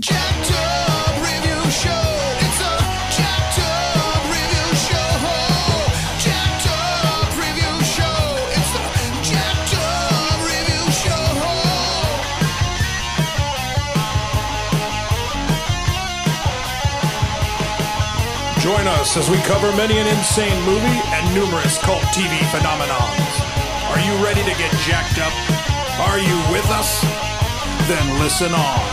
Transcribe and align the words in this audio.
Join 0.00 0.16
us 18.86 19.16
as 19.16 19.28
we 19.28 19.36
cover 19.38 19.74
many 19.76 19.98
an 19.98 20.06
insane 20.06 20.64
movie 20.64 20.86
and 20.86 21.34
numerous 21.34 21.76
cult 21.78 22.00
TV 22.14 22.38
phenomenons. 22.48 23.40
Are 23.90 23.98
you 24.00 24.14
ready 24.24 24.42
to 24.42 24.54
get 24.58 24.72
jacked 24.80 25.18
up? 25.18 25.32
Are 26.08 26.18
you 26.18 26.38
with 26.50 26.70
us? 26.70 27.02
Then 27.88 28.18
listen 28.18 28.54
on. 28.54 28.89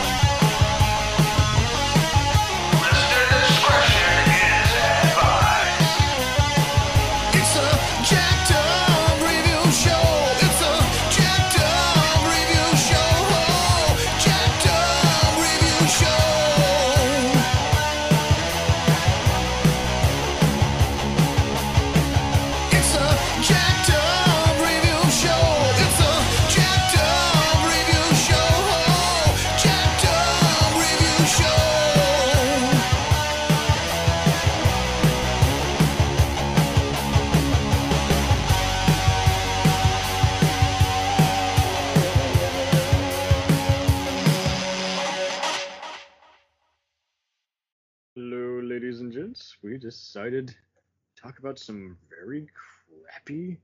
About 51.38 51.58
some 51.58 51.96
very 52.08 52.48
crappy 52.54 53.58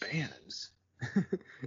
bands 0.00 0.70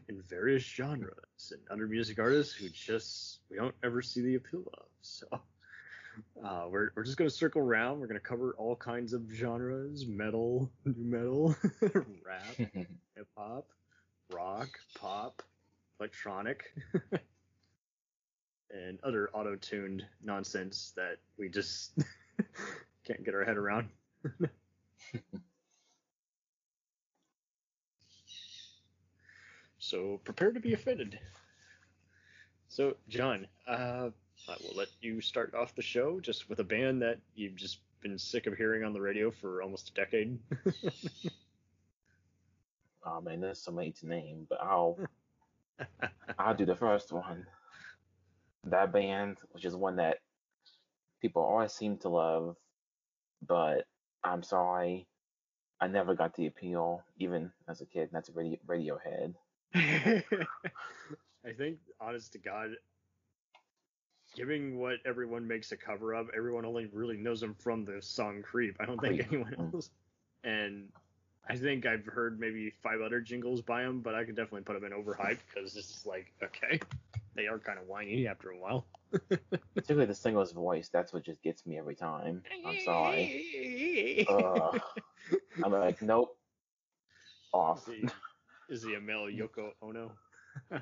in 0.09 0.21
various 0.27 0.63
genres 0.63 1.51
and 1.51 1.61
other 1.69 1.87
music 1.87 2.19
artists 2.19 2.53
who 2.53 2.67
just 2.69 3.39
we 3.49 3.57
don't 3.57 3.75
ever 3.83 4.01
see 4.01 4.21
the 4.21 4.35
appeal 4.35 4.63
of. 4.73 4.85
So 5.01 5.27
uh, 6.43 6.65
we're 6.69 6.91
we're 6.95 7.03
just 7.03 7.17
gonna 7.17 7.29
circle 7.29 7.61
around. 7.61 7.99
We're 7.99 8.07
gonna 8.07 8.19
cover 8.19 8.55
all 8.57 8.75
kinds 8.75 9.13
of 9.13 9.29
genres: 9.31 10.05
metal, 10.05 10.71
new 10.85 11.03
metal, 11.03 11.55
rap, 11.81 12.55
hip 12.57 13.27
hop, 13.37 13.67
rock, 14.33 14.69
pop, 14.99 15.41
electronic, 15.99 16.73
and 18.71 18.99
other 19.03 19.29
auto-tuned 19.33 20.05
nonsense 20.23 20.93
that 20.95 21.17
we 21.37 21.49
just 21.49 21.97
can't 23.05 23.23
get 23.23 23.33
our 23.33 23.45
head 23.45 23.57
around. 23.57 23.89
so 29.79 30.19
prepare 30.23 30.51
to 30.51 30.59
be 30.59 30.73
offended. 30.73 31.19
So 32.67 32.95
Jon, 33.09 33.47
uh, 33.67 34.09
I 34.47 34.55
will 34.59 34.75
let 34.75 34.89
you 35.01 35.21
start 35.21 35.53
off 35.53 35.75
the 35.75 35.81
show 35.81 36.19
just 36.19 36.49
with 36.49 36.59
a 36.59 36.63
band 36.63 37.01
that 37.01 37.19
you've 37.35 37.55
just 37.55 37.79
been 38.01 38.17
sick 38.17 38.47
of 38.47 38.55
hearing 38.57 38.83
on 38.83 38.93
the 38.93 39.01
radio 39.01 39.31
for 39.31 39.61
almost 39.61 39.89
a 39.89 39.93
decade. 39.93 40.39
Oh 43.03 43.21
man, 43.21 43.41
there's 43.41 43.61
so 43.61 43.71
many 43.71 43.91
to 43.93 44.07
name, 44.07 44.45
but 44.49 44.61
I'll 44.61 44.97
I'll 46.39 46.55
do 46.55 46.65
the 46.65 46.75
first 46.75 47.11
one. 47.11 47.45
That 48.65 48.91
band, 48.91 49.37
which 49.51 49.65
is 49.65 49.75
one 49.75 49.97
that 49.97 50.19
people 51.21 51.41
always 51.43 51.73
seem 51.73 51.97
to 51.99 52.09
love, 52.09 52.57
but 53.47 53.85
I'm 54.23 54.43
sorry, 54.43 55.07
I 55.79 55.87
never 55.87 56.15
got 56.15 56.35
the 56.35 56.47
appeal, 56.47 57.03
even 57.17 57.51
as 57.67 57.81
a 57.81 57.85
kid. 57.85 58.03
and 58.03 58.11
That's 58.11 58.29
radio, 58.29 58.59
Radiohead. 58.67 59.33
I 59.73 61.53
think, 61.57 61.79
honest 61.99 62.33
to 62.33 62.37
God, 62.37 62.71
giving 64.35 64.77
what 64.77 64.97
everyone 65.05 65.47
makes 65.47 65.71
a 65.71 65.77
cover 65.77 66.13
of, 66.13 66.29
everyone 66.35 66.65
only 66.65 66.87
really 66.93 67.17
knows 67.17 67.41
them 67.41 67.55
from 67.55 67.83
the 67.83 68.01
song 68.01 68.43
Creep. 68.43 68.77
I 68.79 68.85
don't 68.85 68.99
think 69.01 69.27
Creep, 69.27 69.31
anyone 69.31 69.55
mm. 69.57 69.73
else. 69.73 69.89
And 70.43 70.89
I 71.49 71.55
think 71.55 71.85
I've 71.85 72.05
heard 72.05 72.39
maybe 72.39 72.71
five 72.83 73.01
other 73.01 73.19
jingles 73.19 73.61
by 73.61 73.81
them, 73.81 74.01
but 74.01 74.13
I 74.13 74.23
could 74.23 74.35
definitely 74.35 74.61
put 74.61 74.79
them 74.79 74.91
in 74.91 74.97
overhyped 74.97 75.39
because 75.53 75.73
this 75.73 75.89
is 75.89 76.05
like, 76.05 76.31
okay, 76.43 76.79
they 77.35 77.47
are 77.47 77.59
kind 77.59 77.79
of 77.79 77.87
whiny 77.87 78.27
after 78.27 78.49
a 78.49 78.57
while. 78.57 78.85
Particularly 79.75 80.05
the 80.07 80.15
singer's 80.15 80.51
voice, 80.51 80.89
that's 80.89 81.13
what 81.13 81.23
just 81.23 81.41
gets 81.41 81.65
me 81.65 81.77
every 81.77 81.95
time. 81.95 82.43
I'm 82.65 82.79
sorry. 82.79 84.25
Ugh. 84.29 84.79
I'm 85.63 85.71
like, 85.71 86.01
nope. 86.01 86.37
Off. 87.53 87.87
Is 87.89 87.93
he, 87.93 88.07
is 88.73 88.83
he 88.83 88.95
a 88.95 89.01
male 89.01 89.27
Yoko 89.27 89.71
Ono? 89.81 90.11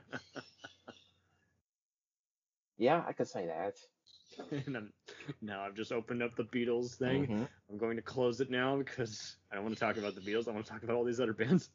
Yeah, 2.78 3.04
I 3.06 3.12
could 3.12 3.28
say 3.28 3.46
that. 3.48 3.76
I'm, 4.68 4.94
now 5.42 5.64
I've 5.64 5.76
just 5.76 5.92
opened 5.92 6.24
up 6.24 6.36
the 6.36 6.46
Beatles 6.46 6.96
thing. 6.96 7.28
Mhm. 7.28 7.48
I'm 7.70 7.78
going 7.78 7.98
to 7.98 8.02
close 8.02 8.40
it 8.40 8.50
now 8.50 8.78
because 8.78 9.36
I 9.52 9.56
don't 9.56 9.66
want 9.66 9.76
to 9.76 9.80
talk 9.80 9.98
about 9.98 10.16
the 10.16 10.22
Beatles. 10.22 10.48
I 10.48 10.52
want 10.52 10.66
to 10.66 10.72
talk 10.72 10.84
about 10.84 10.96
all 10.96 11.04
these 11.04 11.20
other 11.20 11.34
bands. 11.34 11.70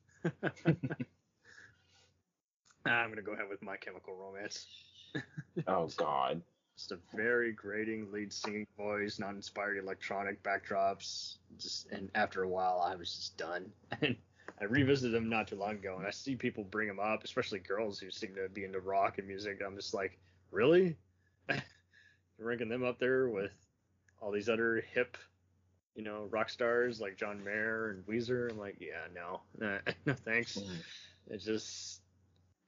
I'm 2.87 3.06
going 3.06 3.17
to 3.17 3.22
go 3.22 3.33
ahead 3.33 3.49
with 3.49 3.62
My 3.62 3.77
Chemical 3.77 4.15
Romance. 4.15 4.67
Oh 5.69 5.89
God. 5.97 6.43
Just 6.77 6.91
a 6.91 6.99
very 7.15 7.53
grating 7.53 8.11
lead 8.11 8.33
singing 8.33 8.67
voice, 8.77 9.21
not 9.21 9.34
inspired 9.37 9.78
electronic 9.78 10.43
backdrops. 10.43 11.37
Just 11.56 11.87
and 11.93 12.11
after 12.17 12.43
a 12.43 12.49
while, 12.49 12.81
I 12.84 12.97
was 12.97 13.15
just 13.15 13.37
done. 13.39 13.71
And 14.03 14.17
I 14.61 14.65
revisited 14.65 15.15
them 15.15 15.28
not 15.28 15.47
too 15.49 15.56
long 15.56 15.75
ago, 15.75 15.97
and 15.97 16.06
I 16.06 16.11
see 16.11 16.34
people 16.34 16.65
bring 16.65 16.89
them 16.89 16.99
up, 16.99 17.23
especially 17.25 17.61
girls 17.61 17.99
who 18.00 18.11
seem 18.11 18.34
to 18.34 18.49
be 18.49 18.65
into 18.65 18.81
rock 18.81 19.19
and 19.19 19.27
music. 19.28 19.61
I'm 19.65 19.77
just 19.77 19.94
like, 19.94 20.19
really? 20.50 20.97
You're 21.49 21.59
ranking 22.39 22.69
them 22.69 22.84
up 22.84 22.99
there 22.99 23.28
with 23.28 23.53
all 24.21 24.33
these 24.33 24.49
other 24.49 24.84
hip, 24.93 25.17
you 25.94 26.03
know, 26.03 26.27
rock 26.31 26.50
stars 26.50 27.00
like 27.00 27.17
John 27.17 27.43
Mayer 27.44 27.91
and 27.91 28.05
Weezer. 28.06 28.50
I'm 28.50 28.59
like, 28.59 28.77
yeah, 28.81 29.06
no, 29.15 29.41
no 29.59 29.78
thanks. 30.25 30.59
Mhm. 30.59 30.77
It 31.31 31.39
just 31.39 31.94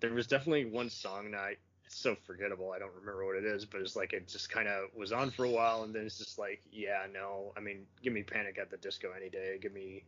there 0.01 0.13
was 0.13 0.27
definitely 0.27 0.67
one 0.67 0.91
song 0.91 1.31
that 1.33 1.57
it's 1.85 1.97
so 1.97 2.17
forgettable. 2.27 2.73
I 2.73 2.79
don't 2.79 2.95
remember 2.95 3.25
what 3.25 3.37
it 3.37 3.45
is, 3.45 3.65
but 3.65 3.81
it's 3.81 3.97
like 3.97 4.13
it 4.13 4.29
just 4.29 4.51
kind 4.51 4.69
of 4.69 4.89
was 4.95 5.13
on 5.13 5.31
for 5.31 5.45
a 5.45 5.51
while, 5.51 5.85
and 5.85 5.95
then 5.95 6.05
it's 6.05 6.19
just 6.19 6.39
like, 6.39 6.61
yeah, 6.71 7.07
no. 7.13 7.53
I 7.57 7.61
mean, 7.61 7.87
give 8.03 8.13
me 8.13 8.23
Panic 8.23 8.59
at 8.61 8.71
the 8.71 8.77
Disco 8.77 9.09
any 9.17 9.31
day. 9.31 9.59
Give 9.61 9.73
me 9.73 10.05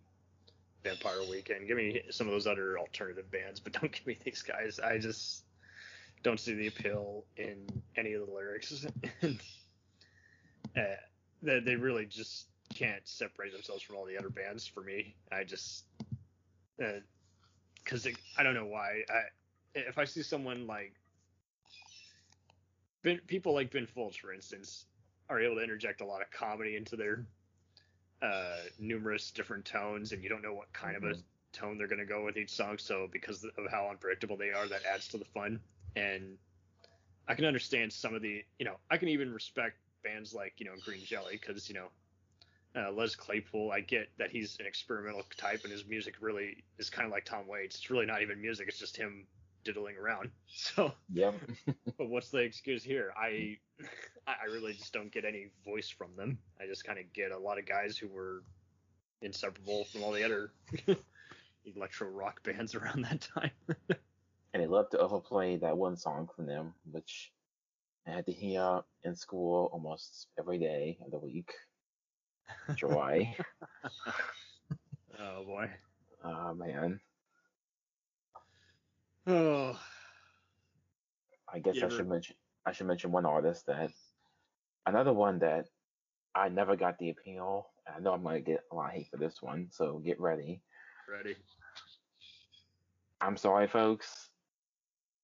Vampire 0.85 1.21
Weekend. 1.31 1.69
Give 1.69 1.77
me 1.77 2.03
some 2.11 2.27
of 2.27 2.33
those 2.33 2.47
other 2.47 2.79
alternative 2.79 3.31
bands, 3.31 3.61
but 3.61 3.73
don't 3.81 3.93
give 3.93 4.07
me 4.07 4.19
these 4.25 4.43
guys. 4.43 4.81
I 4.81 4.99
just 4.99 5.45
don't 6.23 6.41
see 6.41 6.55
the 6.55 6.67
appeal 6.67 7.25
in 7.37 7.67
any 7.97 8.13
of 8.15 8.27
the 8.27 8.33
lyrics. 8.33 8.85
and, 9.23 9.39
uh, 10.77 10.97
they, 11.43 11.61
they 11.61 11.77
really 11.77 12.07
just 12.07 12.47
can't 12.75 13.07
separate 13.07 13.53
themselves 13.53 13.83
from 13.83 13.97
all 13.97 14.05
the 14.05 14.19
other 14.19 14.31
bands 14.31 14.67
for 14.67 14.83
me. 14.83 15.15
I 15.31 15.45
just, 15.45 15.85
because 16.77 18.07
I 18.37 18.43
don't 18.43 18.55
know 18.55 18.67
why. 18.67 19.03
I 19.09 19.23
if 19.75 19.99
I 19.99 20.05
see 20.05 20.23
someone 20.23 20.67
like 20.67 20.95
ben, 23.03 23.21
people 23.27 23.55
like 23.55 23.71
Ben 23.71 23.87
Folds, 23.87 24.17
for 24.17 24.33
instance, 24.33 24.87
are 25.29 25.41
able 25.41 25.57
to 25.57 25.63
interject 25.63 26.01
a 26.01 26.05
lot 26.05 26.23
of 26.23 26.31
comedy 26.31 26.77
into 26.77 26.97
their 26.97 27.25
uh, 28.23 28.57
numerous 28.79 29.31
different 29.31 29.65
tones, 29.65 30.13
and 30.13 30.23
you 30.23 30.29
don't 30.29 30.43
know 30.43 30.55
what 30.55 30.73
kind 30.73 30.97
of 30.97 31.05
a 31.05 31.15
tone 31.53 31.79
they're 31.79 31.87
going 31.87 31.99
to 31.99 32.07
go 32.07 32.25
with 32.25 32.37
each 32.37 32.51
song. 32.51 32.79
So 32.79 33.09
because 33.11 33.45
of 33.45 33.71
how 33.71 33.89
unpredictable 33.91 34.37
they 34.37 34.51
are, 34.51 34.67
that 34.69 34.85
adds 34.85 35.09
to 35.09 35.19
the 35.19 35.25
fun. 35.25 35.61
And 35.97 36.39
I 37.27 37.35
can 37.35 37.45
understand 37.45 37.93
some 37.93 38.15
of 38.15 38.23
the, 38.23 38.45
you 38.59 38.65
know, 38.65 38.77
I 38.91 38.97
can 38.97 39.09
even 39.09 39.33
respect 39.33 39.77
bands 40.03 40.35
like 40.35 40.55
you 40.59 40.67
know 40.67 40.73
Green 40.85 41.05
Jelly 41.05 41.39
because 41.41 41.69
you 41.69 41.75
know 41.75 41.89
uh, 42.81 42.91
Les 42.93 43.15
Claypool. 43.15 43.71
I 43.73 43.81
get 43.81 44.09
that 44.19 44.31
he's 44.31 44.57
an 44.61 44.67
experimental 44.67 45.23
type, 45.37 45.61
and 45.65 45.73
his 45.73 45.87
music 45.87 46.15
really 46.21 46.65
is 46.79 46.91
kind 46.91 47.07
of 47.07 47.13
like 47.13 47.25
Tom 47.25 47.47
Waits. 47.47 47.77
It's 47.77 47.91
really 47.91 48.07
not 48.07 48.23
even 48.23 48.41
music; 48.41 48.69
it's 48.69 48.79
just 48.79 48.97
him 48.97 49.27
diddling 49.69 49.97
around. 49.97 50.31
So, 50.51 50.93
Yep. 51.13 51.35
but 51.99 52.09
what's 52.09 52.31
the 52.31 52.39
excuse 52.39 52.83
here? 52.83 53.13
I 53.17 53.59
I 54.27 54.35
I 54.43 54.53
really 54.53 54.73
just 54.73 54.93
don't 54.95 55.13
get 55.13 55.25
any 55.27 55.51
voice 55.65 55.89
from 55.91 56.17
them. 56.17 56.39
I 56.61 56.67
just 56.67 56.85
kind 56.85 56.99
of 56.99 57.13
get 57.13 57.33
a 57.33 57.39
lot 57.39 57.59
of 57.59 57.67
guys 57.67 57.97
who 57.99 58.09
were 58.09 58.43
inseparable 59.23 59.85
from 59.85 60.03
all 60.03 60.13
the 60.13 60.25
other 60.25 60.53
electro 61.77 62.09
rock 62.09 62.43
bands 62.43 62.75
around 62.75 63.03
that 63.03 63.21
time. 63.35 63.51
and 64.53 64.63
they 64.63 64.67
love 64.67 64.89
to 64.91 64.99
overplay 64.99 65.57
that 65.59 65.77
one 65.77 65.97
song 65.97 66.29
from 66.35 66.47
them, 66.47 66.73
which 66.91 67.31
I 68.07 68.13
had 68.13 68.27
to 68.27 68.33
hear 68.33 68.81
in 69.05 69.15
school 69.15 69.69
almost 69.73 70.29
every 70.39 70.59
day 70.59 70.99
of 71.05 71.11
the 71.11 71.19
week. 71.19 71.53
Joy. 72.75 73.37
Oh 75.21 75.45
boy. 75.45 75.71
oh 76.25 76.55
man. 76.55 77.01
Oh. 79.27 79.58
I 81.53 81.59
guess 81.59 81.77
You 81.77 81.87
I 81.87 81.89
should 81.89 82.09
mention 82.09 82.37
I 82.67 82.73
should 82.73 82.87
mention 82.87 83.13
one 83.13 83.25
artist 83.25 83.67
that 83.67 83.91
another 84.87 85.13
one 85.13 85.39
that 85.41 85.67
I 86.35 86.49
never 86.49 86.77
got 86.77 86.99
the 86.99 87.11
appeal. 87.11 87.69
and 87.87 87.97
I 87.97 88.01
know 88.01 88.13
I'm 88.13 88.23
gonna 88.23 88.41
get 88.41 88.65
a 88.71 88.75
lot 88.75 88.91
of 88.91 88.97
hate 88.97 89.09
for 89.11 89.17
this 89.17 89.41
one, 89.41 89.69
so 89.71 89.99
get 89.99 90.21
ready. 90.21 90.61
Ready. 91.11 91.37
I'm 93.21 93.37
sorry, 93.37 93.67
folks. 93.67 94.29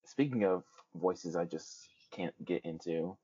Speaking 0.04 0.44
of 0.44 0.64
voices, 0.94 1.36
I 1.36 1.44
just 1.44 1.88
can't 2.10 2.34
get 2.44 2.64
into 2.64 3.16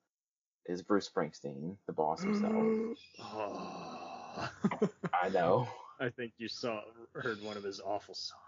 is 0.66 0.82
Bruce 0.82 1.08
Springsteen, 1.08 1.76
the 1.86 1.92
boss 1.92 2.22
himself. 2.22 2.54
Oh. 3.22 4.88
I 5.20 5.28
know. 5.30 5.68
I 6.00 6.08
think 6.08 6.32
you 6.38 6.48
saw 6.48 6.82
heard 7.14 7.42
one 7.42 7.56
of 7.56 7.64
his 7.64 7.80
awful 7.80 8.14
songs. 8.14 8.40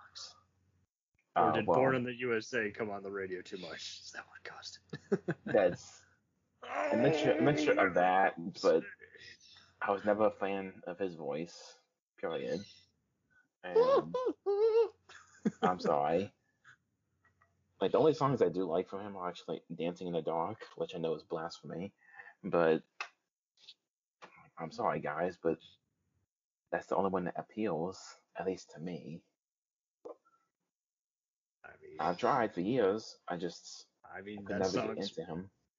Or 1.37 1.45
Uh, 1.45 1.53
did 1.53 1.67
well, 1.67 1.79
Born 1.79 1.95
in 1.95 2.05
the 2.05 2.15
USA 2.15 2.71
come 2.71 2.91
on 2.91 3.03
the 3.03 3.11
radio 3.11 3.41
too 3.41 3.59
much? 3.59 4.01
Is 4.05 4.13
that 4.15 4.25
what 4.29 4.45
caused 4.45 4.79
it? 4.93 5.37
that's 5.47 6.03
a 6.93 6.97
mixture, 6.97 7.33
a 7.33 7.43
mixture 7.43 7.73
of 7.73 7.95
that, 7.95 8.35
but 8.63 8.83
I 9.81 9.91
was 9.91 10.05
never 10.05 10.27
a 10.27 10.31
fan 10.31 10.73
of 10.87 10.99
his 10.99 11.15
voice. 11.15 11.77
Period. 12.21 12.61
And 13.65 14.15
I'm 15.63 15.81
sorry. 15.81 16.33
Like 17.81 17.93
the 17.93 17.99
only 17.99 18.15
songs 18.15 18.43
I 18.43 18.49
do 18.49 18.65
like 18.65 18.89
from 18.89 19.01
him 19.01 19.17
are 19.17 19.29
actually 19.29 19.57
like 19.57 19.79
"Dancing 19.79 20.07
in 20.07 20.13
the 20.13 20.23
Dark," 20.23 20.59
which 20.77 20.95
I 20.95 20.99
know 20.99 21.15
is 21.15 21.23
blasphemy, 21.25 21.93
but 22.45 22.83
I'm 24.59 24.71
sorry, 24.71 25.01
guys, 25.01 25.37
but 25.43 25.59
that's 26.71 26.87
the 26.87 26.97
only 26.97 27.11
one 27.11 27.25
that 27.25 27.35
appeals, 27.37 27.99
at 28.39 28.47
least 28.47 28.71
to 28.75 28.81
me. 28.81 29.21
I 31.99 32.09
I've 32.09 32.17
tried 32.19 32.55
for 32.55 32.61
years. 32.61 33.17
I 33.29 33.37
just 33.37 33.87
I 34.17 34.21
mean 34.21 34.45
could 34.45 34.61
that 34.61 34.67
song's 34.67 35.13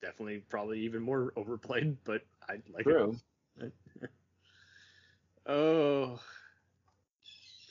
definitely 0.01 0.44
probably 0.50 0.80
even 0.80 1.01
more 1.01 1.33
overplayed, 1.38 1.98
but 2.04 2.21
I 2.48 2.57
like 2.74 2.83
True. 2.83 3.15
it. 3.60 3.74
Oh, 5.45 6.21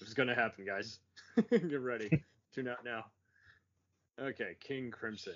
it's 0.03 0.13
gonna 0.13 0.35
happen, 0.35 0.67
guys. 0.67 0.99
Get 1.51 1.81
ready. 1.81 2.23
Tune 2.55 2.69
out 2.69 2.85
now. 2.85 3.07
Okay, 4.21 4.57
King 4.61 4.91
Crimson. 4.91 5.33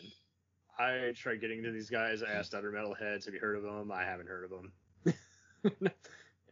I 0.79 1.13
tried 1.17 1.41
getting 1.41 1.59
into 1.61 1.71
these 1.71 1.89
guys. 1.89 2.23
I 2.23 2.31
asked 2.33 2.55
other 2.55 2.71
metalheads, 2.71 3.25
"Have 3.25 3.33
you 3.33 3.41
heard 3.41 3.57
of 3.57 3.63
them?" 3.63 3.91
I 3.91 4.05
haven't 4.05 4.29
heard 4.29 4.45
of 4.45 4.51
them. 4.51 4.73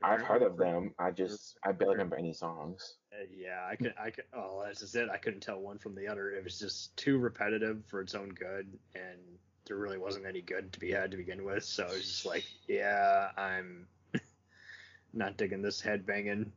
I've 0.04 0.22
heard 0.22 0.42
of 0.42 0.56
them. 0.56 0.94
I 0.98 1.10
just 1.10 1.58
I 1.64 1.72
barely 1.72 1.94
remember 1.94 2.16
any 2.16 2.32
songs. 2.32 2.94
Uh, 3.12 3.24
yeah, 3.34 3.66
I 3.70 3.76
could, 3.76 3.94
I 3.98 4.10
could. 4.10 4.24
Oh, 4.34 4.62
that's 4.64 4.80
just 4.80 4.94
it. 4.96 5.08
I 5.10 5.16
couldn't 5.16 5.40
tell 5.40 5.60
one 5.60 5.78
from 5.78 5.94
the 5.94 6.06
other. 6.06 6.30
It 6.30 6.44
was 6.44 6.58
just 6.58 6.96
too 6.96 7.18
repetitive 7.18 7.84
for 7.86 8.00
its 8.00 8.14
own 8.14 8.28
good, 8.30 8.66
and 8.94 9.18
there 9.66 9.76
really 9.76 9.98
wasn't 9.98 10.26
any 10.26 10.42
good 10.42 10.72
to 10.72 10.80
be 10.80 10.90
had 10.90 11.10
to 11.12 11.16
begin 11.16 11.44
with. 11.44 11.64
So 11.64 11.84
it 11.84 11.92
was 11.92 12.02
just 12.02 12.26
like, 12.26 12.44
yeah, 12.68 13.30
I'm 13.36 13.86
not 15.12 15.36
digging 15.36 15.62
this 15.62 15.80
head 15.80 16.04
banging. 16.06 16.52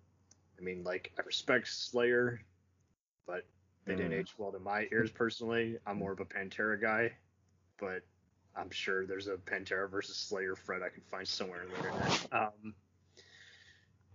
I 0.57 0.61
mean, 0.61 0.83
like, 0.83 1.11
I 1.17 1.21
respect 1.21 1.67
Slayer, 1.67 2.41
but 3.25 3.45
they 3.85 3.95
didn't 3.95 4.11
Mm. 4.11 4.19
age 4.19 4.33
well 4.37 4.51
to 4.51 4.59
my 4.59 4.87
ears 4.91 5.11
personally. 5.11 5.77
I'm 5.85 5.97
more 5.97 6.11
of 6.11 6.19
a 6.19 6.25
Pantera 6.25 6.81
guy, 6.81 7.13
but 7.79 8.01
I'm 8.55 8.71
sure 8.71 9.05
there's 9.05 9.27
a 9.27 9.35
Pantera 9.37 9.89
versus 9.89 10.17
Slayer 10.17 10.55
thread 10.55 10.81
I 10.81 10.89
can 10.89 11.03
find 11.03 11.27
somewhere 11.27 11.61
in 11.63 11.69
the 11.69 11.77
internet. 11.77 12.27
Um, 12.33 12.73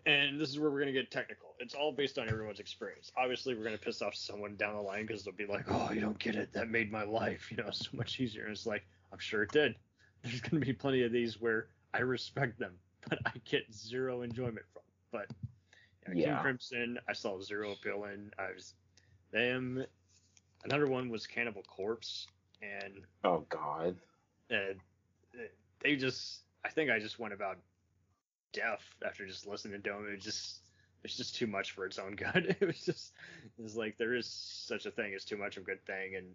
and 0.07 0.41
this 0.41 0.49
is 0.49 0.59
where 0.59 0.71
we're 0.71 0.81
going 0.81 0.93
to 0.93 0.99
get 1.01 1.11
technical. 1.11 1.55
It's 1.59 1.75
all 1.75 1.93
based 1.93 2.19
on 2.19 2.29
everyone's 2.29 2.61
experience. 2.61 3.13
Obviously, 3.17 3.55
we're 3.55 3.65
going 3.65 3.77
to 3.79 3.83
piss 3.85 4.03
off 4.03 4.15
someone 4.15 4.57
down 4.57 4.75
the 4.75 4.81
line 4.83 5.07
because 5.07 5.23
they'll 5.25 5.35
be 5.35 5.47
like, 5.47 5.65
oh, 5.69 5.91
you 5.93 6.01
don't 6.01 6.19
get 6.19 6.35
it. 6.37 6.53
That 6.53 6.69
made 6.71 6.91
my 6.91 7.05
life, 7.05 7.51
you 7.51 7.57
know, 7.57 7.71
so 7.71 7.91
much 7.93 8.19
easier. 8.21 8.43
And 8.45 8.53
it's 8.53 8.67
like, 8.67 8.85
I'm 9.13 9.19
sure 9.19 9.43
it 9.43 9.53
did. 9.53 9.77
There's 10.23 10.41
going 10.41 10.61
to 10.61 10.67
be 10.67 10.73
plenty 10.73 11.03
of 11.03 11.13
these 11.13 11.41
where 11.41 11.69
I 11.95 11.99
respect 12.01 12.59
them, 12.59 12.73
but 13.09 13.19
I 13.27 13.33
get 13.45 13.73
zero 13.73 14.23
enjoyment 14.23 14.65
from. 14.73 14.83
But 15.13 15.27
yeah, 16.09 16.13
King 16.15 16.19
Yeah. 16.23 16.41
Crimson, 16.43 16.99
I 17.09 17.13
saw 17.13 17.41
zero 17.41 17.73
appeal 17.73 18.05
in. 18.05 18.31
I 18.39 18.53
was 18.55 18.75
them. 19.33 19.85
Another 20.65 20.87
one 20.87 21.09
was 21.09 21.27
Cannibal 21.27 21.63
Corpse, 21.65 22.27
and 22.63 22.95
Oh 23.25 23.45
God. 23.49 23.97
uh, 24.51 24.75
they 25.83 25.97
just 25.97 26.43
I 26.65 26.69
think 26.69 26.91
I 26.91 27.01
just 27.01 27.19
went 27.19 27.35
about 27.35 27.59
deaf 28.53 28.83
after 29.07 29.27
just 29.27 29.47
listening 29.47 29.83
to 29.83 29.91
them. 29.91 30.07
It 30.09 30.17
was 30.17 30.25
just 30.25 30.59
it's 31.05 31.17
just 31.17 31.35
too 31.35 31.47
much 31.47 31.73
for 31.73 31.85
its 31.85 31.99
own 31.99 32.15
good. 32.15 32.57
It 32.61 32.67
was 32.67 32.81
just 32.85 33.13
it's 33.59 33.77
like 33.77 33.99
there 33.99 34.15
is 34.15 34.27
such 34.27 34.87
a 34.87 34.91
thing 34.91 35.15
as 35.15 35.25
too 35.25 35.37
much 35.37 35.57
of 35.57 35.65
a 35.65 35.67
good 35.67 35.85
thing, 35.87 36.17
and 36.17 36.27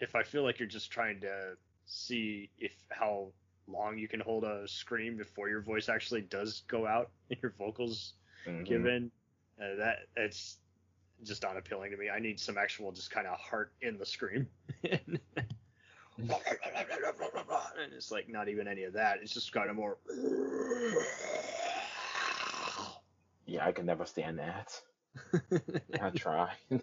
if 0.00 0.14
I 0.14 0.22
feel 0.22 0.42
like 0.42 0.58
you're 0.58 0.68
just 0.68 0.90
trying 0.90 1.20
to 1.20 1.56
see 1.86 2.50
if 2.58 2.72
how 2.90 3.28
long 3.66 3.98
you 3.98 4.08
can 4.08 4.20
hold 4.20 4.44
a 4.44 4.66
scream 4.66 5.16
before 5.16 5.48
your 5.48 5.60
voice 5.60 5.88
actually 5.88 6.22
does 6.22 6.62
go 6.68 6.86
out 6.86 7.10
and 7.30 7.38
your 7.42 7.52
vocals 7.58 8.14
Mhm. 8.46 8.64
given 8.64 9.10
uh, 9.60 9.74
that 9.76 10.06
it's 10.16 10.56
just 11.24 11.42
not 11.42 11.56
appealing 11.58 11.90
to 11.90 11.96
me. 11.98 12.08
I 12.08 12.18
need 12.18 12.40
some 12.40 12.56
actual 12.56 12.90
just 12.92 13.10
kind 13.10 13.26
of 13.26 13.38
heart 13.38 13.72
in 13.82 13.98
the 13.98 14.06
scream. 14.06 14.48
and 17.82 17.92
it's 17.92 18.10
like 18.10 18.28
not 18.28 18.48
even 18.48 18.66
any 18.66 18.84
of 18.84 18.94
that. 18.94 19.18
It's 19.22 19.34
just 19.34 19.52
kind 19.52 19.68
of 19.70 19.76
more. 19.76 19.98
Yeah, 23.50 23.66
I 23.66 23.72
can 23.72 23.84
never 23.84 24.06
stand 24.06 24.38
that. 24.38 24.80
I 26.00 26.10
try. 26.10 26.52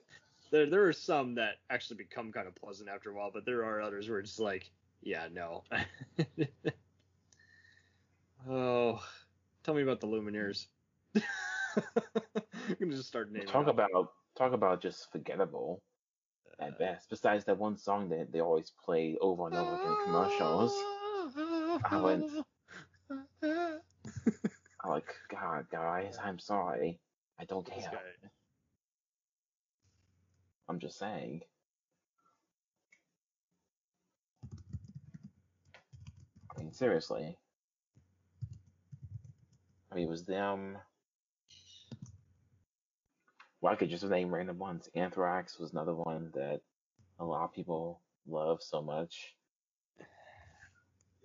there, 0.51 0.69
there 0.69 0.85
are 0.85 0.91
some 0.91 1.35
that 1.35 1.59
actually 1.69 1.95
become 1.95 2.33
kind 2.33 2.45
of 2.45 2.55
pleasant 2.55 2.89
after 2.89 3.09
a 3.09 3.13
while, 3.13 3.31
but 3.33 3.45
there 3.45 3.63
are 3.63 3.81
others 3.81 4.09
where 4.09 4.19
it's 4.19 4.37
like, 4.37 4.69
yeah, 5.01 5.29
no. 5.31 5.63
oh, 8.49 9.01
tell 9.63 9.75
me 9.75 9.81
about 9.81 10.01
the 10.01 10.07
Lumineers. 10.07 10.65
I'm 11.15 11.21
gonna 12.81 12.97
just 12.97 13.07
start 13.07 13.31
naming. 13.31 13.47
talk 13.47 13.67
off. 13.67 13.73
about 13.73 14.11
talk 14.37 14.51
about 14.51 14.81
just 14.81 15.09
forgettable 15.09 15.81
at 16.59 16.73
uh, 16.73 16.77
best. 16.77 17.09
Besides 17.09 17.45
that 17.45 17.57
one 17.57 17.77
song 17.77 18.09
that 18.09 18.33
they 18.33 18.41
always 18.41 18.73
play 18.83 19.15
over 19.21 19.47
and 19.47 19.55
over 19.55 19.73
again 19.73 19.87
in 19.87 19.95
commercials. 20.03 20.73
I 21.89 22.01
went 22.01 22.25
like, 24.89 25.13
God 25.29 25.65
guys, 25.71 26.17
I'm 26.23 26.39
sorry. 26.39 26.99
I 27.39 27.45
don't 27.45 27.65
care. 27.65 27.91
I'm 30.69 30.79
just 30.79 30.97
saying. 30.99 31.41
I 36.55 36.59
mean 36.59 36.73
seriously. 36.73 37.37
I 39.91 39.95
mean 39.95 40.05
it 40.05 40.09
was 40.09 40.25
them 40.25 40.77
well, 43.61 43.73
I 43.73 43.75
could 43.75 43.89
just 43.89 44.03
name 44.03 44.33
random 44.33 44.59
ones. 44.59 44.89
Anthrax 44.95 45.59
was 45.59 45.71
another 45.71 45.95
one 45.95 46.31
that 46.35 46.61
a 47.19 47.25
lot 47.25 47.43
of 47.43 47.53
people 47.53 48.01
love 48.27 48.61
so 48.61 48.81
much. 48.81 49.33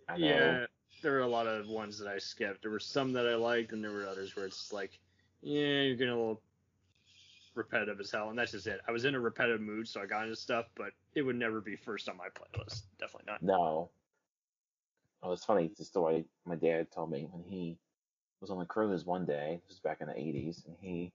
I 0.09 0.17
know. 0.17 0.27
Yeah, 0.27 0.67
there 1.03 1.13
were 1.13 1.21
a 1.21 1.27
lot 1.27 1.47
of 1.47 1.69
ones 1.69 1.99
that 1.99 2.09
I 2.09 2.19
skipped. 2.19 2.63
There 2.63 2.71
were 2.71 2.81
some 2.81 3.13
that 3.13 3.27
I 3.27 3.35
liked, 3.35 3.73
and 3.73 3.83
there 3.83 3.93
were 3.93 4.07
others 4.07 4.35
where 4.37 4.47
it's 4.47 4.73
like, 4.73 4.99
yeah, 5.43 5.83
you're 5.83 5.97
getting 5.97 6.15
a 6.15 6.17
little 6.17 6.41
repetitive 7.55 8.01
as 8.01 8.11
hell, 8.11 8.31
and 8.31 8.39
that's 8.39 8.53
just 8.53 8.67
it. 8.67 8.81
I 8.89 8.93
was 8.93 9.05
in 9.05 9.15
a 9.15 9.21
repetitive 9.21 9.61
mood, 9.61 9.89
so 9.89 10.01
I 10.01 10.07
got 10.07 10.25
into 10.25 10.37
stuff, 10.37 10.67
but 10.75 10.93
it 11.15 11.23
would 11.23 11.37
never 11.37 11.61
be 11.61 11.77
first 11.77 12.09
on 12.09 12.17
my 12.17 12.29
playlist. 12.29 12.83
Definitely 12.99 13.27
not. 13.27 13.43
No. 13.43 13.91
Oh, 15.23 15.33
it's 15.33 15.45
funny. 15.45 15.67
It's 15.67 15.81
a 15.81 15.85
story 15.85 16.25
my 16.45 16.57
dad 16.57 16.91
told 16.91 17.11
me 17.11 17.29
when 17.31 17.45
he 17.45 17.77
was 18.41 18.51
on 18.51 18.59
the 18.59 18.65
cruise 18.65 19.05
one 19.05 19.25
day. 19.25 19.61
This 19.69 19.77
was 19.77 19.81
back 19.81 20.01
in 20.01 20.09
the 20.09 20.15
80s, 20.15 20.67
and 20.67 20.77
he 20.81 21.13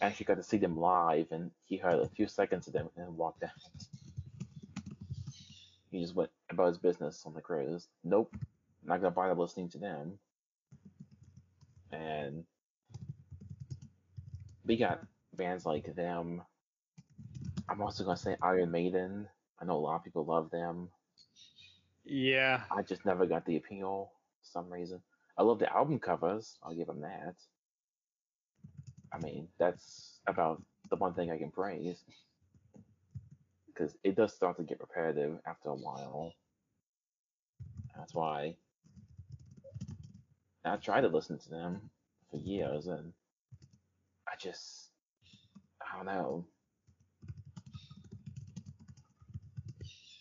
actually 0.00 0.26
got 0.26 0.36
to 0.36 0.42
see 0.42 0.58
them 0.58 0.76
live, 0.76 1.26
and 1.30 1.50
he 1.64 1.76
heard 1.76 2.00
a 2.00 2.08
few 2.08 2.26
seconds 2.26 2.66
of 2.66 2.72
them 2.72 2.88
and 2.96 3.16
walked 3.16 3.42
out. 3.42 3.50
He 5.90 6.00
just 6.00 6.14
went 6.14 6.30
about 6.50 6.68
his 6.68 6.78
business 6.78 7.22
on 7.24 7.34
the 7.34 7.40
cruise. 7.40 7.88
Nope, 8.02 8.34
not 8.84 9.00
gonna 9.00 9.10
bother 9.10 9.34
listening 9.34 9.68
to 9.70 9.78
them. 9.78 10.18
And 11.92 12.44
we 14.66 14.76
got 14.76 15.02
bands 15.34 15.66
like 15.66 15.94
them. 15.94 16.42
I'm 17.68 17.80
also 17.82 18.04
gonna 18.04 18.16
say 18.16 18.36
Iron 18.42 18.70
Maiden. 18.70 19.28
I 19.60 19.64
know 19.64 19.76
a 19.76 19.78
lot 19.78 19.96
of 19.96 20.04
people 20.04 20.24
love 20.24 20.50
them. 20.50 20.90
Yeah, 22.04 22.62
I 22.70 22.82
just 22.82 23.04
never 23.06 23.26
got 23.26 23.46
the 23.46 23.56
appeal 23.56 24.10
for 24.40 24.46
some 24.46 24.70
reason. 24.70 25.00
I 25.38 25.42
love 25.42 25.58
the 25.58 25.74
album 25.74 25.98
covers. 25.98 26.58
I'll 26.62 26.74
give 26.74 26.86
them 26.86 27.00
that. 27.00 27.34
I 29.12 29.18
mean, 29.18 29.48
that's 29.58 30.20
about 30.26 30.62
the 30.90 30.96
one 30.96 31.14
thing 31.14 31.30
I 31.30 31.38
can 31.38 31.50
praise. 31.50 32.04
Because 33.66 33.96
it 34.04 34.16
does 34.16 34.34
start 34.34 34.56
to 34.58 34.62
get 34.62 34.80
repetitive 34.80 35.38
after 35.46 35.70
a 35.70 35.74
while. 35.74 36.32
That's 37.96 38.14
why 38.14 38.56
I 40.64 40.76
tried 40.76 41.02
to 41.02 41.08
listen 41.08 41.38
to 41.38 41.50
them 41.50 41.90
for 42.30 42.38
years, 42.38 42.86
and 42.86 43.12
I 44.26 44.36
just, 44.38 44.90
I 45.82 45.96
don't 45.96 46.06
know. 46.06 46.46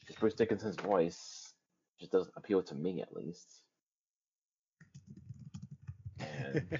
Just 0.07 0.19
Bruce 0.19 0.33
Dickinson's 0.33 0.75
voice 0.75 1.53
just 1.99 2.11
doesn't 2.11 2.33
appeal 2.35 2.61
to 2.63 2.75
me, 2.75 3.01
at 3.01 3.15
least. 3.15 3.61
And 6.19 6.67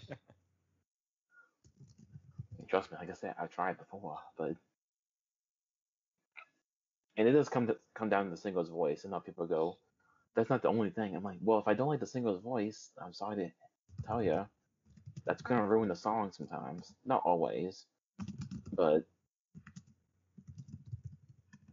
trust 2.67 2.91
me, 2.91 2.97
like 2.99 3.09
I 3.09 3.13
said, 3.13 3.35
I've 3.39 3.49
tried 3.49 3.77
before, 3.77 4.19
but 4.37 4.55
and 7.15 7.27
it 7.27 7.31
does 7.31 7.49
come 7.49 7.67
to, 7.67 7.77
come 7.93 8.09
down 8.09 8.25
to 8.25 8.31
the 8.31 8.37
singer's 8.37 8.69
voice, 8.69 9.03
and 9.03 9.11
now 9.11 9.19
people 9.19 9.45
go, 9.45 9.77
"That's 10.35 10.49
not 10.49 10.61
the 10.61 10.69
only 10.69 10.89
thing." 10.89 11.15
I'm 11.15 11.23
like, 11.23 11.39
well, 11.41 11.59
if 11.59 11.67
I 11.67 11.73
don't 11.73 11.87
like 11.87 11.99
the 11.99 12.07
singer's 12.07 12.41
voice, 12.41 12.91
I'm 13.01 13.13
sorry 13.13 13.35
to 13.35 13.51
tell 14.05 14.23
you, 14.23 14.45
that's 15.25 15.41
gonna 15.41 15.65
ruin 15.65 15.89
the 15.89 15.95
song 15.95 16.31
sometimes. 16.31 16.93
Not 17.05 17.23
always, 17.25 17.85
but 18.73 19.03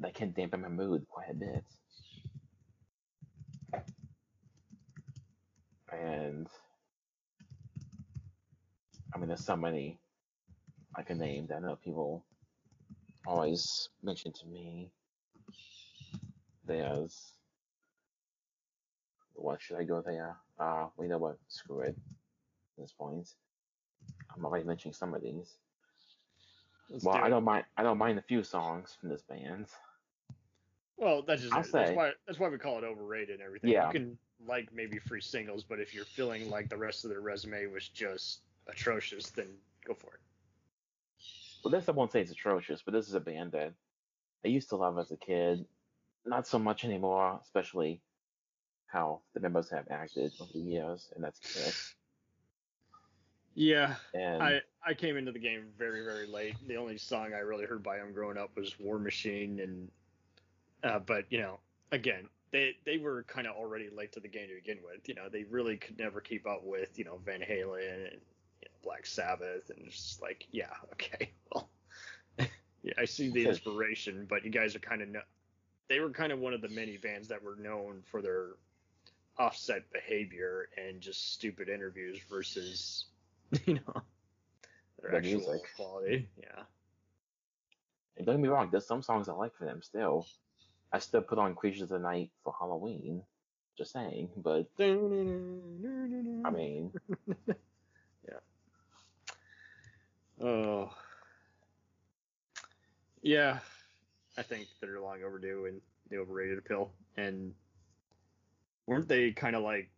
that 0.01 0.15
can 0.15 0.33
dampen 0.33 0.63
my 0.63 0.69
mood 0.69 1.07
quite 1.09 1.31
a 1.31 1.35
bit. 1.35 1.65
And 5.93 6.49
I 9.15 9.19
mean, 9.19 9.29
there's 9.29 9.45
so 9.45 9.57
many 9.57 9.99
I 10.95 11.03
can 11.03 11.19
name 11.19 11.47
that 11.49 11.57
I 11.57 11.61
know 11.61 11.77
people 11.77 12.25
always 13.27 13.89
mention 14.03 14.33
to 14.33 14.47
me. 14.47 14.91
There's 16.67 17.33
what 19.41 19.61
should 19.63 19.77
I 19.77 19.85
go 19.85 20.01
there? 20.01 20.37
Uh, 20.59 20.87
we 20.97 21.09
know 21.09 21.19
what. 21.19 21.39
Screw 21.49 21.81
it. 21.81 21.97
At 22.79 22.83
this 22.85 22.93
point, 22.93 23.29
I'm 24.35 24.45
already 24.45 24.65
mentioning 24.65 24.95
some 24.95 25.15
of 25.15 25.23
these. 25.23 25.55
Let's 26.89 27.05
well, 27.05 27.17
do 27.17 27.23
I 27.23 27.27
it. 27.27 27.31
don't 27.31 27.45
mind. 27.45 27.65
I 27.77 27.83
don't 27.83 27.99
mind 27.99 28.19
a 28.19 28.23
few 28.23 28.43
songs 28.43 28.97
from 29.01 29.09
this 29.09 29.23
band. 29.23 29.67
Well, 30.97 31.23
that's 31.23 31.43
just 31.43 31.55
I'll 31.55 31.63
that's 31.63 31.71
say- 31.71 31.95
why 31.95 32.13
that's 32.27 32.39
why 32.39 32.49
we 32.49 32.59
call 32.59 32.79
it 32.79 32.85
overrated 32.85 33.37
and 33.37 33.43
everything. 33.43 33.71
Yeah. 33.71 33.87
You 33.87 33.93
can 33.93 34.19
like 34.47 34.69
maybe 34.73 34.99
free 34.99 35.21
singles, 35.21 35.65
but 35.65 35.81
if 35.81 35.95
you're 35.95 36.05
feeling 36.05 36.51
like 36.51 36.69
the 36.69 36.77
rest 36.77 37.05
of 37.05 37.11
their 37.11 37.21
resume 37.21 37.67
was 37.67 37.89
just 37.89 38.41
atrocious, 38.67 39.31
then 39.31 39.47
go 39.87 39.95
for 39.95 40.15
it. 40.15 40.21
Well, 41.65 41.73
this 41.73 41.89
I 41.89 41.93
won't 41.93 42.13
say 42.13 42.21
it's 42.21 42.31
atrocious, 42.31 42.83
but 42.83 42.93
this 42.95 43.09
is 43.09 43.15
a 43.15 43.21
band 43.21 43.53
that 43.53 43.73
I 44.45 44.49
used 44.49 44.71
to 44.71 44.77
love 44.77 44.99
as 44.99 45.11
a 45.11 45.17
kid. 45.17 45.67
Not 46.25 46.47
so 46.47 46.59
much 46.59 46.85
anymore, 46.85 47.39
especially 47.43 48.01
how 48.93 49.21
the 49.35 49.41
members 49.41 49.71
have 49.71 49.87
acted 49.91 50.33
over 50.41 50.53
the 50.53 50.61
years, 50.61 51.11
and 51.15 51.23
that's 51.23 51.39
Kiss. 51.39 51.95
Yeah, 53.55 53.95
And 54.15 54.43
I 54.43 54.61
I 54.87 54.95
came 54.95 55.17
into 55.17 55.33
the 55.33 55.39
game 55.39 55.67
very 55.77 56.05
very 56.05 56.27
late. 56.27 56.57
The 56.67 56.77
only 56.77 56.99
song 56.99 57.33
I 57.35 57.41
really 57.41 57.67
heard 57.67 57.83
by 57.83 57.99
them 57.99 58.13
growing 58.13 58.39
up 58.39 58.57
was 58.57 58.79
War 58.79 58.99
Machine, 58.99 59.61
and 59.61 59.91
uh, 60.83 61.01
but 61.01 61.25
you 61.31 61.39
know, 61.39 61.59
again, 61.93 62.29
they 62.53 62.77
they 62.85 62.99
were 62.99 63.25
kind 63.25 63.47
of 63.47 63.57
already 63.57 63.89
late 63.91 64.13
to 64.13 64.21
the 64.21 64.29
game 64.29 64.49
to 64.49 64.55
begin 64.55 64.79
with. 64.85 65.09
You 65.09 65.15
know, 65.15 65.29
they 65.29 65.45
really 65.45 65.77
could 65.77 65.99
never 65.99 66.21
keep 66.21 66.47
up 66.47 66.63
with 66.65 66.99
you 66.99 67.05
know 67.05 67.19
Van 67.25 67.41
Halen 67.41 68.13
and 68.13 68.21
you 68.63 68.69
know, 68.69 68.79
Black 68.83 69.05
Sabbath, 69.05 69.71
and 69.71 69.87
it's 69.87 69.97
just 69.97 70.23
like, 70.23 70.47
yeah, 70.53 70.73
okay, 70.93 71.33
well, 71.53 71.69
yeah, 72.39 72.93
I 72.99 73.05
see 73.05 73.31
the 73.31 73.47
inspiration, 73.49 74.27
but 74.29 74.45
you 74.45 74.51
guys 74.51 74.75
are 74.75 74.81
kind 74.81 75.03
of 75.03 75.09
no, 75.09 75.21
they 75.89 76.01
were 76.01 76.11
kind 76.11 76.33
of 76.33 76.39
one 76.39 76.55
of 76.55 76.63
the 76.63 76.69
many 76.69 76.97
bands 76.97 77.29
that 77.29 77.43
were 77.43 77.57
known 77.57 78.03
for 78.11 78.23
their 78.23 78.51
offset 79.41 79.91
behavior 79.93 80.69
and 80.77 81.01
just 81.01 81.33
stupid 81.33 81.69
interviews 81.69 82.21
versus 82.31 83.07
you 83.67 83.75
know 83.75 84.03
their 85.03 85.13
The 85.13 85.17
actual 85.19 85.39
music. 85.39 85.71
quality. 85.77 86.29
Yeah. 86.39 86.63
And 88.17 88.27
don't 88.27 88.37
get 88.37 88.43
me 88.43 88.49
wrong, 88.49 88.69
there's 88.71 88.87
some 88.87 89.03
songs 89.03 89.29
I 89.29 89.33
like 89.33 89.55
for 89.57 89.65
them 89.65 89.83
still. 89.83 90.27
I 90.93 90.99
still 90.99 91.23
put 91.23 91.39
on 91.39 91.55
Creatures 91.55 91.83
of 91.83 91.89
the 91.91 91.99
Night 91.99 92.31
for 92.45 92.55
Halloween. 92.59 93.23
Just 93.79 93.93
saying, 93.93 94.29
but 94.37 94.67
I 94.79 96.51
mean, 96.51 96.93
Yeah. 98.29 98.41
Oh. 100.43 100.91
Yeah, 103.23 103.59
I 104.37 104.43
think 104.43 104.69
they're 104.81 105.01
long 105.01 105.23
overdue 105.23 105.67
and 105.67 105.81
the 106.11 106.19
overrated 106.19 106.59
appeal. 106.59 106.91
And 107.17 107.55
weren't 108.91 109.09
they 109.09 109.31
kind 109.31 109.55
of 109.55 109.63
like? 109.63 109.89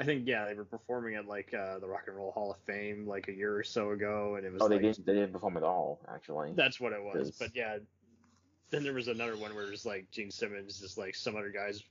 I 0.00 0.04
think 0.04 0.26
yeah, 0.26 0.46
they 0.46 0.54
were 0.54 0.64
performing 0.64 1.16
at 1.16 1.26
like 1.26 1.52
uh, 1.52 1.78
the 1.80 1.86
Rock 1.86 2.04
and 2.06 2.16
Roll 2.16 2.30
Hall 2.30 2.52
of 2.52 2.56
Fame 2.64 3.06
like 3.06 3.28
a 3.28 3.32
year 3.32 3.54
or 3.54 3.64
so 3.64 3.90
ago, 3.90 4.36
and 4.36 4.46
it 4.46 4.52
was 4.52 4.62
oh, 4.62 4.68
they 4.68 4.76
like 4.76 4.82
didn't 4.82 5.04
they 5.04 5.14
didn't 5.14 5.32
perform 5.32 5.56
at 5.56 5.62
all 5.62 6.00
actually. 6.12 6.52
that's 6.54 6.80
what 6.80 6.92
it 6.92 7.02
was. 7.02 7.26
Yes. 7.26 7.38
But 7.38 7.50
yeah, 7.54 7.78
then 8.70 8.84
there 8.84 8.94
was 8.94 9.08
another 9.08 9.36
one 9.36 9.54
where 9.54 9.64
it 9.64 9.70
was 9.70 9.84
like 9.84 10.10
Gene 10.10 10.30
Simmons, 10.30 10.80
just 10.80 10.96
like 10.96 11.14
some 11.14 11.36
other 11.36 11.50
guys 11.50 11.82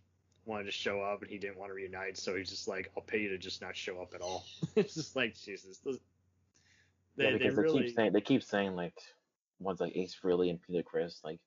wanted 0.46 0.64
to 0.64 0.72
show 0.72 1.02
up 1.02 1.22
and 1.22 1.30
he 1.30 1.38
didn't 1.38 1.60
want 1.60 1.70
to 1.70 1.76
reunite, 1.76 2.18
so 2.18 2.36
he's 2.36 2.50
just 2.50 2.68
like, 2.68 2.90
I'll 2.98 3.04
pay 3.04 3.20
you 3.20 3.30
to 3.30 3.38
just 3.38 3.62
not 3.62 3.76
show 3.76 4.02
up 4.02 4.14
at 4.16 4.22
all. 4.22 4.46
it's 4.76 4.96
just 4.96 5.16
like 5.16 5.36
Jesus. 5.36 5.78
those- 5.80 6.00
They, 7.18 7.26
yeah, 7.26 7.32
they 7.32 7.38
because 7.38 7.56
they, 7.58 7.62
really, 7.62 7.84
keep 7.84 7.96
saying 7.96 8.14
they 8.14 8.22
keep 8.22 8.44
saying 8.44 8.76
like 8.76 8.98
ones 9.60 9.82
like 9.82 9.96
Ace 9.96 10.16
Frehley 10.20 10.50
and 10.50 10.60
Peter 10.62 10.82
Criss 10.82 11.20
like 11.24 11.40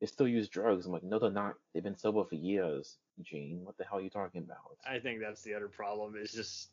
they 0.00 0.06
still 0.06 0.26
use 0.26 0.48
drugs. 0.48 0.86
I'm 0.86 0.92
like, 0.92 1.02
no, 1.02 1.18
they're 1.18 1.30
not. 1.30 1.54
They've 1.72 1.82
been 1.82 1.96
sober 1.96 2.24
for 2.24 2.34
years, 2.34 2.96
Gene. 3.24 3.60
What 3.64 3.76
the 3.78 3.84
hell 3.84 3.98
are 3.98 4.02
you 4.02 4.10
talking 4.10 4.42
about? 4.42 4.76
I 4.88 4.98
think 4.98 5.20
that's 5.20 5.42
the 5.42 5.54
other 5.54 5.68
problem 5.68 6.16
is 6.16 6.32
just 6.32 6.70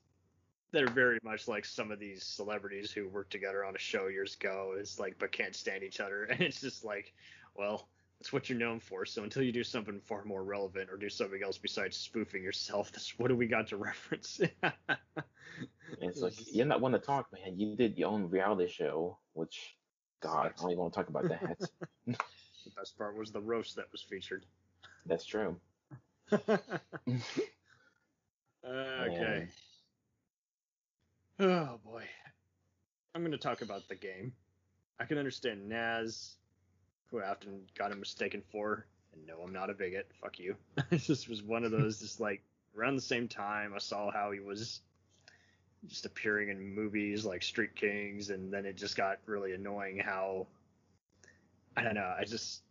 they're 0.72 0.88
very 0.88 1.20
much 1.24 1.48
like 1.48 1.66
some 1.66 1.92
of 1.92 2.00
these 2.00 2.24
celebrities 2.24 2.92
who 2.92 3.08
worked 3.08 3.32
together 3.32 3.64
on 3.64 3.76
a 3.76 3.80
show 3.80 4.08
years 4.08 4.36
ago. 4.36 4.76
It's 4.78 5.00
like 5.00 5.18
but 5.20 5.32
can't 5.32 5.56
stand 5.56 5.84
each 5.84 6.00
other, 6.00 6.24
and 6.30 6.42
it's 6.42 6.62
just 6.62 6.84
like, 6.84 7.14
well, 7.56 7.88
that's 8.20 8.34
what 8.34 8.50
you're 8.50 8.60
known 8.60 8.80
for. 8.80 9.06
So 9.06 9.24
until 9.24 9.44
you 9.44 9.52
do 9.52 9.64
something 9.64 10.00
far 10.02 10.24
more 10.26 10.44
relevant 10.44 10.90
or 10.90 10.98
do 10.98 11.10
something 11.10 11.42
else 11.44 11.58
besides 11.58 11.96
spoofing 11.96 12.44
yourself, 12.44 12.92
that's 12.94 13.18
what 13.18 13.30
do 13.30 13.36
we 13.36 13.48
got 13.48 13.68
to 13.68 13.78
reference? 13.78 14.42
It's 16.02 16.22
like 16.22 16.34
you're 16.54 16.66
not 16.66 16.82
one 16.82 16.92
to 16.92 17.00
talk, 17.00 17.32
man. 17.32 17.58
You 17.58 17.76
did 17.76 17.98
your 17.98 18.10
own 18.10 18.30
reality 18.30 18.68
show, 18.72 19.18
which 19.34 19.76
God, 20.22 20.54
I 20.58 20.62
don't 20.62 20.72
even 20.72 20.82
want 20.82 20.94
to 20.94 21.00
talk 21.00 21.10
about 21.10 21.30
that. 21.30 21.58
the 22.06 22.16
best 22.76 22.98
part 22.98 23.18
was 23.18 23.32
the 23.32 23.42
roast 23.42 23.76
that 23.78 23.86
was 23.92 24.02
featured. 24.02 24.46
That's 25.06 25.26
true. 25.26 25.58
okay. 26.32 26.48
Um, 31.40 31.40
oh 31.40 31.80
boy. 31.86 32.04
I'm 33.16 33.22
going 33.22 33.32
to 33.32 33.38
talk 33.38 33.62
about 33.62 33.88
the 33.88 33.96
game. 33.96 34.34
I 35.00 35.06
can 35.06 35.18
understand 35.18 35.68
Nas, 35.68 36.36
who 37.10 37.20
I 37.20 37.30
often 37.30 37.62
got 37.78 37.92
him 37.92 38.00
mistaken 38.00 38.44
for, 38.52 38.86
and 39.14 39.26
no, 39.26 39.42
I'm 39.44 39.54
not 39.54 39.70
a 39.70 39.74
bigot. 39.74 40.10
Fuck 40.22 40.40
you. 40.40 40.56
this 40.90 41.08
just 41.08 41.30
was 41.30 41.42
one 41.42 41.64
of 41.64 41.72
those, 41.72 42.00
just 42.00 42.20
like 42.20 42.42
around 42.78 42.96
the 42.96 43.02
same 43.02 43.28
time, 43.28 43.74
I 43.76 43.80
saw 43.80 44.12
how 44.12 44.32
he 44.32 44.40
was 44.40 44.82
just 45.88 46.06
appearing 46.06 46.50
in 46.50 46.76
movies 46.76 47.26
like 47.26 47.44
Street 47.44 47.76
Kings, 47.76 48.30
and 48.30 48.52
then 48.52 48.66
it 48.66 48.76
just 48.76 48.98
got 48.98 49.20
really 49.26 49.54
annoying 49.54 50.00
how 50.00 50.48
I 51.76 51.84
don't 51.84 51.96
know. 51.96 52.14
I 52.18 52.26
just 52.26 52.62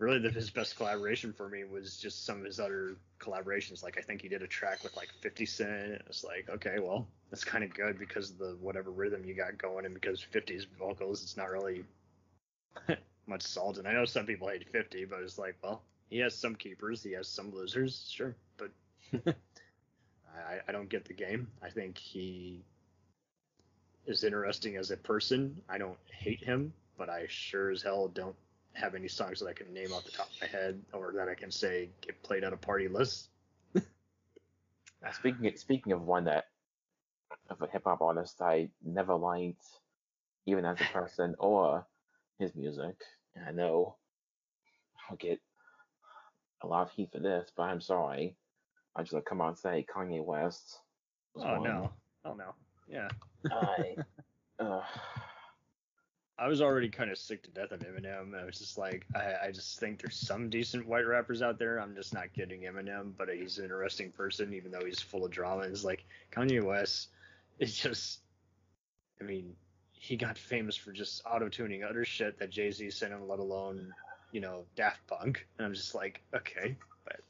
really 0.00 0.18
the, 0.18 0.30
his 0.30 0.50
best 0.50 0.76
collaboration 0.76 1.32
for 1.32 1.48
me 1.48 1.62
was 1.64 1.98
just 1.98 2.24
some 2.24 2.38
of 2.38 2.44
his 2.46 2.58
other 2.58 2.96
collaborations. 3.20 3.82
Like 3.82 3.98
I 3.98 4.00
think 4.00 4.22
he 4.22 4.28
did 4.28 4.42
a 4.42 4.46
track 4.46 4.82
with 4.82 4.96
like 4.96 5.10
50 5.20 5.46
Cent. 5.46 6.02
It's 6.06 6.24
like 6.24 6.48
okay, 6.48 6.78
well 6.80 7.06
that's 7.30 7.44
kind 7.44 7.62
of 7.62 7.72
good 7.72 7.98
because 7.98 8.30
of 8.30 8.38
the 8.38 8.56
whatever 8.60 8.90
rhythm 8.90 9.24
you 9.24 9.34
got 9.34 9.58
going, 9.58 9.84
and 9.84 9.94
because 9.94 10.24
50's 10.32 10.66
vocals, 10.78 11.22
it's 11.22 11.36
not 11.36 11.50
really 11.50 11.84
much 13.26 13.42
salt. 13.42 13.78
And 13.78 13.86
I 13.86 13.92
know 13.92 14.06
some 14.06 14.26
people 14.26 14.48
hate 14.48 14.66
50, 14.72 15.04
but 15.04 15.20
it's 15.20 15.38
like 15.38 15.56
well 15.62 15.82
he 16.08 16.18
has 16.18 16.34
some 16.34 16.56
keepers, 16.56 17.02
he 17.02 17.12
has 17.12 17.28
some 17.28 17.54
losers, 17.54 18.10
sure, 18.10 18.34
but 18.56 18.70
I, 20.34 20.58
I 20.66 20.72
don't 20.72 20.88
get 20.88 21.04
the 21.04 21.14
game. 21.14 21.46
I 21.62 21.68
think 21.68 21.98
he 21.98 22.64
is 24.06 24.24
interesting 24.24 24.76
as 24.76 24.90
a 24.90 24.96
person. 24.96 25.60
I 25.68 25.76
don't 25.78 25.98
hate 26.10 26.42
him, 26.42 26.72
but 26.96 27.10
I 27.10 27.26
sure 27.28 27.70
as 27.70 27.82
hell 27.82 28.08
don't 28.08 28.34
have 28.74 28.94
any 28.94 29.08
songs 29.08 29.40
that 29.40 29.46
I 29.46 29.52
can 29.52 29.72
name 29.72 29.92
off 29.92 30.04
the 30.04 30.10
top 30.10 30.28
of 30.28 30.40
my 30.40 30.46
head 30.46 30.80
or 30.92 31.12
that 31.16 31.28
I 31.28 31.34
can 31.34 31.50
say 31.50 31.90
get 32.00 32.22
played 32.22 32.44
on 32.44 32.52
a 32.52 32.56
party 32.56 32.88
list. 32.88 33.28
Speaking 35.12 35.46
of, 35.46 35.58
speaking 35.58 35.92
of 35.92 36.02
one 36.02 36.24
that 36.24 36.44
of 37.48 37.60
a 37.62 37.66
hip 37.66 37.82
hop 37.84 38.00
artist 38.00 38.40
I 38.40 38.68
never 38.84 39.14
liked, 39.14 39.64
even 40.46 40.64
as 40.64 40.80
a 40.80 40.84
person 40.92 41.34
or 41.38 41.86
his 42.38 42.54
music. 42.54 42.96
And 43.34 43.44
I 43.44 43.50
know 43.52 43.96
I'll 45.08 45.16
get 45.16 45.40
a 46.62 46.66
lot 46.66 46.82
of 46.82 46.92
heat 46.92 47.10
for 47.12 47.18
this, 47.18 47.50
but 47.56 47.64
I'm 47.64 47.80
sorry. 47.80 48.36
I'm 48.94 49.04
just 49.04 49.12
gonna 49.12 49.22
come 49.22 49.40
out 49.40 49.48
and 49.48 49.58
say 49.58 49.86
Kanye 49.94 50.24
West. 50.24 50.78
Oh 51.36 51.58
one. 51.58 51.64
no. 51.64 51.90
Oh 52.24 52.34
no. 52.34 52.54
Yeah. 52.88 53.08
I, 53.50 53.96
uh, 54.60 54.82
I 56.40 56.48
was 56.48 56.62
already 56.62 56.88
kind 56.88 57.10
of 57.10 57.18
sick 57.18 57.42
to 57.42 57.50
death 57.50 57.70
of 57.72 57.80
Eminem. 57.80 58.34
I 58.40 58.46
was 58.46 58.58
just 58.58 58.78
like, 58.78 59.04
I, 59.14 59.48
I 59.48 59.50
just 59.52 59.78
think 59.78 60.00
there's 60.00 60.16
some 60.16 60.48
decent 60.48 60.86
white 60.86 61.06
rappers 61.06 61.42
out 61.42 61.58
there. 61.58 61.78
I'm 61.78 61.94
just 61.94 62.14
not 62.14 62.32
getting 62.32 62.62
Eminem, 62.62 63.12
but 63.18 63.28
he's 63.28 63.58
an 63.58 63.64
interesting 63.64 64.10
person, 64.10 64.54
even 64.54 64.70
though 64.70 64.84
he's 64.86 65.00
full 65.00 65.26
of 65.26 65.30
drama. 65.30 65.64
It's 65.64 65.84
like 65.84 66.04
Kanye 66.32 66.64
West 66.64 67.08
is 67.58 67.76
just, 67.76 68.20
I 69.20 69.24
mean, 69.24 69.54
he 69.92 70.16
got 70.16 70.38
famous 70.38 70.76
for 70.76 70.92
just 70.92 71.20
auto 71.30 71.50
tuning 71.50 71.84
utter 71.84 72.06
shit 72.06 72.38
that 72.38 72.48
Jay 72.48 72.70
Z 72.70 72.90
sent 72.90 73.12
him, 73.12 73.28
let 73.28 73.38
alone, 73.38 73.92
you 74.32 74.40
know, 74.40 74.64
Daft 74.76 75.06
Punk. 75.08 75.46
And 75.58 75.66
I'm 75.66 75.74
just 75.74 75.94
like, 75.94 76.22
okay, 76.34 76.74
but 77.04 77.20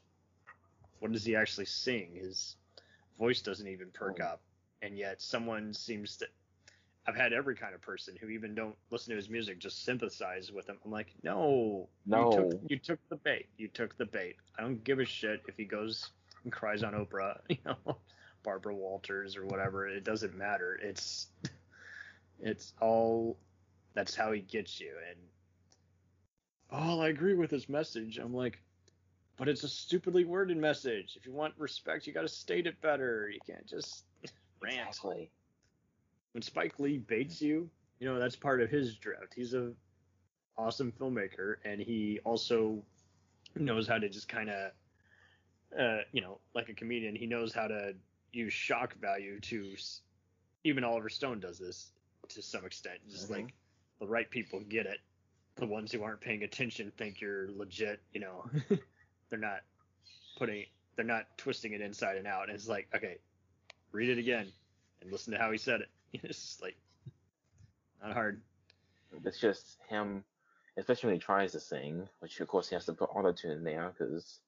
what 0.99 1.11
does 1.11 1.25
he 1.25 1.35
actually 1.35 1.65
sing? 1.65 2.11
His 2.15 2.55
voice 3.19 3.41
doesn't 3.41 3.67
even 3.67 3.89
perk 3.91 4.19
Oh. 4.21 4.25
up, 4.25 4.41
and 4.81 4.97
yet 4.97 5.21
someone 5.21 5.73
seems 5.73 6.15
to. 6.17 6.27
I've 7.07 7.15
had 7.15 7.33
every 7.33 7.55
kind 7.55 7.73
of 7.73 7.81
person 7.81 8.15
who 8.19 8.29
even 8.29 8.53
don't 8.53 8.75
listen 8.91 9.09
to 9.11 9.15
his 9.15 9.29
music 9.29 9.59
just 9.59 9.83
sympathize 9.83 10.51
with 10.51 10.67
him. 10.69 10.77
I'm 10.85 10.91
like, 10.91 11.13
no, 11.23 11.89
No. 12.05 12.31
you 12.31 12.37
took, 12.37 12.61
you 12.71 12.77
took 12.77 12.99
the 13.09 13.15
bait. 13.15 13.47
You 13.57 13.67
took 13.67 13.97
the 13.97 14.05
bait. 14.05 14.35
I 14.57 14.61
don't 14.61 14.83
give 14.83 14.99
a 14.99 15.05
shit 15.05 15.41
if 15.47 15.57
he 15.57 15.65
goes 15.65 16.11
and 16.43 16.51
cries 16.53 16.83
on 16.83 16.93
Oprah, 16.93 17.39
you 17.49 17.57
know, 17.65 17.97
Barbara 18.43 18.75
Walters 18.75 19.35
or 19.35 19.45
whatever. 19.45 19.87
It 19.87 20.03
doesn't 20.03 20.37
matter. 20.37 20.79
It's 20.81 21.27
it's 22.39 22.73
all 22.79 23.37
that's 23.93 24.15
how 24.15 24.31
he 24.31 24.41
gets 24.41 24.79
you. 24.79 24.93
And 25.09 25.19
oh, 26.71 26.99
I 27.01 27.09
agree 27.09 27.33
with 27.33 27.51
his 27.51 27.67
message. 27.67 28.17
I'm 28.17 28.33
like, 28.33 28.59
but 29.37 29.47
it's 29.47 29.63
a 29.63 29.69
stupidly 29.69 30.23
worded 30.23 30.57
message. 30.57 31.15
If 31.17 31.25
you 31.25 31.33
want 31.33 31.53
respect, 31.57 32.05
you 32.05 32.13
got 32.13 32.21
to 32.21 32.27
state 32.29 32.67
it 32.67 32.79
better. 32.81 33.29
You 33.31 33.39
can't 33.45 33.67
just 33.67 34.03
rant 34.61 34.87
Exactly. 34.87 35.31
When 36.33 36.41
Spike 36.41 36.79
Lee 36.79 36.97
baits 36.97 37.41
you, 37.41 37.69
you 37.99 38.07
know 38.07 38.19
that's 38.19 38.35
part 38.35 38.61
of 38.61 38.69
his 38.69 38.95
drift. 38.95 39.33
He's 39.35 39.53
a 39.53 39.71
awesome 40.57 40.91
filmmaker, 40.91 41.55
and 41.65 41.81
he 41.81 42.19
also 42.23 42.83
knows 43.55 43.87
how 43.87 43.97
to 43.97 44.09
just 44.09 44.27
kind 44.29 44.49
of, 44.49 44.71
uh, 45.77 45.97
you 46.11 46.21
know, 46.21 46.39
like 46.53 46.69
a 46.69 46.73
comedian, 46.73 47.15
he 47.15 47.25
knows 47.25 47.53
how 47.53 47.67
to 47.67 47.93
use 48.31 48.53
shock 48.53 48.95
value 48.99 49.39
to. 49.41 49.75
Even 50.63 50.83
Oliver 50.83 51.09
Stone 51.09 51.39
does 51.39 51.57
this 51.57 51.91
to 52.29 52.41
some 52.41 52.65
extent. 52.65 52.99
Just 53.09 53.29
Mhm. 53.29 53.35
like 53.35 53.53
the 53.99 54.07
right 54.07 54.29
people 54.29 54.59
get 54.61 54.85
it. 54.85 54.99
The 55.55 55.65
ones 55.65 55.91
who 55.91 56.03
aren't 56.03 56.21
paying 56.21 56.43
attention 56.43 56.91
think 56.91 57.19
you're 57.19 57.49
legit. 57.51 57.99
You 58.13 58.19
know, 58.21 58.45
they're 59.29 59.39
not 59.39 59.63
putting, 60.37 60.65
they're 60.95 61.03
not 61.03 61.35
twisting 61.37 61.73
it 61.73 61.81
inside 61.81 62.17
and 62.17 62.27
out. 62.27 62.43
And 62.47 62.51
it's 62.55 62.67
like, 62.67 62.87
okay, 62.93 63.17
read 63.91 64.09
it 64.09 64.19
again 64.19 64.51
and 65.01 65.11
listen 65.11 65.33
to 65.33 65.39
how 65.39 65.51
he 65.51 65.57
said 65.57 65.81
it. 65.81 65.89
It's 66.23 66.37
just 66.37 66.61
like 66.61 66.75
not 68.01 68.13
hard. 68.13 68.41
It's 69.23 69.39
just 69.39 69.77
him, 69.89 70.23
especially 70.77 71.07
when 71.07 71.15
he 71.15 71.21
tries 71.21 71.53
to 71.53 71.59
sing, 71.59 72.07
which 72.19 72.39
of 72.39 72.47
course 72.47 72.69
he 72.69 72.75
has 72.75 72.85
to 72.85 72.93
put 72.93 73.09
auto 73.13 73.31
tune 73.31 73.51
in 73.51 73.63
there 73.63 73.93
because 73.97 74.39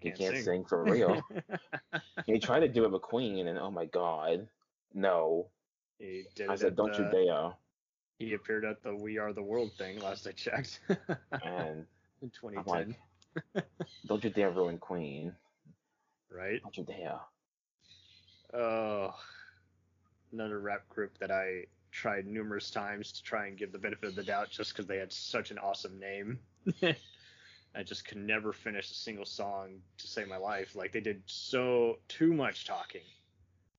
he 0.00 0.10
can't 0.10 0.36
sing. 0.36 0.64
for 0.64 0.84
real. 0.84 1.22
he 2.26 2.38
tried 2.38 2.60
to 2.60 2.68
do 2.68 2.84
it 2.84 2.92
with 2.92 3.02
Queen, 3.02 3.48
and 3.48 3.58
oh 3.58 3.70
my 3.70 3.86
god, 3.86 4.46
no! 4.92 5.48
he 5.98 6.24
did 6.34 6.50
I 6.50 6.56
said, 6.56 6.68
at 6.68 6.76
don't 6.76 6.98
you 6.98 7.04
dare! 7.10 7.52
He 8.18 8.34
appeared 8.34 8.64
at 8.64 8.82
the 8.82 8.94
We 8.94 9.18
Are 9.18 9.32
the 9.32 9.42
World 9.42 9.72
thing 9.78 10.00
last 10.00 10.26
I 10.26 10.32
checked. 10.32 10.80
And 10.88 11.86
in 12.22 12.30
I'm 12.56 12.60
2010, 12.64 12.96
like, 13.54 13.64
don't 14.06 14.24
you 14.24 14.30
dare 14.30 14.50
ruin 14.50 14.78
Queen! 14.78 15.34
right? 16.30 16.60
Don't 16.62 16.76
you 16.76 16.84
dare! 16.84 17.20
Oh, 18.54 19.14
another 20.32 20.58
rap 20.58 20.88
group 20.88 21.18
that 21.18 21.30
I 21.30 21.64
tried 21.90 22.26
numerous 22.26 22.70
times 22.70 23.12
to 23.12 23.22
try 23.22 23.46
and 23.46 23.56
give 23.56 23.72
the 23.72 23.78
benefit 23.78 24.08
of 24.08 24.14
the 24.14 24.22
doubt 24.22 24.50
just 24.50 24.72
because 24.72 24.86
they 24.86 24.98
had 24.98 25.12
such 25.12 25.50
an 25.50 25.58
awesome 25.58 25.98
name. 25.98 26.38
I 27.74 27.82
just 27.82 28.06
could 28.06 28.18
never 28.18 28.52
finish 28.52 28.90
a 28.90 28.94
single 28.94 29.26
song 29.26 29.80
to 29.98 30.06
save 30.06 30.28
my 30.28 30.38
life. 30.38 30.74
Like 30.74 30.92
they 30.92 31.00
did 31.00 31.22
so 31.26 31.98
too 32.08 32.32
much 32.32 32.66
talking, 32.66 33.02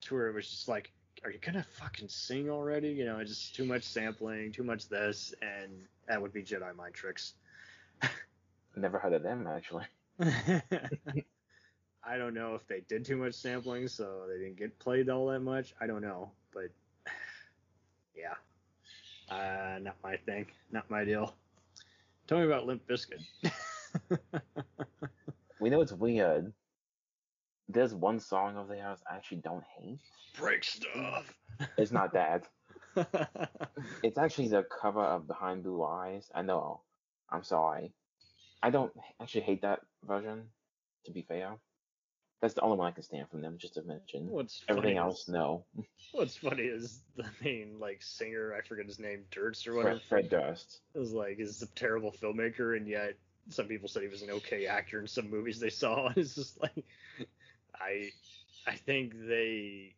to 0.02 0.16
where 0.16 0.28
it 0.28 0.36
was 0.36 0.50
just 0.50 0.68
like, 0.68 0.92
are 1.24 1.32
you 1.32 1.40
gonna 1.40 1.66
fucking 1.80 2.10
sing 2.10 2.50
already? 2.50 2.90
You 2.90 3.06
know, 3.06 3.24
just 3.24 3.56
too 3.56 3.66
much 3.66 3.84
sampling, 3.84 4.52
too 4.52 4.64
much 4.64 4.88
this, 4.88 5.34
and 5.42 5.72
that 6.08 6.22
would 6.22 6.32
be 6.32 6.44
Jedi 6.44 6.76
mind 6.76 6.94
tricks. 6.94 7.34
Never 8.76 9.00
heard 9.00 9.14
of 9.14 9.24
them 9.24 9.48
actually. 9.48 9.86
I 12.04 12.18
don't 12.18 12.34
know 12.36 12.56
if 12.56 12.66
they 12.68 12.82
did 12.88 13.04
too 13.04 13.18
much 13.18 13.34
sampling, 13.34 13.88
so 13.88 14.22
they 14.30 14.38
didn't 14.38 14.58
get 14.58 14.78
played 14.80 15.10
all 15.10 15.28
that 15.28 15.42
much. 15.42 15.74
I 15.82 15.88
don't 15.88 16.02
know, 16.02 16.32
but 16.58 16.72
yeah, 18.16 18.34
uh, 19.30 19.80
not 19.80 19.96
my 20.04 20.18
thing, 20.18 20.48
not 20.72 20.90
my 20.90 21.04
deal. 21.06 21.36
Tell 22.28 22.40
me 22.40 22.46
about 22.46 22.66
Limp 22.66 22.82
Bizkit. 22.88 23.22
We 25.60 25.72
know 25.72 25.82
it's 25.82 25.92
weird. 25.92 26.54
There's 27.68 27.94
one 27.94 28.20
song 28.20 28.58
of 28.58 28.68
theirs 28.68 29.00
I 29.10 29.16
actually 29.16 29.38
don't 29.38 29.64
hate. 29.76 30.00
Break 30.38 30.64
stuff. 30.64 31.34
It's 31.78 31.92
not 31.92 32.14
that. 32.14 32.48
It's 34.04 34.18
actually 34.18 34.50
the 34.50 34.64
cover 34.82 35.02
of 35.02 35.28
Behind 35.28 35.64
Blue 35.64 35.84
Eyes. 35.84 36.30
I 36.34 36.44
know. 36.44 36.82
I'm 37.32 37.44
sorry. 37.44 37.92
I 38.62 38.70
don't 38.70 38.92
actually 39.20 39.42
hate 39.42 39.64
that 39.64 39.80
version, 40.08 40.44
to 41.06 41.12
be 41.12 41.24
fair. 41.24 41.58
That's 42.42 42.54
the 42.54 42.62
only 42.62 42.78
one 42.78 42.88
I 42.88 42.92
can 42.92 43.04
stand 43.04 43.30
from 43.30 43.42
them, 43.42 43.58
just 43.58 43.74
to 43.76 43.82
mention. 43.82 44.30
What's 44.30 44.64
Everything 44.68 44.98
is- 44.98 45.02
else, 45.02 45.28
no. 45.28 45.66
What's 46.12 46.38
funny 46.38 46.64
is 46.64 47.02
the 47.16 47.26
main 47.44 47.80
like 47.80 48.02
singer, 48.04 48.54
I 48.56 48.62
forget 48.62 48.86
his 48.86 49.00
name, 49.00 49.24
Dirts 49.32 49.66
or 49.68 49.74
whatever. 49.76 50.00
Fred, 50.08 50.30
Fred 50.30 50.30
Durst. 50.30 50.80
is 50.96 51.14
like 51.14 51.40
is 51.40 51.62
a 51.62 51.68
terrible 51.68 52.12
filmmaker, 52.12 52.78
and 52.78 52.88
yet 52.88 53.16
some 53.50 53.66
people 53.68 53.88
said 53.88 54.04
he 54.04 54.08
was 54.08 54.22
an 54.22 54.30
okay 54.30 54.68
actor 54.68 55.00
in 55.00 55.08
some 55.08 55.30
movies 55.30 55.60
they 55.60 55.70
saw. 55.70 56.08
And 56.08 56.18
it's 56.20 56.36
just 56.36 56.62
like 56.62 56.86
I 57.76 58.10
I 58.68 58.76
think 58.76 59.14
they 59.28 59.96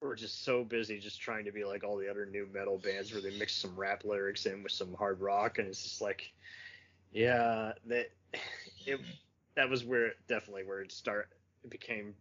were 0.00 0.14
just 0.14 0.44
so 0.44 0.62
busy 0.64 0.98
just 0.98 1.20
trying 1.20 1.46
to 1.46 1.52
be 1.52 1.64
like 1.64 1.82
all 1.82 1.96
the 1.96 2.10
other 2.10 2.26
new 2.26 2.46
metal 2.52 2.78
bands 2.78 3.12
where 3.12 3.22
they 3.22 3.36
mix 3.38 3.54
some 3.56 3.74
rap 3.74 4.04
lyrics 4.04 4.46
in 4.46 4.62
with 4.62 4.72
some 4.72 4.94
hard 4.94 5.20
rock, 5.20 5.58
and 5.58 5.66
it's 5.66 5.82
just 5.82 6.00
like 6.00 6.32
yeah 7.12 7.72
that 7.86 8.10
it 8.86 9.00
that 9.56 9.68
was 9.68 9.84
where 9.84 10.12
definitely 10.28 10.64
where 10.64 10.80
it 10.80 10.92
start 10.92 11.30
it 11.64 11.70
became 11.70 12.14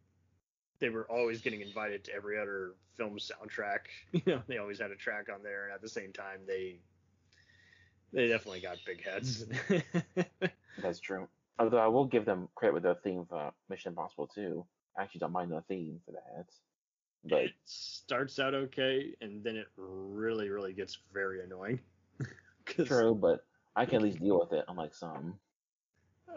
they 0.79 0.89
were 0.89 1.09
always 1.09 1.39
getting 1.41 1.61
invited 1.61 2.03
to 2.03 2.13
every 2.13 2.37
other 2.37 2.73
film 2.97 3.17
soundtrack. 3.17 3.79
You 4.11 4.21
know, 4.25 4.41
they 4.47 4.57
always 4.57 4.79
had 4.79 4.91
a 4.91 4.95
track 4.95 5.27
on 5.33 5.43
there, 5.43 5.65
and 5.65 5.73
at 5.73 5.81
the 5.81 5.89
same 5.89 6.11
time, 6.11 6.41
they 6.47 6.79
they 8.11 8.27
definitely 8.27 8.61
got 8.61 8.77
big 8.85 9.03
heads. 9.03 9.45
That's 10.81 10.99
true. 10.99 11.27
Although 11.57 11.77
I 11.77 11.87
will 11.87 12.05
give 12.05 12.25
them 12.25 12.49
credit 12.55 12.73
with 12.73 12.83
the 12.83 12.95
theme 13.03 13.25
for 13.29 13.51
Mission 13.69 13.91
Impossible 13.91 14.27
2. 14.27 14.65
I 14.97 15.03
actually 15.03 15.19
don't 15.19 15.31
mind 15.31 15.51
the 15.51 15.61
theme 15.67 15.99
for 16.05 16.11
that. 16.11 16.45
But 17.23 17.43
it 17.43 17.51
starts 17.63 18.37
out 18.37 18.53
okay, 18.53 19.15
and 19.21 19.43
then 19.43 19.55
it 19.55 19.67
really, 19.77 20.49
really 20.49 20.73
gets 20.73 20.97
very 21.13 21.43
annoying. 21.43 21.79
true, 22.65 23.15
but 23.15 23.45
I 23.75 23.85
can 23.85 23.95
at 23.95 24.01
least 24.01 24.19
deal 24.19 24.39
with 24.39 24.51
it, 24.51 24.65
unlike 24.67 24.93
some. 24.93 25.35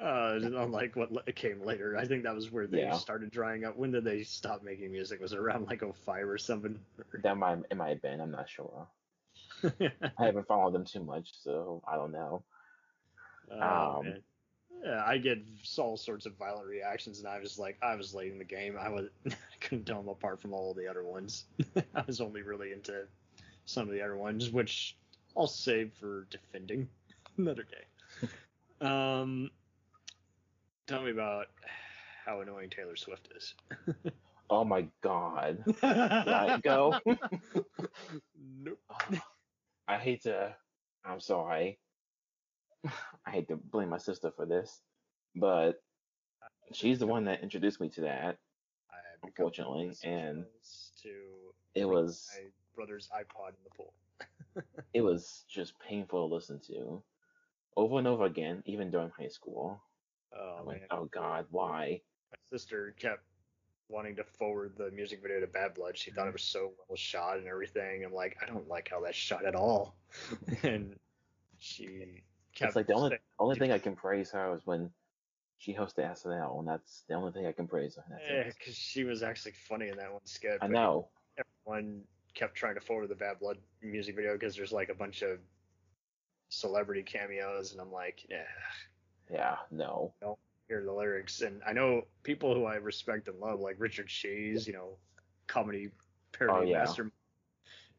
Uh, 0.00 0.38
unlike 0.42 0.94
what 0.96 1.34
came 1.34 1.60
later, 1.62 1.96
I 1.96 2.04
think 2.04 2.24
that 2.24 2.34
was 2.34 2.50
where 2.50 2.66
they 2.66 2.80
Yeah. 2.80 2.92
started 2.92 3.30
drying 3.30 3.64
up. 3.64 3.76
When 3.76 3.90
did 3.92 4.04
they 4.04 4.22
stop 4.24 4.62
making 4.62 4.92
music? 4.92 5.20
Was 5.20 5.32
it 5.32 5.38
around 5.38 5.66
like 5.66 5.82
05 5.82 6.28
or 6.28 6.38
something? 6.38 6.78
That 7.22 7.36
might 7.36 7.58
it 7.70 7.76
might 7.76 7.88
have 7.90 8.02
been, 8.02 8.20
I'm 8.20 8.30
not 8.30 8.48
sure. 8.48 8.86
I 9.64 10.24
haven't 10.24 10.46
followed 10.46 10.74
them 10.74 10.84
too 10.84 11.02
much, 11.02 11.30
so 11.42 11.82
I 11.86 11.96
don't 11.96 12.12
know. 12.12 12.42
Oh, 13.50 14.00
Um. 14.02 14.14
Yeah, 14.84 15.02
I 15.04 15.16
get 15.16 15.38
all 15.78 15.96
sorts 15.96 16.26
of 16.26 16.34
violent 16.34 16.66
reactions, 16.66 17.18
and 17.18 17.26
I 17.26 17.40
was 17.40 17.58
like, 17.58 17.78
I 17.82 17.94
was 17.96 18.14
late 18.14 18.30
in 18.30 18.38
the 18.38 18.44
game. 18.44 18.76
I 18.78 18.90
was, 18.90 19.06
I 19.26 19.34
couldn't 19.60 19.86
tell 19.86 20.00
them 20.02 20.08
apart 20.08 20.40
from 20.40 20.52
all 20.52 20.74
the 20.74 20.86
other 20.86 21.02
ones. 21.02 21.44
I 21.94 22.02
was 22.06 22.20
only 22.20 22.42
really 22.42 22.72
into 22.72 23.06
some 23.64 23.88
of 23.88 23.94
the 23.94 24.02
other 24.02 24.16
ones, 24.16 24.50
which 24.50 24.94
I'll 25.36 25.46
save 25.46 25.92
for 25.94 26.26
defending 26.30 26.88
another 27.38 27.64
day. 27.64 28.28
um, 28.86 29.50
tell 30.86 31.02
me 31.02 31.10
about 31.10 31.46
how 32.24 32.40
annoying 32.40 32.70
Taylor 32.70 32.96
Swift 32.96 33.28
is. 33.36 33.54
Oh 34.48 34.64
my 34.64 34.86
god. 35.02 35.64
Let 35.82 36.62
go. 36.62 36.94
nope. 38.62 38.78
I 39.88 39.96
hate 39.96 40.22
to 40.22 40.54
I'm 41.04 41.20
sorry. 41.20 41.78
I 43.26 43.30
hate 43.30 43.48
to 43.48 43.56
blame 43.56 43.88
my 43.88 43.98
sister 43.98 44.30
for 44.36 44.46
this, 44.46 44.80
but 45.34 45.82
she's 46.72 46.98
the 46.98 47.06
one 47.06 47.24
that 47.24 47.42
introduced 47.42 47.80
me 47.80 47.88
to 47.90 48.02
that. 48.02 48.38
I 48.90 49.26
Unfortunately, 49.26 49.92
and 50.04 50.44
to 51.02 51.10
It 51.74 51.84
was 51.86 52.28
my 52.36 52.44
brother's 52.74 53.08
iPod 53.12 53.48
in 53.48 53.64
the 53.64 53.70
pool. 53.76 53.94
it 54.94 55.00
was 55.00 55.44
just 55.48 55.74
painful 55.80 56.28
to 56.28 56.34
listen 56.34 56.60
to. 56.68 57.02
Over 57.76 57.98
and 57.98 58.06
over 58.06 58.24
again, 58.24 58.62
even 58.64 58.90
during 58.90 59.10
high 59.10 59.28
school. 59.28 59.82
Oh, 60.38 60.56
I'm 60.60 60.66
like, 60.66 60.80
man. 60.80 60.88
oh 60.90 61.04
god, 61.06 61.46
why? 61.50 62.00
my 62.30 62.56
sister 62.56 62.94
kept 62.98 63.22
wanting 63.88 64.16
to 64.16 64.24
forward 64.24 64.74
the 64.76 64.90
music 64.90 65.22
video 65.22 65.40
to 65.40 65.46
Bad 65.46 65.74
Blood. 65.74 65.96
She 65.96 66.10
thought 66.10 66.26
it 66.26 66.30
mm. 66.30 66.34
was 66.34 66.42
so 66.42 66.72
well 66.88 66.96
shot 66.96 67.38
and 67.38 67.46
everything. 67.46 68.04
I'm 68.04 68.12
like, 68.12 68.36
I 68.42 68.46
don't 68.46 68.68
like 68.68 68.88
how 68.90 69.00
that's 69.00 69.16
shot 69.16 69.44
at 69.44 69.54
all. 69.54 69.96
and 70.62 70.94
she 71.58 72.22
kept 72.54 72.70
It's 72.70 72.76
like 72.76 72.86
the 72.86 72.94
only 72.94 73.10
saying- 73.10 73.20
only 73.38 73.58
thing 73.58 73.72
I 73.72 73.78
can 73.78 73.94
praise 73.94 74.30
her 74.32 74.54
is 74.54 74.62
when 74.64 74.90
she 75.58 75.72
hosted 75.72 76.10
SNL, 76.10 76.58
and 76.58 76.68
that's 76.68 77.04
the 77.08 77.14
only 77.14 77.32
thing 77.32 77.46
I 77.46 77.52
can 77.52 77.66
praise 77.66 77.96
her. 77.96 78.18
Yeah, 78.28 78.44
because 78.44 78.76
she 78.76 79.04
was 79.04 79.22
actually 79.22 79.52
funny 79.68 79.88
in 79.88 79.96
that 79.96 80.12
one 80.12 80.20
skit. 80.24 80.58
I 80.60 80.66
know. 80.66 81.08
Everyone 81.38 82.02
kept 82.34 82.54
trying 82.54 82.74
to 82.74 82.80
forward 82.80 83.08
the 83.08 83.14
Bad 83.14 83.38
Blood 83.38 83.58
music 83.82 84.16
video 84.16 84.34
because 84.34 84.54
there's 84.54 84.72
like 84.72 84.90
a 84.90 84.94
bunch 84.94 85.22
of 85.22 85.38
celebrity 86.50 87.02
cameos, 87.02 87.72
and 87.72 87.80
I'm 87.80 87.92
like, 87.92 88.26
yeah, 88.28 88.44
Yeah, 89.30 89.56
no. 89.70 90.12
hear 90.68 90.82
the 90.84 90.92
lyrics. 90.92 91.42
And 91.42 91.62
I 91.66 91.72
know 91.72 92.02
people 92.24 92.52
who 92.54 92.64
I 92.64 92.74
respect 92.76 93.28
and 93.28 93.38
love, 93.38 93.60
like 93.60 93.76
Richard 93.78 94.08
Cheese, 94.08 94.66
you 94.66 94.72
know, 94.72 94.96
comedy 95.46 95.90
parody 96.32 96.66
Oh, 96.66 96.70
yeah. 96.70 96.78
master. 96.78 97.10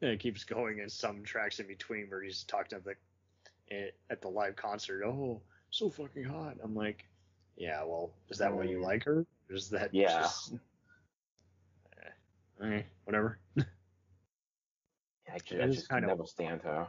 And 0.02 0.12
it 0.12 0.20
keeps 0.20 0.44
going 0.44 0.80
in 0.80 0.90
some 0.90 1.24
tracks 1.24 1.60
in 1.60 1.68
between 1.68 2.08
where 2.10 2.22
he's 2.22 2.44
talking 2.44 2.78
about 2.78 2.96
the 3.70 3.76
eh, 3.76 3.90
at 4.10 4.22
the 4.22 4.28
live 4.28 4.56
concert. 4.56 5.04
Oh, 5.06 5.42
so 5.72 5.90
fucking 5.90 6.24
hot. 6.26 6.58
I'm 6.64 6.76
like, 6.76 7.06
yeah, 7.56 7.84
well, 7.84 8.12
is 8.30 8.38
that 8.40 8.54
why 8.54 8.64
you 8.64 8.80
Mm. 8.80 8.84
like 8.84 9.04
her? 9.06 9.26
Or 9.50 9.56
is 9.56 9.70
that 9.70 9.94
Yeah. 9.94 10.22
just 10.22 10.54
eh, 12.64 12.82
whatever? 13.06 13.40
I 13.58 15.40
just, 15.40 15.62
I 15.62 15.68
just 15.68 15.90
kind 15.90 16.04
of- 16.06 16.10
never 16.10 16.26
stand 16.26 16.62
her. 16.64 16.88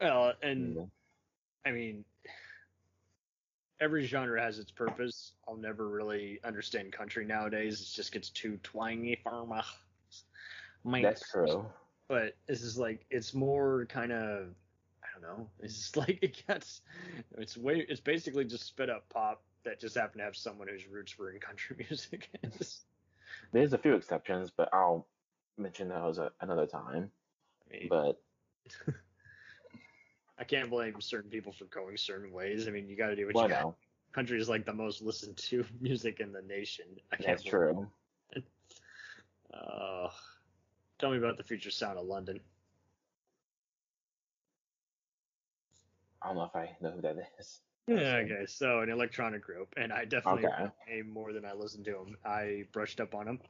Well, 0.00 0.32
and 0.42 0.76
Mm. 0.76 0.90
I 1.64 1.70
mean, 1.70 2.04
every 3.82 4.06
genre 4.06 4.40
has 4.40 4.58
its 4.60 4.70
purpose. 4.70 5.32
I'll 5.46 5.56
never 5.56 5.88
really 5.88 6.38
understand 6.44 6.92
country 6.92 7.24
nowadays. 7.24 7.80
It 7.80 7.94
just 7.94 8.12
gets 8.12 8.30
too 8.30 8.58
twangy 8.62 9.18
for 9.22 9.44
my. 9.44 9.62
my- 10.84 11.02
That's 11.02 11.28
true. 11.30 11.66
But 12.08 12.36
this 12.46 12.62
is 12.62 12.78
like 12.78 13.04
it's 13.10 13.34
more 13.34 13.86
kind 13.86 14.12
of 14.12 14.54
I 15.02 15.06
don't 15.12 15.22
know. 15.22 15.48
It's 15.60 15.76
just 15.76 15.96
like 16.02 16.18
it 16.22 16.42
gets 16.46 16.82
it's 17.38 17.56
way 17.56 17.84
it's 17.88 18.00
basically 18.00 18.44
just 18.44 18.64
spit 18.64 18.88
up 18.88 19.08
pop 19.08 19.42
that 19.64 19.80
just 19.80 19.96
happened 19.96 20.20
to 20.20 20.24
have 20.24 20.36
someone 20.36 20.68
whose 20.68 20.86
roots 20.88 21.18
were 21.18 21.30
in 21.32 21.40
country 21.40 21.76
music. 21.90 22.28
There's 23.52 23.72
a 23.72 23.78
few 23.78 23.94
exceptions, 23.94 24.50
but 24.56 24.68
I'll 24.72 25.06
mention 25.58 25.88
those 25.88 26.18
another 26.40 26.66
time. 26.66 27.10
I 27.66 27.72
mean, 27.76 27.86
But 27.88 28.20
I 30.38 30.44
can't 30.44 30.70
blame 30.70 31.00
certain 31.00 31.30
people 31.30 31.52
for 31.52 31.66
going 31.66 31.96
certain 31.96 32.32
ways. 32.32 32.66
I 32.66 32.70
mean, 32.70 32.88
you 32.88 32.96
got 32.96 33.08
to 33.08 33.16
do 33.16 33.26
what 33.26 33.34
well, 33.34 33.44
you 33.44 33.50
got. 33.50 33.62
no, 33.62 33.76
Country 34.12 34.40
is 34.40 34.48
like 34.48 34.66
the 34.66 34.72
most 34.72 35.02
listened 35.02 35.36
to 35.38 35.64
music 35.80 36.20
in 36.20 36.32
the 36.32 36.42
nation. 36.42 36.86
I 37.12 37.16
can't 37.16 37.28
that's 37.28 37.42
true. 37.42 37.88
Uh, 39.52 40.08
tell 40.98 41.10
me 41.10 41.18
about 41.18 41.36
the 41.36 41.42
future 41.42 41.70
sound 41.70 41.98
of 41.98 42.06
London. 42.06 42.40
I 46.22 46.28
don't 46.28 46.36
know 46.36 46.44
if 46.44 46.56
I 46.56 46.76
know 46.80 46.90
who 46.92 47.00
that 47.02 47.16
is. 47.38 47.60
Yeah, 47.86 48.22
okay, 48.24 48.46
so 48.46 48.80
an 48.80 48.90
electronic 48.90 49.42
group, 49.42 49.74
and 49.76 49.92
I 49.92 50.04
definitely 50.04 50.46
Okay. 50.46 50.70
name 50.88 51.10
more 51.10 51.32
than 51.32 51.44
I 51.44 51.52
listened 51.52 51.84
to 51.86 51.92
them. 51.92 52.16
I 52.24 52.64
brushed 52.72 53.00
up 53.00 53.14
on 53.14 53.26
them, 53.26 53.40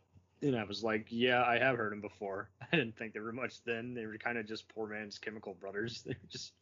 and 0.41 0.57
I 0.57 0.65
was 0.65 0.83
like, 0.83 1.07
yeah, 1.11 1.45
I 1.45 1.59
have 1.59 1.77
heard 1.77 1.93
them 1.93 2.01
before. 2.01 2.49
I 2.73 2.77
didn't 2.77 2.97
think 2.97 3.13
they 3.13 3.21
were 3.21 3.33
much 3.33 3.63
then. 3.65 3.95
They 3.95 4.07
were 4.07 4.17
kind 4.17 4.39
of 4.39 4.47
just 4.47 4.69
poor 4.69 4.89
man's 4.89 5.19
Chemical 5.19 5.55
Brothers. 5.55 6.03
They 6.07 6.15
were 6.15 6.29
just 6.31 6.55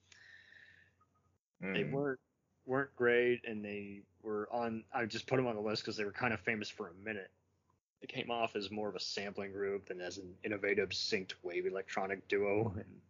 they 1.60 1.84
Mm. 1.84 1.92
weren't 1.92 2.20
weren't 2.66 2.94
great, 2.96 3.44
and 3.46 3.64
they 3.64 4.02
were 4.22 4.48
on. 4.52 4.84
I 4.92 5.06
just 5.06 5.26
put 5.26 5.36
them 5.36 5.46
on 5.46 5.56
the 5.56 5.60
list 5.60 5.82
because 5.82 5.96
they 5.96 6.04
were 6.04 6.12
kind 6.12 6.32
of 6.32 6.40
famous 6.40 6.68
for 6.68 6.88
a 6.88 6.94
minute. 6.94 7.30
They 8.00 8.06
came 8.06 8.30
off 8.30 8.56
as 8.56 8.70
more 8.70 8.88
of 8.88 8.96
a 8.96 9.00
sampling 9.00 9.52
group 9.52 9.86
than 9.86 10.00
as 10.00 10.18
an 10.18 10.36
innovative 10.44 10.90
synced 10.90 11.34
wave 11.42 11.66
electronic 11.66 12.26
duo, 12.28 12.74
and 12.76 13.00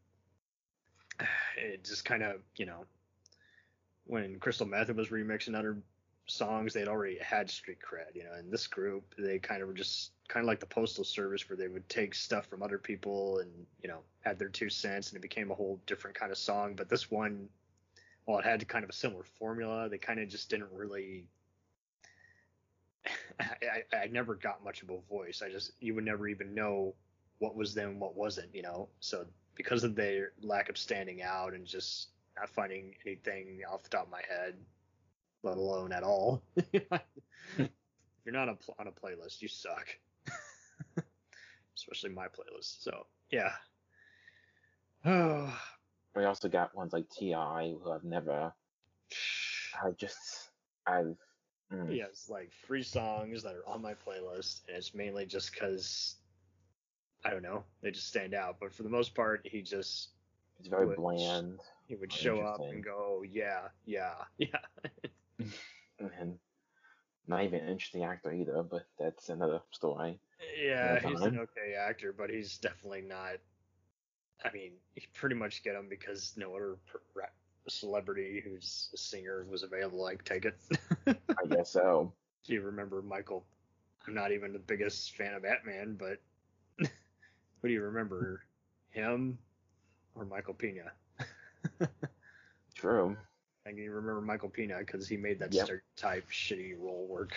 it 1.57 1.85
just 1.85 2.05
kind 2.05 2.23
of 2.23 2.41
you 2.57 2.67
know 2.67 2.87
when 4.07 4.39
Crystal 4.41 4.67
Method 4.67 4.97
was 4.97 5.09
remixing 5.09 5.57
other 5.57 5.77
songs, 6.27 6.73
they'd 6.73 6.89
already 6.89 7.19
had 7.19 7.51
street 7.51 7.79
cred, 7.81 8.15
you 8.15 8.25
know. 8.25 8.33
And 8.33 8.51
this 8.51 8.67
group, 8.67 9.15
they 9.19 9.39
kind 9.39 9.63
of 9.63 9.69
were 9.69 9.75
just 9.75 10.13
kind 10.29 10.43
of 10.45 10.49
like 10.49 10.61
the 10.61 10.67
Postal 10.67 11.05
Service, 11.05 11.49
where 11.49 11.57
they 11.57 11.69
would 11.69 11.89
take 11.89 12.15
stuff 12.15 12.47
from 12.47 12.63
other 12.63 12.79
people 12.79 13.39
and 13.39 13.51
you 13.83 13.89
know 13.89 14.01
add 14.25 14.39
their 14.39 14.49
two 14.49 14.71
cents, 14.71 15.09
and 15.09 15.17
it 15.17 15.23
became 15.23 15.51
a 15.51 15.55
whole 15.55 15.81
different 15.87 16.19
kind 16.19 16.33
of 16.33 16.39
song. 16.39 16.75
But 16.75 16.89
this 16.89 17.11
one, 17.11 17.49
while 18.25 18.39
it 18.39 18.45
had 18.45 18.67
kind 18.69 18.85
of 18.85 18.91
a 18.91 18.95
similar 18.95 19.25
formula, 19.39 19.89
they 19.89 19.99
kind 19.99 20.21
of 20.21 20.29
just 20.29 20.51
didn't 20.51 20.71
really. 20.73 21.27
I, 23.41 23.45
I, 23.93 23.97
I 23.97 24.07
never 24.07 24.35
got 24.35 24.63
much 24.65 24.83
of 24.83 24.91
a 24.91 24.99
voice. 25.09 25.43
I 25.45 25.51
just 25.51 25.73
you 25.81 25.95
would 25.95 26.05
never 26.05 26.29
even 26.29 26.55
know 26.55 26.95
what 27.39 27.57
was 27.57 27.75
them, 27.75 27.99
what 27.99 28.15
wasn't, 28.15 28.55
you 28.55 28.63
know. 28.63 28.89
So 29.01 29.27
because 29.55 29.85
of 29.85 29.95
their 29.95 30.33
lack 30.43 30.69
of 30.69 30.79
standing 30.79 31.23
out 31.23 31.55
and 31.55 31.67
just 31.67 32.09
not 32.37 32.49
finding 32.49 32.95
anything 33.07 33.61
off 33.71 33.83
the 33.83 33.89
top 33.89 34.05
of 34.05 34.11
my 34.11 34.23
head, 34.29 34.55
let 35.43 35.57
alone 35.57 35.93
at 35.93 36.03
all. 36.03 36.43
if 36.57 37.69
you're 38.25 38.35
not 38.35 38.49
on 38.49 38.59
on 38.79 38.87
a 38.87 38.93
playlist, 38.93 39.41
you 39.41 39.49
suck. 39.49 39.87
Especially 41.77 42.11
my 42.11 42.27
playlist. 42.27 42.83
So 42.83 43.07
yeah. 43.31 43.53
Oh, 45.03 45.59
We 46.17 46.25
also 46.25 46.49
got 46.49 46.75
ones 46.75 46.93
like 46.93 47.09
T.I. 47.11 47.75
who 47.83 47.91
I've 47.93 48.05
never. 48.05 48.53
I 49.83 49.91
just 49.97 50.51
I've. 50.87 51.17
mm, 51.73 51.91
he 51.91 51.99
has 52.01 52.29
like 52.29 52.51
three 52.67 52.83
songs 52.83 53.43
that 53.45 53.55
are 53.55 53.67
on 53.69 53.81
my 53.81 53.95
playlist, 53.95 54.63
and 54.69 54.77
it's 54.77 54.95
mainly 54.95 55.27
just 55.27 55.53
because 55.53 56.17
I 57.25 57.31
don't 57.31 57.43
know, 57.43 57.65
they 57.83 57.91
just 57.91 58.09
stand 58.09 58.35
out. 58.35 58.57
But 58.61 58.73
for 58.73 58.83
the 58.83 58.89
most 58.89 59.15
part, 59.15 59.41
he 59.45 59.63
just 59.63 60.11
It's 60.59 60.69
very 60.69 60.87
Which- 60.87 60.97
bland 60.97 61.61
he 61.87 61.97
would 61.97 62.13
Oh, 62.13 62.17
show 62.17 62.41
up 62.41 62.61
and 62.61 62.85
go, 62.85 63.25
yeah, 63.29 63.69
yeah, 63.85 64.15
yeah. 64.39 64.59
and 65.99 66.39
not 67.27 67.43
even 67.43 67.61
an 67.61 67.69
interesting 67.69 68.05
actor 68.05 68.33
either. 68.33 68.63
But 68.63 68.87
that's 68.99 69.29
another 69.29 69.61
story. 69.73 70.21
Yeah, 70.61 71.01
he's 71.01 71.21
an 71.21 71.39
okay 71.41 71.75
actor, 71.75 72.13
but 72.13 72.31
he's 72.31 72.59
definitely 72.59 73.03
not. 73.03 73.35
I 74.45 74.51
mean, 74.53 74.73
you 74.95 75.03
pretty 75.15 75.35
much 75.35 75.63
get 75.63 75.75
him 75.75 75.87
because 75.89 76.35
no 76.37 76.55
other 76.55 76.77
celebrity 77.69 78.41
who's 78.45 78.91
a 78.95 78.97
singer 78.97 79.45
was 79.49 79.63
available. 79.63 80.03
Like, 80.03 80.25
take 80.25 80.45
it. 80.45 80.57
I 81.07 81.47
guess 81.49 81.71
so. 81.71 82.13
Do 82.45 82.55
you 82.55 82.63
remember 82.63 83.03
Michael? 83.03 83.45
I'm 84.07 84.15
not 84.15 84.33
even 84.33 84.53
the 84.53 84.59
biggest 84.59 85.15
fan 85.17 85.35
of 85.35 85.45
Ant-Man, 85.45 85.97
but 85.99 86.19
who 86.79 87.69
do 87.69 87.69
you 87.69 87.83
remember? 87.83 88.43
Him 88.91 89.39
or 90.15 90.25
Michael 90.25 90.55
Pena? 90.55 90.91
True. 92.75 93.17
I 93.67 93.71
can 93.71 93.79
remember 93.91 94.21
Michael 94.21 94.49
Pena 94.49 94.79
because 94.79 95.07
he 95.07 95.17
made 95.17 95.39
that 95.39 95.53
Yep. 95.53 95.65
stereotype 95.65 96.29
shitty 96.31 96.75
role 96.79 97.07
work. 97.09 97.37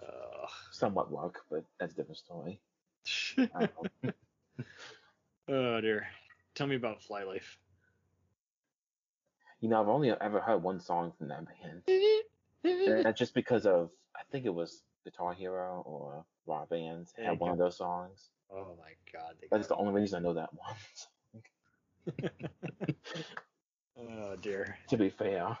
uh, 0.00 0.46
Somewhat 0.70 1.12
luck, 1.12 1.44
but 1.50 1.64
that's 1.78 1.92
a 1.92 1.96
different 1.96 2.18
story. 2.18 2.60
I 4.58 4.64
oh 5.52 5.80
dear. 5.80 6.06
Tell 6.54 6.66
me 6.66 6.76
about 6.76 7.02
Flyleaf. 7.02 7.58
you 9.60 9.68
know, 9.68 9.80
I've 9.80 9.88
only 9.88 10.10
ever 10.10 10.40
heard 10.40 10.62
one 10.62 10.80
song 10.80 11.12
from 11.18 11.28
that 11.28 11.44
band. 11.46 11.82
And 12.64 13.04
that's 13.04 13.18
just 13.18 13.34
because 13.34 13.64
of 13.64 13.90
I 14.16 14.22
think 14.32 14.44
it 14.44 14.52
was 14.52 14.82
Guitar 15.04 15.32
Hero 15.32 15.84
or 15.86 16.24
Rock 16.46 16.68
Band 16.68 17.06
There 17.16 17.26
had 17.26 17.34
you 17.34 17.38
one 17.38 17.52
of 17.52 17.58
those 17.58 17.76
songs. 17.76 18.30
Oh 18.50 18.76
my 18.76 18.92
god. 19.12 19.36
That's 19.52 19.68
the 19.68 19.76
only 19.76 19.92
reason 19.92 20.18
I 20.18 20.22
know 20.26 20.34
that 20.34 20.50
one. 20.52 22.22
oh 24.00 24.34
dear. 24.42 24.78
to 24.88 24.96
be 24.96 25.10
fair, 25.10 25.56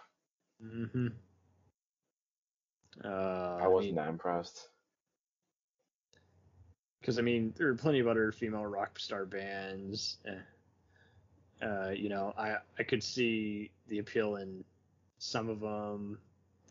Mm-hmm. 0.64 1.08
Uh, 3.04 3.58
I 3.60 3.68
wasn't 3.68 3.96
that 3.96 4.08
impressed. 4.08 4.68
Because 7.06 7.20
I 7.20 7.22
mean 7.22 7.54
there 7.56 7.68
are 7.68 7.74
plenty 7.76 8.00
of 8.00 8.08
other 8.08 8.32
female 8.32 8.66
rock 8.66 8.98
star 8.98 9.24
bands. 9.24 10.16
eh. 10.26 11.64
Uh, 11.64 11.90
you 11.90 12.08
know, 12.08 12.34
I 12.36 12.56
I 12.80 12.82
could 12.82 13.00
see 13.00 13.70
the 13.86 14.00
appeal 14.00 14.36
in 14.36 14.64
some 15.18 15.48
of 15.48 15.60
them. 15.60 16.18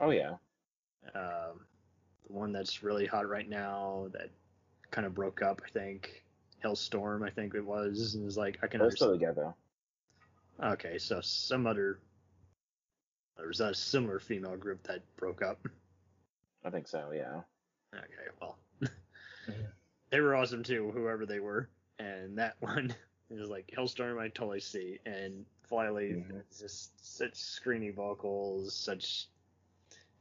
Oh 0.01 0.09
yeah, 0.09 0.31
Um, 1.15 1.61
the 2.27 2.33
one 2.33 2.51
that's 2.51 2.83
really 2.83 3.05
hot 3.05 3.29
right 3.29 3.47
now 3.47 4.09
that 4.11 4.29
kind 4.91 5.07
of 5.07 5.13
broke 5.13 5.41
up, 5.41 5.61
I 5.65 5.69
think. 5.69 6.21
Halestorm, 6.61 7.25
I 7.25 7.29
think 7.29 7.55
it 7.55 7.65
was, 7.65 8.15
and 8.15 8.27
is 8.27 8.35
like 8.35 8.59
I 8.61 8.67
can 8.67 8.81
they're 8.81 8.91
still 8.91 9.13
together. 9.13 9.53
Okay, 10.61 10.97
so 10.97 11.21
some 11.21 11.65
other 11.65 11.99
there 13.37 13.47
was 13.47 13.61
a 13.61 13.73
similar 13.73 14.19
female 14.19 14.57
group 14.57 14.83
that 14.83 15.01
broke 15.15 15.41
up. 15.41 15.65
I 16.65 16.71
think 16.71 16.89
so. 16.89 17.11
Yeah. 17.15 17.39
Okay, 17.95 18.29
well, 18.41 18.57
they 20.09 20.19
were 20.19 20.35
awesome 20.35 20.63
too, 20.63 20.91
whoever 20.93 21.25
they 21.25 21.39
were, 21.39 21.69
and 21.99 22.37
that 22.37 22.55
one 22.59 22.93
is 23.29 23.49
like 23.49 23.71
Halestorm. 23.75 24.19
I 24.19 24.29
totally 24.29 24.59
see, 24.59 24.99
and 25.05 25.45
Flyleaf 25.63 26.11
is 26.11 26.23
mm-hmm. 26.23 26.37
just 26.59 27.17
such 27.17 27.33
screeny 27.33 27.93
vocals, 27.93 28.75
such 28.75 29.27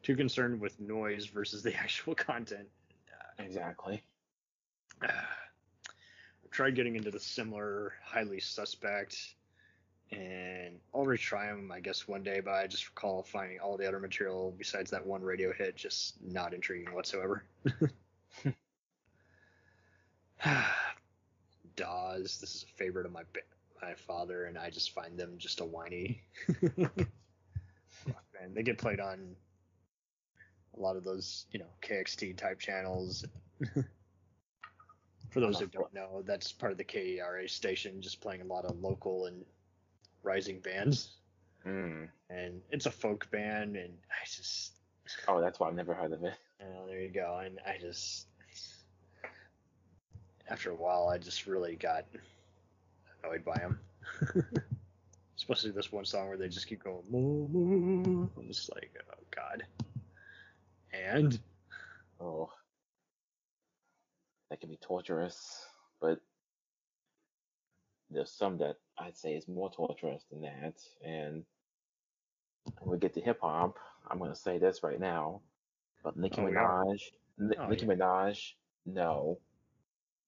too 0.02 0.16
concerned 0.16 0.60
with 0.60 0.78
noise 0.80 1.26
versus 1.26 1.62
the 1.62 1.74
actual 1.80 2.14
content. 2.14 2.68
Exactly. 3.38 4.02
I 5.02 5.10
tried 6.50 6.76
getting 6.76 6.94
into 6.94 7.10
the 7.10 7.18
similar, 7.18 7.94
highly 8.04 8.38
suspect, 8.38 9.34
and 10.12 10.78
I'll 10.94 11.04
retry 11.04 11.48
them, 11.48 11.72
I 11.72 11.80
guess, 11.80 12.06
one 12.06 12.22
day. 12.22 12.40
But 12.40 12.52
I 12.52 12.66
just 12.66 12.88
recall 12.88 13.22
finding 13.22 13.58
all 13.58 13.76
the 13.76 13.88
other 13.88 13.98
material 13.98 14.54
besides 14.56 14.90
that 14.92 15.04
one 15.04 15.22
radio 15.22 15.52
hit 15.52 15.76
just 15.76 16.22
not 16.22 16.54
intriguing 16.54 16.94
whatsoever. 16.94 17.44
Dawes, 21.76 22.38
this 22.40 22.54
is 22.54 22.64
a 22.64 22.76
favorite 22.76 23.06
of 23.06 23.12
my 23.12 23.22
my 23.82 23.94
father, 23.94 24.44
and 24.44 24.56
I 24.56 24.70
just 24.70 24.92
find 24.92 25.18
them 25.18 25.34
just 25.36 25.60
a 25.60 25.64
whiny. 25.64 26.22
rock 26.78 28.24
band. 28.32 28.54
They 28.54 28.62
get 28.62 28.78
played 28.78 29.00
on 29.00 29.34
a 30.76 30.80
lot 30.80 30.96
of 30.96 31.04
those, 31.04 31.46
you 31.50 31.58
know, 31.58 31.66
KXT 31.82 32.36
type 32.36 32.58
channels. 32.58 33.24
For 35.30 35.40
those 35.40 35.58
who 35.58 35.66
don't 35.66 35.92
know, 35.92 36.22
that's 36.24 36.52
part 36.52 36.72
of 36.72 36.78
the 36.78 36.84
KERA 36.84 37.48
station, 37.48 38.00
just 38.00 38.20
playing 38.20 38.40
a 38.42 38.44
lot 38.44 38.64
of 38.64 38.80
local 38.80 39.26
and 39.26 39.44
rising 40.22 40.60
bands. 40.60 41.16
Mm. 41.66 42.08
And 42.30 42.60
it's 42.70 42.86
a 42.86 42.90
folk 42.90 43.28
band, 43.30 43.76
and 43.76 43.92
I 44.10 44.24
just, 44.24 44.72
Oh, 45.28 45.40
that's 45.40 45.58
why 45.58 45.68
I've 45.68 45.74
never 45.74 45.92
heard 45.92 46.12
of 46.12 46.22
it. 46.24 46.34
oh, 46.62 46.86
there 46.86 47.00
you 47.00 47.10
go. 47.10 47.40
And 47.44 47.58
I 47.66 47.78
just, 47.80 48.26
after 50.48 50.70
a 50.70 50.74
while, 50.74 51.08
I 51.08 51.18
just 51.18 51.46
really 51.46 51.76
got 51.76 52.04
annoyed 53.22 53.44
by 53.44 53.58
them. 53.58 53.78
Especially 55.36 55.70
this 55.70 55.92
one 55.92 56.04
song 56.04 56.28
where 56.28 56.36
they 56.36 56.48
just 56.48 56.66
keep 56.68 56.82
going, 56.84 57.02
moo, 57.10 57.48
moo. 57.48 58.28
I'm 58.38 58.46
just 58.48 58.72
like, 58.74 58.90
oh 59.10 59.22
god. 59.34 59.64
And 60.92 61.38
Oh, 62.20 62.50
that 64.48 64.60
can 64.60 64.70
be 64.70 64.76
torturous, 64.76 65.66
but 66.00 66.20
there's 68.10 68.30
some 68.30 68.58
that 68.58 68.76
I'd 68.98 69.16
say 69.16 69.34
is 69.34 69.48
more 69.48 69.70
torturous 69.70 70.24
than 70.30 70.42
that. 70.42 70.74
And 71.04 71.44
when 72.78 72.90
we 72.92 72.98
get 72.98 73.14
to 73.14 73.20
hip 73.20 73.40
hop, 73.42 73.78
I'm 74.08 74.18
gonna 74.18 74.34
say 74.36 74.58
this 74.58 74.82
right 74.82 75.00
now, 75.00 75.40
but 76.02 76.16
Nicki 76.16 76.40
Oh, 76.40 76.44
we 76.44 76.56
are? 76.56 76.84
Minaj, 76.86 77.00
Oh, 77.58 77.68
Nicki 77.68 77.86
yeah. 77.86 77.92
Minaj, 77.94 78.52
no, 78.86 79.38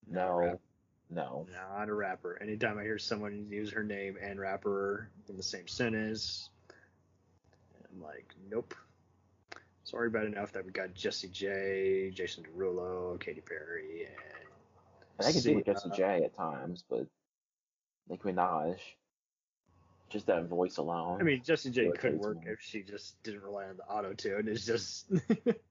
no, 0.09 0.59
no. 1.09 1.47
not 1.51 1.89
a 1.89 1.93
rapper. 1.93 2.37
Anytime 2.41 2.77
I 2.77 2.83
hear 2.83 2.97
someone 2.97 3.47
use 3.49 3.71
her 3.71 3.83
name 3.83 4.17
and 4.21 4.39
rapper 4.39 5.09
in 5.29 5.37
the 5.37 5.43
same 5.43 5.67
sentence, 5.67 6.49
I'm 7.91 8.01
like, 8.01 8.33
nope. 8.49 8.73
Sorry 9.83 10.09
bad 10.09 10.25
enough 10.25 10.51
that 10.51 10.65
we 10.65 10.71
got 10.71 10.93
Jessie 10.93 11.29
J, 11.29 12.11
Jason 12.13 12.43
Derulo, 12.43 13.17
Katy 13.19 13.41
Perry, 13.41 14.05
and 14.05 15.27
I 15.27 15.31
can 15.31 15.55
with 15.55 15.65
Jessie 15.65 15.89
J 15.95 16.23
at 16.25 16.35
times, 16.35 16.83
but 16.89 17.07
Nicki 18.09 18.23
Minaj, 18.29 18.77
just 20.09 20.27
that 20.27 20.45
voice 20.45 20.77
alone. 20.77 21.19
I 21.19 21.23
mean, 21.23 21.41
Jessie 21.43 21.69
J 21.69 21.91
could 21.97 22.19
work 22.19 22.37
if 22.45 22.59
she 22.61 22.81
just 22.83 23.21
didn't 23.23 23.43
rely 23.43 23.65
on 23.65 23.77
the 23.77 23.83
auto 23.85 24.13
tune. 24.13 24.47
It's 24.47 24.65
just. 24.65 25.09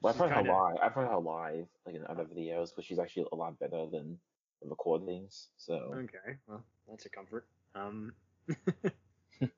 Well, 0.00 0.12
I've 0.12 0.18
heard 0.18 0.30
her 0.30 0.36
kinda- 0.36 0.52
live. 0.52 0.76
I've 0.82 0.92
heard 0.92 1.08
her 1.08 1.18
live, 1.18 1.66
like 1.86 1.94
in 1.94 2.06
other 2.06 2.24
videos, 2.24 2.72
but 2.74 2.84
she's 2.84 2.98
actually 2.98 3.26
a 3.32 3.36
lot 3.36 3.58
better 3.58 3.86
than 3.86 4.18
the 4.62 4.68
recordings. 4.68 5.48
So 5.56 5.74
Okay, 5.94 6.36
well, 6.46 6.64
that's 6.88 7.06
a 7.06 7.08
comfort. 7.10 7.46
Um, 7.74 8.12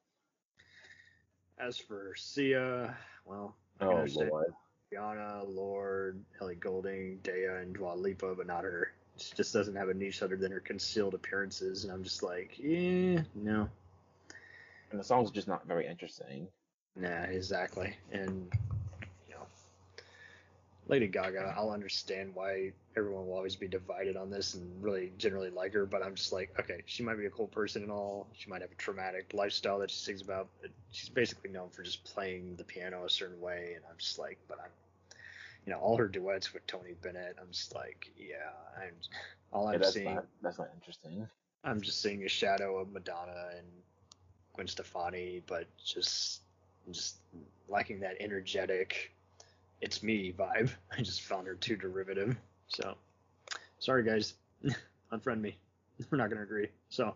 as 1.59 1.79
for 1.79 2.15
Sia, 2.17 2.97
well, 3.25 3.57
I 3.81 3.85
oh 3.87 4.05
lord, 4.09 4.55
Rihanna, 4.93 5.45
Lord, 5.55 6.25
Ellie 6.41 6.55
Goulding, 6.55 7.19
Dea, 7.23 7.45
and 7.61 7.75
Dua 7.75 7.95
Lipa, 7.95 8.35
but 8.35 8.47
not 8.47 8.65
her. 8.65 8.93
She 9.19 9.35
just 9.35 9.53
doesn't 9.53 9.75
have 9.75 9.89
a 9.89 9.95
niche 9.95 10.23
other 10.23 10.37
than 10.37 10.53
her 10.53 10.61
concealed 10.61 11.15
appearances, 11.15 11.85
and 11.85 11.93
I'm 11.93 12.05
just 12.05 12.23
like, 12.23 12.59
yeah, 12.59 13.23
no, 13.35 13.69
and 14.91 15.01
the 15.01 15.05
song's 15.05 15.31
just 15.31 15.49
not 15.49 15.67
very 15.67 15.87
interesting. 15.87 16.49
nah, 16.95 17.23
exactly. 17.23 17.95
And 18.13 18.53
Lady 20.89 21.09
Gaga, 21.09 21.53
I'll 21.57 21.71
understand 21.71 22.31
why 22.35 22.73
everyone 22.97 23.27
will 23.27 23.35
always 23.35 23.57
be 23.57 23.67
divided 23.67 24.17
on 24.17 24.31
this 24.31 24.55
and 24.55 24.83
really 24.83 25.13
generally 25.19 25.51
like 25.51 25.73
her, 25.73 25.85
but 25.85 26.03
I'm 26.03 26.15
just 26.15 26.33
like, 26.33 26.55
okay, 26.61 26.83
she 26.87 27.03
might 27.03 27.19
be 27.19 27.27
a 27.27 27.31
cool 27.31 27.49
person 27.49 27.83
and 27.83 27.91
all. 27.91 28.29
She 28.33 28.49
might 28.49 28.63
have 28.63 28.71
a 28.71 28.77
traumatic 28.77 29.33
lifestyle 29.35 29.81
that 29.81 29.91
she 29.91 29.97
sings 29.97 30.23
about, 30.23 30.49
but 30.63 30.71
she's 30.93 31.09
basically 31.09 31.51
known 31.51 31.71
for 31.71 31.83
just 31.83 32.05
playing 32.05 32.55
the 32.57 32.63
piano 32.63 33.05
a 33.05 33.11
certain 33.11 33.41
way, 33.41 33.73
and 33.75 33.85
I'm 33.91 33.97
just 33.99 34.19
like, 34.19 34.39
but 34.47 34.59
I'm, 34.63 34.71
you 35.67 35.73
know, 35.73 35.81
all 35.81 35.97
her 35.97 36.07
duets 36.07 36.55
with 36.55 36.65
Tony 36.69 36.95
Bennett, 37.03 37.37
I'm 37.41 37.51
just 37.51 37.75
like, 37.75 38.13
yeah, 38.17 38.37
I'm, 38.81 38.95
all 39.53 39.67
I'm 39.67 39.81
that's 39.81 39.95
seeing, 39.95 40.15
not 40.15 40.27
that's 40.41 40.59
not 40.59 40.71
interesting. 40.73 41.27
I'm 41.65 41.81
just 41.81 42.01
seeing 42.01 42.23
a 42.23 42.29
shadow 42.29 42.79
of 42.79 42.93
Madonna 42.93 43.49
and 43.57 43.67
Gwen 44.55 44.69
Stefani, 44.69 45.43
but 45.49 45.67
just, 45.85 46.43
just 46.93 47.17
liking 47.69 47.99
that 48.01 48.15
energetic, 48.21 49.13
it's 49.81 50.03
me 50.03 50.33
vibe. 50.37 50.71
I 50.97 51.03
just 51.03 51.23
found 51.23 51.47
her 51.47 51.55
too 51.55 51.77
derivative. 51.77 52.37
So, 52.69 52.97
sorry 53.79 54.05
guys, 54.05 54.35
unfriend 55.13 55.41
me. 55.41 55.57
We're 56.11 56.19
not 56.19 56.31
gonna 56.31 56.43
agree. 56.43 56.69
So, 56.89 57.15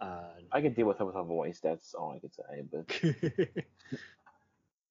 uh, 0.00 0.30
I 0.52 0.60
can 0.60 0.72
deal 0.72 0.86
with 0.86 0.98
her 0.98 1.04
with 1.04 1.14
her 1.14 1.22
voice. 1.22 1.60
That's 1.62 1.94
all 1.94 2.12
I 2.12 2.18
could 2.18 2.34
say. 2.34 2.62
But 2.70 3.64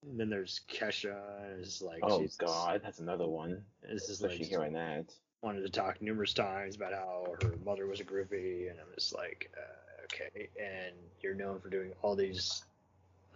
and 0.09 0.19
then 0.19 0.29
there's 0.29 0.61
Kesha. 0.71 1.59
Is 1.59 1.81
like, 1.81 1.99
oh 2.03 2.21
she's, 2.21 2.35
god, 2.35 2.81
that's 2.83 2.99
another 2.99 3.27
one. 3.27 3.63
this 3.81 4.03
is 4.03 4.21
Especially 4.21 4.39
like 4.39 4.47
hearing 4.47 4.73
that. 4.73 5.13
wanted 5.41 5.61
to 5.61 5.69
talk 5.69 6.01
numerous 6.01 6.33
times 6.33 6.75
about 6.75 6.93
how 6.93 7.35
her 7.41 7.55
mother 7.65 7.87
was 7.87 7.99
a 7.99 8.03
groupie, 8.03 8.69
and 8.69 8.79
I'm 8.79 8.87
just 8.95 9.13
like, 9.13 9.51
uh, 9.57 10.03
okay. 10.05 10.49
And 10.59 10.95
you're 11.21 11.35
known 11.35 11.59
for 11.59 11.69
doing 11.69 11.91
all 12.01 12.15
these. 12.15 12.63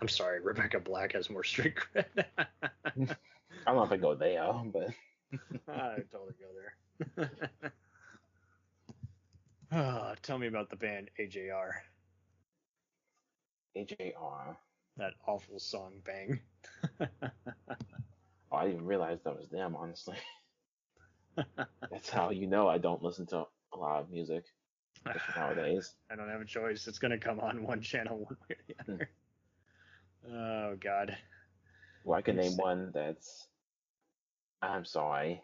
I'm 0.02 0.08
sorry, 0.08 0.40
Rebecca 0.40 0.80
Black 0.80 1.14
has 1.14 1.30
more 1.30 1.44
street 1.44 1.76
cred. 1.76 3.16
I 3.66 3.72
don't 3.72 3.76
know 3.76 3.84
if 3.84 3.92
I 3.92 3.98
go 3.98 4.16
there, 4.16 4.52
but 4.72 4.90
I 5.68 5.98
totally 6.12 6.36
go 6.40 7.18
there. 7.18 7.32
Ah, 9.72 10.16
tell 10.24 10.40
me 10.40 10.48
about 10.48 10.72
the 10.72 10.76
band 10.76 11.12
AJR. 11.20 11.70
AJR. 13.78 14.56
That 14.98 15.14
awful 15.28 15.60
song, 15.60 16.02
Bang. 16.04 16.40
Oh, 18.52 18.58
I 18.58 18.66
didn't 18.66 18.88
realize 18.88 19.20
that 19.24 19.38
was 19.38 19.48
them. 19.50 19.76
Honestly, 19.76 20.18
that's 21.92 22.10
how 22.10 22.32
you 22.32 22.48
know 22.48 22.68
I 22.68 22.80
don't 22.80 23.04
listen 23.04 23.28
to 23.28 23.46
a 23.74 23.78
lot 23.78 24.02
of 24.02 24.10
music 24.10 24.44
nowadays. 25.36 25.94
I 26.12 26.16
don't 26.16 26.30
have 26.30 26.42
a 26.42 26.46
choice. 26.46 26.88
It's 26.88 26.98
gonna 26.98 27.20
come 27.20 27.40
on 27.40 27.62
one 27.62 27.82
channel 27.82 28.18
one 28.18 28.38
way 28.50 28.56
or 28.56 28.64
the 28.68 28.76
other. 28.82 29.10
Oh 30.34 30.76
God. 30.80 31.16
Well, 32.04 32.18
I 32.18 32.22
can 32.22 32.38
name 32.38 32.58
one 32.58 32.92
that's. 32.94 33.48
I'm 34.62 34.86
sorry. 34.86 35.42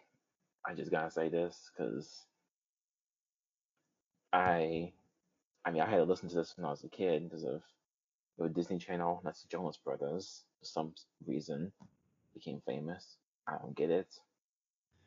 I 0.66 0.74
just 0.74 0.90
gotta 0.90 1.10
say 1.10 1.28
this 1.28 1.70
because 1.72 2.24
I, 4.32 4.92
I 5.64 5.70
mean, 5.70 5.80
I 5.80 5.88
had 5.88 5.98
to 5.98 6.04
listen 6.04 6.28
to 6.28 6.34
this 6.34 6.54
when 6.56 6.66
I 6.66 6.70
was 6.70 6.84
a 6.84 6.88
kid 6.88 7.24
because 7.24 7.44
of 7.44 7.62
the 8.38 8.48
Disney 8.48 8.78
Channel. 8.78 9.20
That's 9.24 9.42
the 9.42 9.48
Jonas 9.48 9.78
Brothers. 9.78 10.44
For 10.60 10.66
some 10.66 10.92
reason, 11.26 11.72
became 12.34 12.60
famous. 12.66 13.16
I 13.48 13.56
don't 13.58 13.76
get 13.76 13.90
it. 13.90 14.08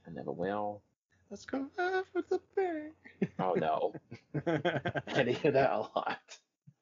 I 0.08 0.12
never 0.12 0.32
will. 0.32 0.82
Let's 1.30 1.46
go 1.46 1.68
out 1.78 2.06
with 2.14 2.30
the 2.30 2.40
bang. 2.56 2.92
Oh 3.38 3.54
no, 3.54 3.94
I 5.08 5.24
hear 5.24 5.52
that 5.52 5.72
a 5.72 5.78
lot. 5.78 6.20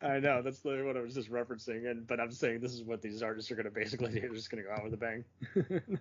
I 0.01 0.19
know 0.19 0.41
that's 0.41 0.63
literally 0.63 0.88
what 0.88 0.97
I 0.97 1.01
was 1.01 1.15
just 1.15 1.31
referencing, 1.31 1.89
and 1.89 2.05
but 2.05 2.19
I'm 2.19 2.31
saying 2.31 2.60
this 2.60 2.73
is 2.73 2.83
what 2.83 3.01
these 3.01 3.23
artists 3.23 3.51
are 3.51 3.55
gonna 3.55 3.71
basically 3.71 4.12
do. 4.12 4.19
They're 4.21 4.33
just 4.33 4.51
gonna 4.51 4.63
go 4.63 4.71
out 4.71 4.83
with 4.83 4.93
a 4.93 4.97
bang. 4.97 5.23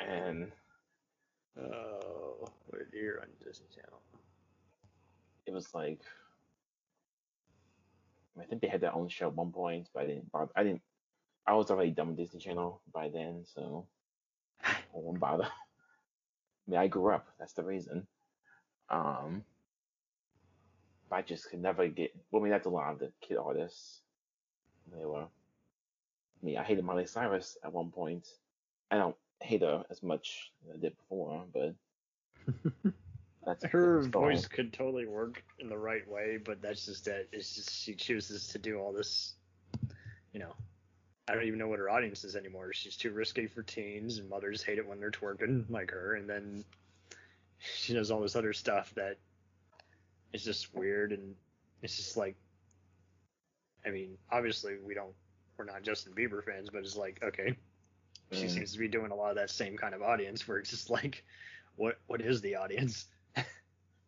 And 0.00 0.50
oh, 1.60 2.48
what 2.66 2.80
a 2.80 2.90
dear 2.90 3.20
on 3.20 3.28
Disney 3.44 3.66
Channel. 3.74 4.00
it 5.46 5.52
was 5.52 5.74
like 5.74 6.00
I 8.40 8.44
think 8.44 8.62
they 8.62 8.68
had 8.68 8.80
their 8.80 8.94
own 8.94 9.08
show 9.08 9.26
at 9.26 9.34
one 9.34 9.50
point, 9.52 9.88
but 9.92 10.04
I 10.04 10.06
didn't. 10.06 10.30
I 10.54 10.62
didn't. 10.62 10.82
I 11.46 11.54
was 11.54 11.70
already 11.70 11.90
done 11.90 12.08
with 12.08 12.16
Disney 12.16 12.40
Channel 12.40 12.80
by 12.92 13.08
then, 13.08 13.44
so 13.44 13.86
I 14.64 14.76
won't 14.92 15.20
bother. 15.20 15.44
I 15.44 16.70
mean, 16.70 16.78
I 16.80 16.86
grew 16.86 17.12
up. 17.12 17.26
That's 17.38 17.54
the 17.54 17.64
reason. 17.64 18.06
Um, 18.90 19.44
but 19.48 19.57
I 21.10 21.22
just 21.22 21.50
could 21.50 21.62
never 21.62 21.88
get. 21.88 22.14
Well, 22.30 22.42
I 22.42 22.44
mean, 22.44 22.52
that's 22.52 22.66
a 22.66 22.70
lot 22.70 22.92
of 22.92 22.98
the 22.98 23.12
kid 23.20 23.36
artists. 23.36 24.00
They 24.96 25.04
were. 25.04 25.22
I 25.22 26.46
mean, 26.46 26.56
I 26.58 26.62
hated 26.62 26.84
Miley 26.84 27.06
Cyrus 27.06 27.56
at 27.64 27.72
one 27.72 27.90
point. 27.90 28.28
I 28.90 28.96
don't 28.96 29.16
hate 29.40 29.62
her 29.62 29.84
as 29.90 30.02
much 30.02 30.52
as 30.64 30.76
I 30.76 30.80
did 30.80 30.96
before, 30.96 31.44
but 31.52 31.74
that's 33.44 33.64
Her 33.64 34.02
voice 34.02 34.46
could 34.46 34.72
totally 34.72 35.06
work 35.06 35.42
in 35.58 35.68
the 35.68 35.78
right 35.78 36.06
way, 36.08 36.38
but 36.42 36.62
that's 36.62 36.86
just 36.86 37.04
that. 37.06 37.28
It's 37.32 37.54
just 37.54 37.82
she 37.82 37.94
chooses 37.94 38.48
to 38.48 38.58
do 38.58 38.78
all 38.78 38.92
this. 38.92 39.34
You 40.32 40.40
know, 40.40 40.54
I 41.28 41.34
don't 41.34 41.44
even 41.44 41.58
know 41.58 41.68
what 41.68 41.78
her 41.78 41.90
audience 41.90 42.24
is 42.24 42.36
anymore. 42.36 42.72
She's 42.72 42.96
too 42.96 43.10
risky 43.10 43.46
for 43.46 43.62
teens, 43.62 44.18
and 44.18 44.28
mothers 44.28 44.62
hate 44.62 44.78
it 44.78 44.86
when 44.86 45.00
they're 45.00 45.10
twerking 45.10 45.64
like 45.68 45.90
her. 45.90 46.14
And 46.14 46.28
then 46.28 46.64
she 47.58 47.94
does 47.94 48.10
all 48.10 48.20
this 48.20 48.36
other 48.36 48.52
stuff 48.52 48.94
that 48.94 49.18
is 50.32 50.44
just 50.44 50.74
weird, 50.74 51.12
and 51.12 51.34
it's 51.82 51.96
just 51.96 52.16
like 52.16 52.36
I 53.86 53.90
mean, 53.90 54.18
obviously 54.30 54.76
we 54.84 54.94
don't, 54.94 55.14
we're 55.56 55.64
not 55.64 55.82
Justin 55.82 56.12
Bieber 56.12 56.44
fans, 56.44 56.68
but 56.70 56.80
it's 56.80 56.96
like, 56.96 57.20
okay, 57.22 57.56
she 58.32 58.46
Mm. 58.46 58.50
seems 58.50 58.72
to 58.72 58.78
be 58.78 58.88
doing 58.88 59.10
a 59.12 59.14
lot 59.14 59.30
of 59.30 59.36
that 59.36 59.50
same 59.50 59.76
kind 59.76 59.94
of 59.94 60.02
audience 60.02 60.46
where 60.46 60.58
it's 60.58 60.70
just 60.70 60.90
like, 60.90 61.24
what 61.76 61.98
what 62.06 62.20
is 62.20 62.40
the 62.42 62.56
audience? 62.56 63.06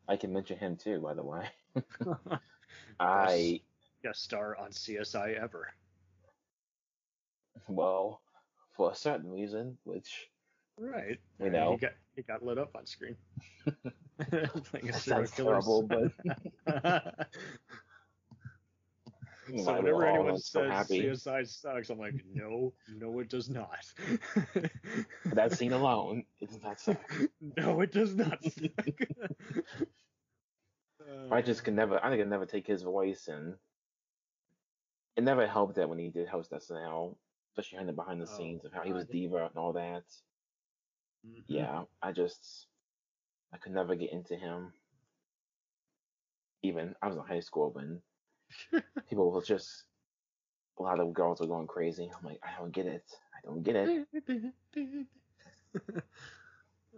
I 0.09 0.17
can 0.17 0.33
mention 0.33 0.59
him 0.59 0.77
too, 0.77 1.01
by 1.01 1.15
the 1.15 1.23
way. 1.23 1.49
I 3.01 3.61
Guest 4.03 4.23
star 4.23 4.57
on 4.57 4.71
CSI 4.71 5.35
ever. 5.41 5.69
well, 7.69 8.21
for 8.77 8.91
a 8.91 8.95
certain 8.95 9.31
reason, 9.31 9.79
which 9.85 10.31
Right. 10.79 11.19
You 11.39 11.51
know. 11.51 11.73
he 11.73 11.77
got 11.79 11.93
he 12.17 12.23
got 12.23 12.43
lit 12.45 12.59
up 12.59 12.75
on 12.75 12.87
screen. 12.87 13.17
A 14.83 14.93
that 14.93 15.03
sounds 15.03 15.31
killer. 15.31 15.61
terrible, 15.63 15.83
but 15.83 16.13
so 19.57 19.75
whenever 19.77 20.05
anyone 20.07 20.39
so 20.39 20.63
says 20.63 20.69
happy. 20.69 21.01
CSI 21.03 21.45
sucks, 21.47 21.91
I'm 21.91 21.99
like, 21.99 22.25
no, 22.25 22.75
no, 22.89 23.19
it 23.21 23.29
does 23.29 23.49
not. 23.51 23.93
that 25.33 25.53
scene 25.53 25.73
alone, 25.73 26.27
it 26.41 26.51
does 26.51 26.63
not 26.63 26.81
suck. 26.81 27.13
no, 27.57 27.81
it 27.81 27.93
does 27.93 28.15
not. 28.15 28.45
suck. 28.45 28.71
I 31.31 31.43
just 31.43 31.65
could 31.65 31.75
never, 31.75 32.05
I 32.05 32.17
could 32.17 32.29
never 32.29 32.47
take 32.47 32.67
his 32.67 32.83
voice, 32.83 33.29
and 33.29 33.59
it 35.17 35.25
never 35.25 35.47
helped 35.47 35.77
that 35.77 35.89
when 35.89 35.99
he 35.99 36.11
did 36.11 36.29
host 36.29 36.53
SNL, 36.53 37.17
especially 37.53 37.77
hearing 37.77 37.87
the 37.87 37.93
behind 37.93 38.21
the 38.21 38.27
Oh, 38.27 38.37
scenes 38.37 38.65
of 38.65 38.73
how 38.73 38.83
he 38.83 38.93
was 38.93 39.07
diva 39.07 39.47
and 39.47 39.57
all 39.57 39.73
that. 39.75 40.05
Mhm. 41.27 41.45
Yeah, 41.49 41.85
I 42.03 42.13
just, 42.13 42.70
I 43.53 43.59
could 43.59 43.73
never 43.73 43.95
get 43.95 44.13
into 44.13 44.37
him. 44.37 44.73
Even 46.63 46.95
I 47.03 47.09
was 47.09 47.17
in 47.17 47.23
high 47.25 47.41
school 47.41 47.71
when 47.73 48.01
people 49.09 49.31
were 49.31 49.43
just, 49.43 49.85
a 50.79 50.83
lot 50.83 51.01
of 51.01 51.13
girls 51.13 51.41
were 51.41 51.47
going 51.47 51.67
crazy. 51.67 52.11
I'm 52.17 52.25
like, 52.25 52.41
I 52.43 52.59
don't 52.59 52.73
get 52.73 52.87
it. 52.87 53.05
I 53.35 53.47
don't 53.47 53.63
get 53.63 53.77
it. 53.77 54.07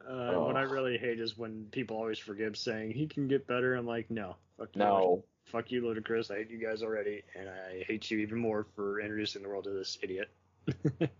Uh, 0.09 0.33
What 0.41 0.57
I 0.57 0.63
really 0.63 0.99
hate 0.99 1.21
is 1.21 1.39
when 1.39 1.67
people 1.71 1.97
always 1.97 2.19
forgive 2.19 2.57
saying 2.57 2.91
he 2.93 3.07
can 3.07 3.29
get 3.29 3.47
better. 3.47 3.75
I'm 3.75 3.87
like, 3.87 4.11
no, 4.11 4.37
fuck 4.59 4.71
you, 4.75 4.81
No, 4.81 5.25
fuck 5.45 5.71
you, 5.71 5.83
Ludacris. 5.83 6.31
I 6.31 6.39
hate 6.39 6.51
you 6.51 6.59
guys 6.59 6.83
already, 6.83 7.23
and 7.39 7.49
I 7.49 7.85
hate 7.87 8.11
you 8.11 8.19
even 8.19 8.39
more 8.39 8.67
for 8.75 9.01
introducing 9.01 9.43
the 9.43 9.49
world 9.49 9.65
to 9.65 9.71
this 9.71 9.99
idiot. 10.03 10.29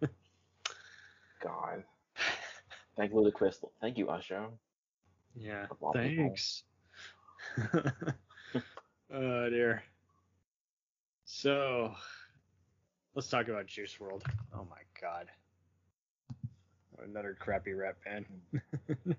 God. 1.41 1.85
Thank 2.97 3.13
you, 3.13 3.19
Ludacris. 3.19 3.65
Thank 3.81 3.99
you, 3.99 4.09
Usher. 4.09 4.47
Yeah, 5.35 5.67
Of 5.71 5.83
all 5.83 5.93
people. 5.93 6.25
thanks. 6.25 6.65
oh 9.13 9.51
dear. 9.51 9.83
So, 11.25 11.95
let's 13.15 13.29
talk 13.29 13.49
about 13.49 13.67
Juice 13.67 13.97
WRLD. 13.99 14.23
Oh 14.55 14.67
my 14.71 14.83
god. 15.01 15.27
Another 17.03 17.37
crappy 17.39 17.73
rap 17.73 17.97
band. 18.05 18.27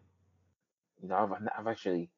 You 1.01 1.09
know, 1.09 1.15
I've, 1.17 1.47
I've 1.59 1.67
actually, 1.67 2.09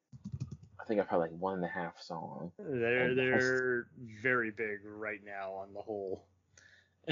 I 0.79 0.84
think 0.86 0.99
I've 0.99 1.08
heard 1.08 1.17
like 1.17 1.31
one 1.31 1.55
and 1.55 1.65
a 1.65 1.67
half 1.67 1.99
song. 1.99 2.51
They're 2.60 3.15
they're 3.15 3.88
very 4.21 4.51
big 4.51 4.81
right 4.86 5.21
now 5.25 5.53
on 5.53 5.73
the 5.73 5.81
whole. 5.81 6.27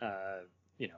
uh, 0.00 0.38
you 0.78 0.88
know, 0.88 0.94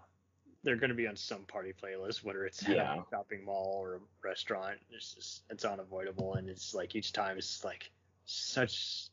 they're 0.67 0.75
going 0.77 0.91
to 0.91 0.97
be 0.97 1.07
on 1.07 1.15
some 1.15 1.45
party 1.45 1.73
playlist, 1.73 2.25
whether 2.25 2.45
it's 2.45 2.61
at 2.65 2.75
Yeah. 2.75 2.95
a 3.01 3.05
shopping 3.09 3.45
mall 3.45 3.77
or 3.81 3.95
a 3.95 4.01
restaurant. 4.25 4.79
It's 4.91 5.15
just 5.15 5.45
it's 5.49 5.65
unavoidable, 5.65 6.35
and 6.35 6.51
it's 6.51 6.75
like 6.75 6.97
each 6.97 7.13
time 7.13 7.39
it's 7.39 7.63
like 7.65 7.89
such 8.25 9.07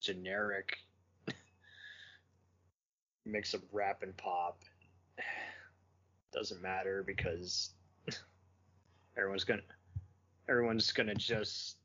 generic 0.00 0.78
mix 3.26 3.52
of 3.52 3.62
rap 3.70 4.02
and 4.02 4.16
pop. 4.16 4.62
Doesn't 6.32 6.62
matter 6.62 7.02
because 7.06 7.74
everyone's 9.16 9.44
gonna 9.44 9.60
everyone's 10.48 10.90
gonna 10.92 11.14
just 11.14 11.76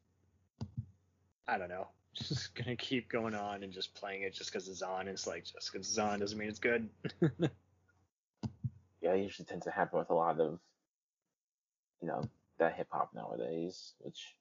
I 1.45 1.57
don't 1.57 1.69
know, 1.69 1.87
just 2.15 2.55
gonna 2.55 2.77
keep 2.77 3.09
going 3.09 3.35
on 3.35 3.63
and 3.63 3.73
just 3.73 3.93
playing 3.95 4.21
it 4.23 4.33
just 4.33 4.49
because 4.51 4.69
it's 4.69 4.81
on. 4.81 5.09
It's 5.09 5.27
like 5.27 5.43
just 5.43 5.73
because 5.73 5.89
it's 5.89 5.97
on 5.97 6.21
doesn't 6.21 6.37
mean 6.37 6.47
it's 6.47 6.59
good. 6.59 6.87
Yeah, 9.03 9.15
usually 9.15 9.45
tends 9.45 9.65
to 9.65 9.71
happen 9.71 9.99
with 9.99 10.09
a 10.09 10.13
lot 10.13 10.39
of, 10.39 10.59
you 12.01 12.07
know, 12.07 12.23
that 12.57 12.75
hip 12.75 12.87
hop 12.89 13.11
nowadays, 13.13 13.93
which 13.99 14.35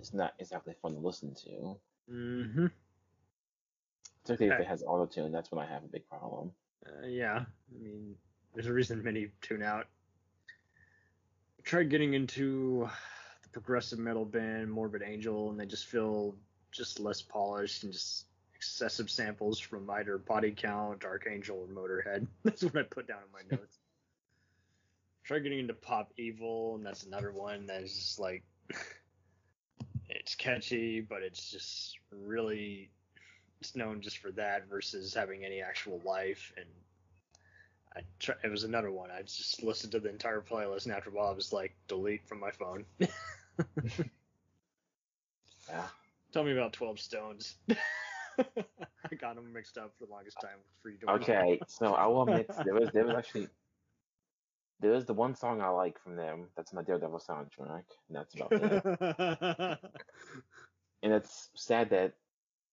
is 0.00 0.14
not 0.14 0.32
exactly 0.38 0.74
fun 0.80 0.94
to 0.94 0.98
listen 1.00 1.34
to. 1.34 1.76
mm-hmm. 2.10 2.66
Particularly 4.22 4.54
if 4.54 4.66
it 4.66 4.68
has 4.68 4.82
auto 4.82 5.04
tune, 5.04 5.32
that's 5.32 5.52
when 5.52 5.62
I 5.62 5.68
have 5.70 5.84
a 5.84 5.88
big 5.88 6.08
problem. 6.08 6.52
Uh, 6.86 7.06
yeah, 7.06 7.44
I 7.44 7.82
mean, 7.82 8.14
there's 8.54 8.66
a 8.66 8.72
reason 8.72 9.02
many 9.02 9.28
tune 9.42 9.62
out. 9.62 9.86
I 11.58 11.62
tried 11.62 11.90
getting 11.90 12.14
into 12.14 12.88
the 13.42 13.48
progressive 13.50 13.98
metal 13.98 14.24
band 14.24 14.70
Morbid 14.70 15.02
Angel, 15.02 15.50
and 15.50 15.60
they 15.60 15.66
just 15.66 15.86
feel 15.86 16.36
just 16.72 17.00
less 17.00 17.20
polished 17.20 17.84
and 17.84 17.92
just 17.92 18.26
excessive 18.60 19.08
samples 19.08 19.58
from 19.58 19.88
either 19.88 20.18
Body 20.18 20.50
Count, 20.54 21.00
Dark 21.00 21.26
Angel, 21.30 21.56
or 21.56 21.66
Motorhead. 21.66 22.26
That's 22.44 22.62
what 22.62 22.76
I 22.76 22.82
put 22.82 23.08
down 23.08 23.20
in 23.24 23.32
my 23.32 23.40
notes. 23.56 23.78
Tried 25.24 25.44
getting 25.44 25.60
into 25.60 25.72
Pop 25.72 26.12
Evil, 26.18 26.74
and 26.74 26.84
that's 26.84 27.04
another 27.04 27.30
one 27.30 27.66
that's 27.66 27.94
just 27.94 28.18
like 28.18 28.42
it's 30.08 30.34
catchy, 30.34 31.00
but 31.00 31.22
it's 31.22 31.50
just 31.50 31.96
really 32.10 32.90
it's 33.60 33.76
known 33.76 34.00
just 34.00 34.18
for 34.18 34.30
that 34.32 34.68
versus 34.68 35.14
having 35.14 35.44
any 35.44 35.62
actual 35.62 36.00
life 36.04 36.52
and 36.56 36.66
I 37.94 38.00
try, 38.18 38.34
it 38.42 38.50
was 38.50 38.64
another 38.64 38.90
one. 38.90 39.10
I 39.10 39.22
just 39.22 39.62
listened 39.62 39.92
to 39.92 40.00
the 40.00 40.08
entire 40.08 40.40
playlist 40.40 40.84
and 40.84 40.94
after 40.94 41.10
a 41.10 41.12
while 41.12 41.28
I 41.28 41.32
was 41.32 41.52
like 41.52 41.76
delete 41.86 42.26
from 42.26 42.40
my 42.40 42.50
phone. 42.50 42.84
Yeah. 45.68 45.86
Tell 46.32 46.44
me 46.44 46.52
about 46.52 46.72
12 46.72 46.98
Stones. 46.98 47.54
I 48.38 49.14
got 49.16 49.36
them 49.36 49.52
mixed 49.52 49.78
up 49.78 49.92
for 49.98 50.06
the 50.06 50.12
longest 50.12 50.40
time 50.40 50.58
for 50.82 50.90
you 50.90 50.98
to 50.98 51.10
Okay, 51.12 51.60
so 51.66 51.94
I 51.94 52.06
will 52.06 52.22
admit 52.22 52.48
there 52.64 52.74
was 52.74 52.90
there 52.92 53.04
was 53.04 53.16
actually 53.16 53.48
there 54.80 54.94
is 54.94 55.04
the 55.04 55.14
one 55.14 55.34
song 55.34 55.60
I 55.60 55.68
like 55.68 55.98
from 56.02 56.16
them. 56.16 56.48
That's 56.56 56.72
my 56.72 56.82
Daredevil 56.82 57.20
soundtrack, 57.20 57.84
and 58.08 58.16
that's 58.16 58.34
about 58.34 58.52
it. 58.52 59.78
and 61.02 61.12
it's 61.12 61.50
sad 61.54 61.90
that 61.90 62.14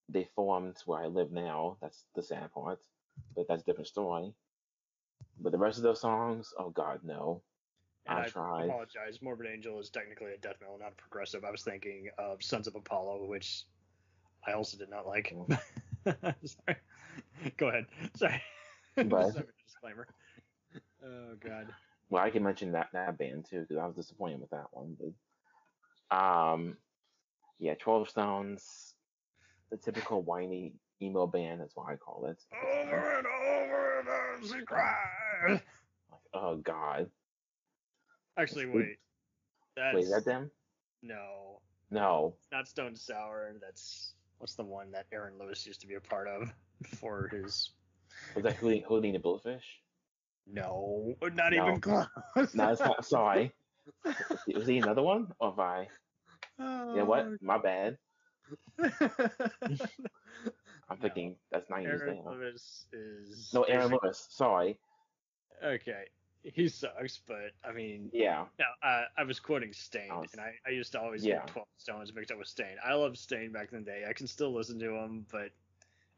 they 0.10 0.30
formed 0.36 0.78
where 0.86 1.02
I 1.02 1.08
live 1.08 1.32
now. 1.32 1.78
That's 1.82 2.06
the 2.16 2.24
sad 2.24 2.52
part, 2.54 2.80
but 3.36 3.46
that's 3.48 3.64
a 3.64 3.66
different 3.66 3.88
story. 3.88 4.34
But 5.40 5.52
the 5.52 5.58
rest 5.58 5.78
of 5.78 5.84
those 5.84 6.02
songs, 6.02 6.54
oh 6.58 6.70
God, 6.70 7.02
no. 7.04 7.42
And 8.08 8.20
I 8.20 8.24
I 8.24 8.28
tried. 8.30 8.70
apologize. 8.70 9.22
Morbid 9.22 9.48
Angel 9.48 9.80
is 9.80 9.90
technically 9.90 10.32
a 10.34 10.38
death 10.38 10.56
metal, 10.62 10.78
not 10.80 10.94
a 10.94 10.96
progressive. 10.96 11.44
I 11.44 11.52
was 11.52 11.64
thinking 11.64 12.10
of 12.18 12.42
Sons 12.42 12.68
of 12.68 12.76
Apollo, 12.76 13.26
which 13.26 13.66
I 14.46 14.54
also 14.54 14.78
did 14.78 14.90
not 14.90 15.06
like. 15.08 15.34
Sorry. 16.06 16.78
Go 17.58 17.68
ahead. 17.68 17.86
Sorry. 18.16 18.42
But- 18.96 19.10
Just 19.10 19.38
have 19.38 19.46
a 19.46 19.64
disclaimer. 19.66 20.08
Oh 21.04 21.36
God. 21.40 21.68
Well, 22.10 22.24
I 22.24 22.30
can 22.30 22.44
mention 22.44 22.72
that 22.72 22.88
that 22.94 23.18
band 23.18 23.46
too 23.50 23.62
because 23.62 23.78
I 23.78 23.86
was 23.86 23.96
disappointed 23.96 24.40
with 24.40 24.50
that 24.52 24.68
one. 24.72 24.96
But 26.10 26.18
um, 26.18 26.78
yeah, 27.60 27.76
Twelve 27.76 28.10
Stones, 28.10 28.94
the 29.72 29.78
typical 29.78 30.22
whiny 30.22 30.74
emo 31.02 31.28
band. 31.28 31.60
That's 31.62 31.76
what 31.76 31.88
I 31.92 31.96
call 31.98 32.26
it. 32.28 32.42
Over 32.56 33.18
and 33.18 33.28
over 33.28 34.00
and 34.00 34.44
as 34.44 34.52
he 34.52 34.62
cried. 34.62 35.50
Like, 35.50 35.64
oh 36.34 36.56
God, 36.58 37.10
Actually, 38.38 38.68
Wait. 38.68 38.76
wait. 38.76 38.98
That's 39.76 39.96
wait, 39.96 40.04
is 40.06 40.12
that 40.12 40.26
them? 40.26 40.50
no, 41.04 41.60
No, 41.92 42.36
not 42.52 42.68
Stone 42.68 42.96
Sour. 42.96 43.54
That's 43.62 44.14
what's 44.40 44.56
the 44.56 44.64
one 44.64 44.92
that 44.92 45.06
Aaron 45.12 45.34
Lewis 45.40 45.66
used 45.66 45.82
to 45.82 45.88
be 45.88 45.96
a 45.96 46.02
part 46.02 46.28
of 46.28 46.52
for 47.00 47.28
his. 47.30 47.72
was 48.36 48.44
that 48.44 48.58
Hootie 48.58 48.84
and 49.06 49.16
the 49.16 49.20
Blowfish? 49.20 49.62
No, 50.46 51.16
not 51.34 51.52
No. 51.54 51.68
even 51.68 51.82
close. 51.82 52.08
No, 52.54 52.72
it's 52.72 52.80
not. 52.80 53.06
Sorry, 53.06 53.54
was 54.54 54.68
he 54.68 54.78
another 54.78 55.02
one? 55.02 55.28
Oh, 55.42 55.48
or 55.48 55.50
have 55.52 55.60
I? 55.60 55.88
Oh, 56.60 56.92
You 56.94 56.98
know 57.00 57.06
what? 57.06 57.42
My 57.42 57.58
bad. 57.58 57.98
I'm 60.90 60.98
thinking 61.02 61.36
that's 61.52 61.70
nine 61.70 61.84
years 61.84 62.02
Aaron 62.02 62.24
now. 62.24 62.32
Lewis 62.32 62.86
is 62.94 63.52
No, 63.54 63.64
Aaron 63.64 63.92
Lewis. 64.02 64.26
Sorry. 64.30 64.80
Okay, 65.64 66.06
he 66.44 66.68
sucks, 66.70 67.20
but 67.28 67.52
I 67.64 67.72
mean, 67.74 68.10
Yeah. 68.14 68.46
no, 68.60 68.66
I, 68.82 69.06
I 69.18 69.24
was 69.24 69.40
quoting 69.40 69.74
Staind, 69.74 70.12
I 70.12 70.18
was- 70.20 70.32
and 70.34 70.42
I, 70.42 70.54
I 70.66 70.70
used 70.72 70.92
to 70.94 71.02
always 71.02 71.26
Yeah. 71.26 71.36
get 71.40 71.48
Twelve 71.48 71.68
Stones 71.78 72.14
mixed 72.14 72.32
up 72.32 72.38
with 72.40 72.48
Staind. 72.48 72.78
I 72.84 72.94
loved 72.94 73.18
Staind 73.18 73.52
back 73.54 73.72
in 73.74 73.80
the 73.84 73.86
day. 73.86 74.06
I 74.08 74.14
can 74.14 74.28
still 74.28 74.54
listen 74.54 74.80
to 74.80 74.96
him, 74.96 75.26
but 75.32 75.50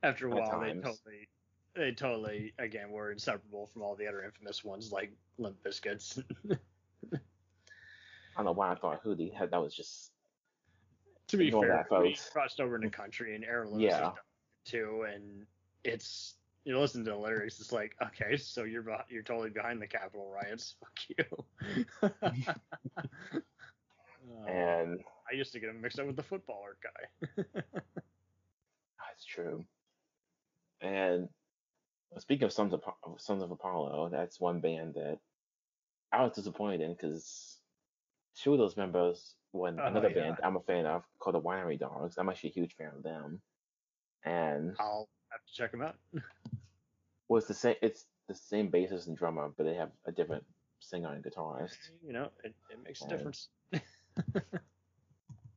after 0.04 0.28
a 0.28 0.32
At 0.32 0.38
while, 0.38 0.60
they 0.62 0.74
totally, 0.74 1.30
they 1.76 1.92
totally 1.92 2.54
again 2.60 2.92
were 2.92 3.12
inseparable 3.12 3.68
from 3.68 3.82
all 3.82 3.96
the 3.96 4.08
other 4.08 4.24
infamous 4.24 4.64
ones 4.64 4.92
like 4.92 5.12
Limp 5.38 5.58
Bizkits. 5.64 6.24
I 7.14 7.18
don't 8.38 8.46
know 8.46 8.52
why 8.54 8.72
I 8.72 8.76
thought 8.76 9.02
had 9.36 9.52
that 9.52 9.62
was 9.62 9.76
just 9.76 10.12
to 11.28 11.38
be 11.38 11.52
fair, 11.52 11.86
that, 11.90 12.02
we 12.02 12.10
folks. 12.10 12.30
crossed 12.30 12.60
over 12.60 12.76
into 12.76 12.90
country, 12.90 13.36
and 13.36 13.44
Aaron 13.44 13.70
Lewis 13.72 13.82
Yeah. 13.84 13.92
has 13.92 14.00
done 14.02 14.14
it 14.14 14.70
too, 14.70 15.06
and 15.14 15.46
it's 15.84 16.36
you 16.66 16.78
listen 16.80 17.04
to 17.06 17.12
the 17.12 17.18
lyrics, 17.18 17.60
it's 17.60 17.72
like, 17.72 17.96
okay, 18.02 18.38
so 18.38 18.64
you're 18.64 18.86
you're 19.10 19.24
totally 19.24 19.50
behind 19.50 19.82
the 19.82 19.88
Capitol 19.88 20.30
riots. 20.30 20.76
Fuck 20.80 21.00
you. 21.18 21.46
Uh, 22.02 22.54
And 24.48 25.04
I 25.30 25.36
used 25.36 25.52
to 25.54 25.60
get 25.60 25.70
him 25.70 25.82
mixed 25.82 26.00
up 26.00 26.08
with 26.08 26.16
the 26.16 26.24
footballer 26.24 26.78
guy. 26.82 27.34
that's 28.98 29.26
true. 29.26 29.66
And 30.82 31.30
speaking 32.18 32.46
of 32.46 32.54
Sons 32.54 32.74
of 32.74 32.82
Sons 33.18 33.44
of 33.44 33.52
Apollo, 33.52 34.10
that's 34.10 34.40
one 34.40 34.62
band 34.62 34.94
that 34.96 35.20
I 36.12 36.24
was 36.24 36.34
disappointed 36.34 36.82
in 36.82 36.94
because 36.94 37.60
two 38.36 38.54
of 38.54 38.60
those 38.60 38.78
members 38.78 39.36
were 39.52 39.68
in 39.70 39.80
Oh, 39.80 39.86
another 39.86 40.10
yeah. 40.10 40.16
band 40.22 40.38
I'm 40.44 40.56
a 40.56 40.62
fan 40.62 40.86
of 40.86 41.04
called 41.20 41.36
the 41.36 41.42
Winery 41.42 41.78
Dogs. 41.80 42.18
I'm 42.18 42.30
actually 42.30 42.52
a 42.52 42.54
huge 42.54 42.76
fan 42.76 42.92
of 42.96 43.04
them. 43.04 43.42
And 44.24 44.76
I'll 44.80 45.10
have 45.32 45.46
to 45.46 45.54
check 45.54 45.72
them 45.72 45.82
out. 45.82 45.96
well, 47.28 47.38
it's 47.38 47.48
the 47.48 47.54
same. 47.54 47.76
It's 47.82 48.06
the 48.28 48.36
same 48.36 48.70
bassist 48.72 49.08
and 49.08 49.18
drummer, 49.18 49.52
but 49.58 49.64
they 49.66 49.76
have 49.76 49.92
a 50.06 50.12
different 50.12 50.44
singer 50.80 51.14
and 51.14 51.24
guitarist. 51.24 51.78
You 52.06 52.14
know, 52.14 52.30
it, 52.44 52.54
it 52.70 52.80
makes 52.84 53.02
a 53.02 53.06
Oh. 53.06 53.08
difference. 53.10 53.48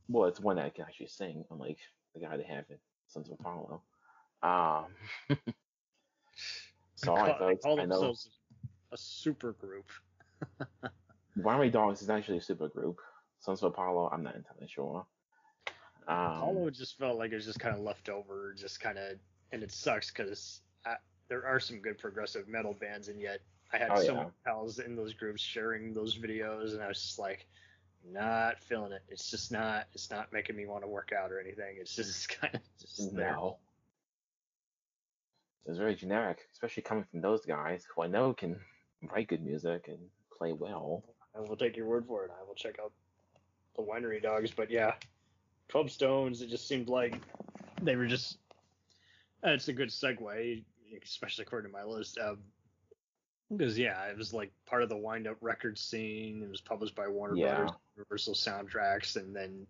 Well, 0.08 0.28
it's 0.28 0.40
one 0.40 0.56
that 0.56 0.74
can 0.74 0.84
actually 0.84 1.06
sing, 1.06 1.44
unlike 1.50 1.78
the 2.12 2.20
guy 2.20 2.36
they 2.36 2.42
have 2.42 2.64
in 2.68 2.76
Sons 3.06 3.30
of 3.30 3.38
Apollo. 3.40 3.80
Um, 4.42 4.86
sorry, 6.96 7.32
They 7.32 7.38
call, 7.38 7.38
they 7.38 7.52
folks. 7.54 7.62
call 7.62 7.80
I 7.80 7.84
know 7.86 8.14
a 8.92 8.96
super 8.98 9.52
group. 9.52 9.86
Winery 11.38 11.72
Dogs 11.72 12.02
is 12.02 12.10
actually 12.10 12.38
a 12.38 12.42
super 12.42 12.68
group. 12.68 12.98
Sons 13.40 13.62
of 13.62 13.72
Apollo, 13.72 14.10
I'm 14.12 14.22
not 14.22 14.34
entirely 14.36 14.68
sure. 14.68 15.06
Um, 16.06 16.16
Apollo 16.16 16.70
just 16.70 16.98
felt 16.98 17.16
like 17.16 17.32
it 17.32 17.36
was 17.36 17.46
just 17.46 17.60
kind 17.60 17.74
of 17.74 17.80
left 17.80 18.10
over, 18.10 18.52
just 18.54 18.80
kind 18.80 18.98
of, 18.98 19.12
and 19.52 19.62
it 19.62 19.70
sucks 19.70 20.10
because 20.10 20.60
there 21.28 21.46
are 21.46 21.60
some 21.60 21.78
good 21.78 21.96
progressive 21.98 22.46
metal 22.48 22.74
bands, 22.74 23.08
and 23.08 23.20
yet 23.20 23.40
I 23.72 23.78
had 23.78 23.90
Oh, 23.90 23.96
so 24.02 24.12
yeah. 24.12 24.18
many 24.18 24.30
pals 24.44 24.78
in 24.80 24.96
those 24.96 25.14
groups 25.14 25.40
sharing 25.40 25.94
those 25.94 26.18
videos, 26.18 26.72
and 26.74 26.82
I 26.82 26.88
was 26.88 27.00
just 27.00 27.18
like, 27.18 27.46
not 28.04 28.60
feeling 28.60 28.92
it. 28.92 29.02
It's 29.08 29.30
just 29.30 29.52
not. 29.52 29.86
It's 29.94 30.10
not 30.10 30.32
making 30.32 30.56
me 30.56 30.66
want 30.66 30.82
to 30.82 30.88
work 30.88 31.12
out 31.16 31.30
or 31.32 31.40
anything. 31.40 31.76
It's 31.80 31.94
just 31.94 32.28
kind 32.40 32.54
of 32.54 32.60
just 32.80 33.14
there. 33.14 33.30
no. 33.32 33.58
It's 35.64 35.78
very 35.78 35.94
generic, 35.94 36.40
especially 36.52 36.82
coming 36.82 37.04
from 37.10 37.20
those 37.20 37.44
guys 37.46 37.84
who 37.94 38.02
I 38.02 38.08
know 38.08 38.32
can 38.34 38.58
write 39.12 39.28
good 39.28 39.44
music 39.44 39.84
and 39.86 39.98
play 40.36 40.52
well. 40.52 41.04
I 41.36 41.40
will 41.40 41.56
take 41.56 41.76
your 41.76 41.86
word 41.86 42.04
for 42.06 42.24
it. 42.24 42.30
I 42.38 42.44
will 42.46 42.54
check 42.56 42.78
out 42.82 42.92
the 43.76 43.82
winery 43.82 44.20
dogs. 44.20 44.50
But 44.50 44.70
yeah, 44.70 44.94
Twelve 45.68 45.90
Stones. 45.90 46.42
It 46.42 46.50
just 46.50 46.66
seemed 46.66 46.88
like 46.88 47.14
they 47.80 47.94
were 47.96 48.06
just. 48.06 48.38
Uh, 49.44 49.50
It's 49.50 49.68
a 49.68 49.72
good 49.72 49.88
segue, 49.90 50.62
especially 51.02 51.42
according 51.42 51.70
to 51.70 51.76
my 51.76 51.84
list. 51.84 52.18
Um, 52.18 52.38
because 53.50 53.78
yeah, 53.78 54.04
it 54.06 54.16
was 54.16 54.32
like 54.32 54.50
part 54.66 54.82
of 54.82 54.88
the 54.88 54.96
wind 54.96 55.26
up 55.26 55.36
record 55.40 55.78
scene. 55.78 56.42
It 56.42 56.48
was 56.48 56.60
published 56.60 56.94
by 56.94 57.08
Warner 57.08 57.36
Yeah. 57.36 57.56
Brothers, 57.56 57.70
Universal 57.96 58.34
Soundtracks, 58.34 59.16
and 59.16 59.36
then, 59.36 59.66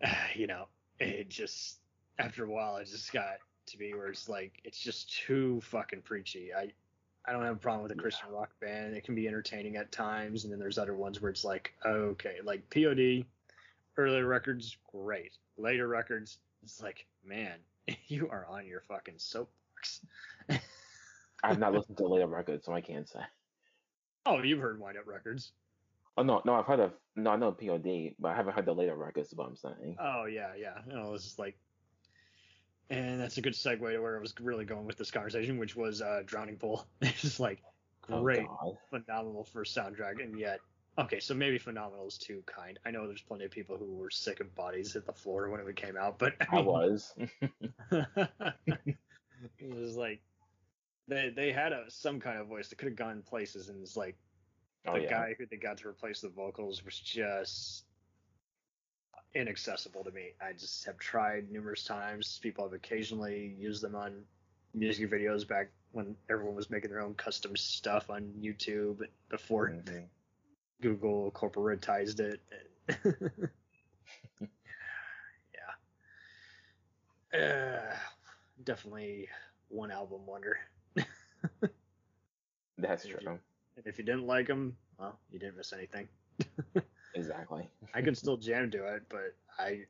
you 0.34 0.46
know, 0.46 0.68
it 1.00 1.28
just 1.28 1.78
after 2.18 2.44
a 2.44 2.48
while, 2.50 2.76
it 2.76 2.86
just 2.86 3.12
got 3.12 3.38
to 3.66 3.78
be 3.78 3.92
where 3.94 4.06
it's 4.06 4.28
like 4.28 4.60
it's 4.64 4.78
just 4.78 5.12
too 5.12 5.60
fucking 5.62 6.02
preachy. 6.02 6.54
I 6.54 6.72
I 7.28 7.32
don't 7.32 7.42
have 7.42 7.56
a 7.56 7.58
problem 7.58 7.82
with 7.82 7.90
a 7.90 7.96
Christian 8.00 8.30
rock 8.30 8.50
band. 8.60 8.94
It 8.94 9.02
can 9.02 9.16
be 9.16 9.26
entertaining 9.26 9.74
at 9.74 9.90
times, 9.90 10.44
and 10.44 10.52
then 10.52 10.60
there's 10.60 10.78
other 10.78 10.94
ones 10.94 11.20
where 11.20 11.30
it's 11.32 11.44
like, 11.44 11.74
okay, 11.84 12.36
like 12.44 12.70
POD, 12.70 13.24
earlier 13.96 14.24
records, 14.24 14.76
great. 14.92 15.32
Later 15.58 15.88
records, 15.88 16.38
it's 16.62 16.80
like, 16.80 17.04
man, 17.24 17.56
you 18.08 18.28
are 18.30 18.46
on 18.48 18.66
your 18.66 18.80
fucking 18.80 19.14
soapbox. 19.18 20.00
I've 21.42 21.58
not 21.58 21.72
listened 21.74 21.96
to 21.98 22.04
the 22.04 22.08
later 22.08 22.26
records, 22.26 22.66
so 22.66 22.72
I 22.72 22.80
can't 22.80 23.08
say. 23.08 23.20
Oh, 24.24 24.42
you've 24.42 24.60
heard 24.60 24.80
Wind 24.80 24.98
Up 24.98 25.06
Records. 25.06 25.52
Oh 26.16 26.22
no, 26.22 26.40
no, 26.44 26.54
I've 26.54 26.66
heard 26.66 26.80
of 26.80 26.92
no, 27.14 27.30
I 27.30 27.36
know 27.36 27.52
POD, 27.52 28.14
but 28.18 28.28
I 28.28 28.34
haven't 28.34 28.54
heard 28.54 28.66
the 28.66 28.74
later 28.74 28.96
records. 28.96 29.28
Is 29.28 29.34
what 29.34 29.48
I'm 29.48 29.56
saying. 29.56 29.96
Oh 30.00 30.24
yeah, 30.24 30.52
yeah. 30.58 30.78
No, 30.86 31.12
this 31.12 31.26
is 31.26 31.38
like, 31.38 31.58
and 32.90 33.20
that's 33.20 33.36
a 33.36 33.42
good 33.42 33.52
segue 33.52 33.92
to 33.92 33.98
where 34.00 34.16
I 34.16 34.20
was 34.20 34.34
really 34.40 34.64
going 34.64 34.86
with 34.86 34.96
this 34.96 35.10
conversation, 35.10 35.58
which 35.58 35.76
was 35.76 36.00
uh, 36.00 36.22
Drowning 36.24 36.56
Pool. 36.56 36.86
it's 37.02 37.20
just 37.20 37.40
like 37.40 37.62
Oh, 38.08 38.22
great, 38.22 38.46
God. 38.46 38.76
phenomenal 38.90 39.44
first 39.44 39.76
soundtrack, 39.76 40.22
and 40.22 40.38
yet 40.38 40.60
okay, 40.98 41.20
so 41.20 41.34
maybe 41.34 41.58
phenomenal 41.58 42.06
is 42.06 42.18
too 42.18 42.42
kind. 42.46 42.78
I 42.84 42.90
know 42.90 43.06
there's 43.06 43.22
plenty 43.22 43.44
of 43.44 43.50
people 43.50 43.76
who 43.76 43.94
were 43.94 44.10
sick 44.10 44.40
of 44.40 44.54
bodies 44.54 44.92
hit 44.92 45.06
the 45.06 45.12
floor 45.12 45.48
when 45.50 45.60
it 45.60 45.76
came 45.76 45.96
out, 45.96 46.18
but 46.18 46.34
I 46.50 46.60
was. 46.60 47.14
it 47.90 48.96
was 49.68 49.96
like 49.96 50.20
they 51.08 51.30
they 51.34 51.52
had 51.52 51.72
a 51.72 51.84
some 51.88 52.20
kind 52.20 52.38
of 52.38 52.46
voice 52.48 52.68
that 52.68 52.78
could 52.78 52.88
have 52.88 52.96
gone 52.96 53.22
places, 53.22 53.68
and 53.68 53.82
it's 53.82 53.96
like 53.96 54.16
oh 54.86 54.94
the 54.94 55.02
yeah. 55.02 55.10
guy 55.10 55.34
who 55.38 55.46
they 55.46 55.56
got 55.56 55.78
to 55.78 55.88
replace 55.88 56.20
the 56.20 56.28
vocals 56.28 56.84
was 56.84 56.98
just 56.98 57.84
inaccessible 59.34 60.02
to 60.04 60.10
me. 60.10 60.32
I 60.40 60.52
just 60.52 60.84
have 60.86 60.98
tried 60.98 61.50
numerous 61.50 61.84
times. 61.84 62.38
People 62.42 62.64
have 62.64 62.72
occasionally 62.72 63.54
used 63.58 63.82
them 63.82 63.94
on 63.94 64.24
music 64.74 65.10
videos 65.10 65.46
back 65.46 65.70
when 65.92 66.16
everyone 66.28 66.54
was 66.54 66.70
making 66.70 66.90
their 66.90 67.00
own 67.00 67.14
custom 67.14 67.56
stuff 67.56 68.10
on 68.10 68.32
YouTube 68.38 69.06
before 69.28 69.70
Mhm. 69.70 70.08
Google 70.82 71.30
corporatized 71.32 72.20
it. 72.20 72.40
yeah. 77.32 77.38
Uh, 77.38 77.94
definitely 78.64 79.28
one 79.68 79.90
album 79.90 80.26
wonder. 80.26 80.58
That's 82.78 83.04
If 83.04 83.10
you- 83.10 83.16
true. 83.18 83.38
And 83.76 83.86
if 83.86 83.98
you 83.98 84.04
didn't 84.04 84.26
like 84.26 84.46
them, 84.46 84.74
well, 84.98 85.18
you 85.30 85.38
didn't 85.38 85.56
miss 85.56 85.72
anything. 85.72 86.08
Exactly. 87.14 87.66
I 87.94 88.02
can 88.02 88.14
still 88.14 88.36
jam 88.36 88.70
to 88.72 88.94
it, 88.94 89.02
but 89.08 89.34
I 89.58 89.84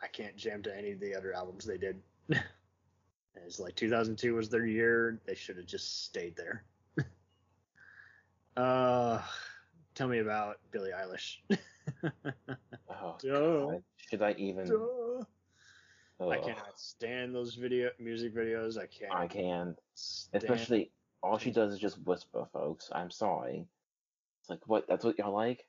I 0.00 0.06
can't 0.06 0.36
jam 0.36 0.62
to 0.62 0.76
any 0.78 0.92
of 0.92 1.00
the 1.00 1.12
other 1.12 1.32
albums 1.34 1.64
they 1.64 1.76
did. 1.76 2.00
It's 3.44 3.58
like 3.58 3.74
2002 3.74 4.32
was 4.34 4.48
their 4.48 4.64
year. 4.64 5.20
They 5.26 5.34
should 5.34 5.56
have 5.56 5.66
just 5.66 6.04
stayed 6.04 6.36
there. 6.36 6.62
uh, 8.56 9.20
tell 9.98 10.08
me 10.08 10.20
about 10.20 10.58
Billie 10.70 10.92
Eilish. 10.92 11.38
Oh, 13.00 13.16
God. 13.22 13.82
Should 13.96 14.22
I 14.22 14.32
even? 14.38 14.70
I 16.20 16.36
cannot 16.36 16.78
stand 16.78 17.34
those 17.34 17.54
video 17.54 17.90
music 17.98 18.34
videos. 18.34 18.76
I 18.76 18.86
can't. 18.86 19.14
I 19.14 19.26
can. 19.26 19.76
stand. 19.94 20.42
Especially, 20.42 20.90
all 21.22 21.38
she 21.38 21.50
does 21.50 21.72
is 21.72 21.78
just 21.78 21.98
whisper, 22.04 22.46
folks. 22.52 22.90
I'm 22.92 23.10
sorry. 23.10 23.66
It's 24.40 24.50
like, 24.50 24.66
what? 24.66 24.86
That's 24.88 25.04
what 25.04 25.18
y'all 25.18 25.32
like? 25.32 25.64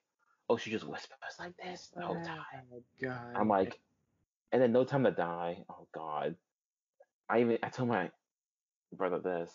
Oh, 0.50 0.58
she 0.58 0.72
just 0.72 0.88
whispers 0.88 1.36
like 1.40 1.56
this 1.58 1.92
the 1.96 2.02
whole 2.02 2.18
oh, 2.20 2.26
time. 2.26 2.64
Oh 2.74 2.84
God. 3.02 3.36
I'm 3.36 3.48
like, 3.48 3.80
and 4.52 4.62
then 4.62 4.72
No 4.72 4.84
Time 4.84 5.04
to 5.04 5.12
Die. 5.12 5.64
Oh 5.70 5.88
God. 5.94 6.36
I 7.30 7.42
even 7.42 7.60
I 7.62 7.70
told 7.70 7.90
my 7.90 8.10
brother 8.92 9.20
this. 9.20 9.52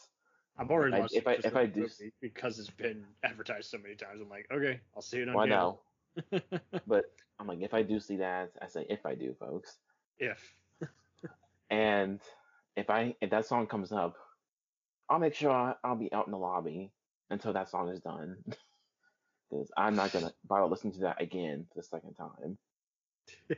I'm 0.58 0.70
already 0.70 0.96
lost 0.96 1.16
if 1.16 1.26
I- 1.26 1.34
if 1.34 1.56
I 1.56 1.66
do 1.66 1.88
because 2.20 2.58
it's 2.58 2.70
been 2.70 3.04
advertised 3.22 3.70
so 3.70 3.78
many 3.78 3.96
times. 3.96 4.20
I'm 4.20 4.28
like, 4.28 4.46
okay, 4.52 4.80
I'll 4.94 5.02
see 5.02 5.20
it 5.20 5.28
on 5.28 5.34
Well, 5.36 5.46
know, 5.46 5.80
but 6.86 7.04
I'm 7.38 7.46
like, 7.46 7.60
if 7.60 7.74
I 7.74 7.82
do 7.82 7.98
see 7.98 8.16
that, 8.18 8.52
I 8.62 8.68
say 8.68 8.86
if 8.88 9.04
I 9.04 9.14
do, 9.14 9.34
folks. 9.34 9.78
if 10.18 10.56
And 11.70 12.20
if 12.76 12.90
I 12.90 13.16
if 13.20 13.30
that 13.30 13.46
song 13.46 13.66
comes 13.66 13.92
up, 13.92 14.16
I'll 15.08 15.18
make 15.18 15.34
sure 15.34 15.76
I'll 15.82 15.96
be 15.96 16.12
out 16.12 16.26
in 16.26 16.32
the 16.32 16.38
lobby 16.38 16.92
until 17.30 17.52
that 17.52 17.68
song 17.68 17.88
is 17.88 18.00
done. 18.00 18.44
Because 19.50 19.70
I'm 19.76 19.94
not 19.94 20.10
gonna 20.12 20.32
bother 20.44 20.66
listening 20.66 20.94
to 20.94 21.00
that 21.00 21.20
again 21.20 21.66
for 21.68 21.74
the 21.76 21.82
second 21.82 22.14
time. 22.14 22.58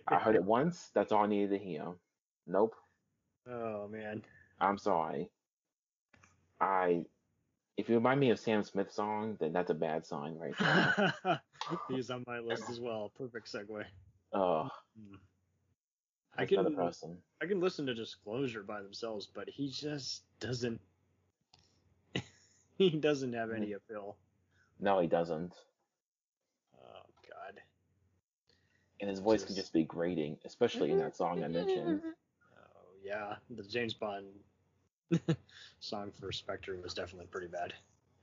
I 0.06 0.16
heard 0.18 0.34
it 0.34 0.44
once. 0.44 0.90
That's 0.94 1.12
all 1.12 1.24
I 1.24 1.26
needed 1.28 1.50
to 1.50 1.58
hear. 1.58 1.94
Nope. 2.46 2.74
oh 3.46 3.88
man. 3.88 4.22
I'm 4.60 4.78
sorry. 4.78 5.30
I 6.60 7.04
if 7.76 7.88
you 7.88 7.94
remind 7.94 8.20
me 8.20 8.30
of 8.30 8.38
Sam 8.38 8.62
Smith 8.62 8.90
song, 8.90 9.36
then 9.38 9.52
that's 9.52 9.70
a 9.70 9.74
bad 9.74 10.06
sign 10.06 10.38
right 10.38 10.54
there. 11.24 11.40
He's 11.90 12.10
on 12.10 12.24
my 12.26 12.38
list 12.38 12.70
as 12.70 12.80
well. 12.80 13.12
Perfect 13.18 13.52
segue. 13.52 13.84
Oh, 14.32 14.68
I 16.36 16.40
that's 16.40 16.52
another 16.52 16.70
can 16.70 16.76
person. 16.76 17.18
I 17.42 17.46
can 17.46 17.60
listen 17.60 17.86
to 17.86 17.94
Disclosure 17.94 18.62
by 18.62 18.82
themselves, 18.82 19.26
but 19.26 19.48
he 19.48 19.68
just 19.68 20.22
doesn't. 20.40 20.80
he 22.78 22.90
doesn't 22.90 23.34
have 23.34 23.50
any 23.50 23.68
mm. 23.68 23.76
appeal. 23.76 24.16
No, 24.80 24.98
he 25.00 25.06
doesn't. 25.06 25.54
Oh 26.78 27.02
God. 27.28 27.60
And 29.00 29.10
his 29.10 29.18
voice 29.18 29.44
can 29.44 29.54
Just- 29.54 29.66
just 29.66 29.72
be 29.74 29.84
grating, 29.84 30.38
especially 30.46 30.90
in 30.92 30.98
that 30.98 31.16
song 31.16 31.44
I 31.44 31.48
mentioned. 31.48 32.00
Oh 32.58 32.88
yeah, 33.04 33.36
the 33.50 33.62
James 33.62 33.94
Bond 33.94 34.26
song 35.80 36.12
for 36.18 36.32
Spectre 36.32 36.76
was 36.82 36.94
definitely 36.94 37.26
pretty 37.26 37.48
bad. 37.48 37.72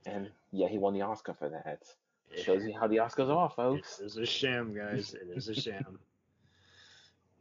And 0.06 0.30
yeah, 0.52 0.68
he 0.68 0.78
won 0.78 0.94
the 0.94 1.02
Oscar 1.02 1.34
for 1.34 1.48
that. 1.48 1.82
It 2.30 2.42
Shows 2.42 2.64
you 2.64 2.74
how 2.78 2.86
the 2.86 2.96
Oscars 2.96 3.34
are, 3.34 3.50
folks. 3.50 4.00
It 4.00 4.06
is 4.06 4.16
a 4.16 4.26
sham, 4.26 4.74
guys. 4.74 5.14
It 5.14 5.28
is 5.36 5.48
a 5.48 5.54
sham. 5.54 5.98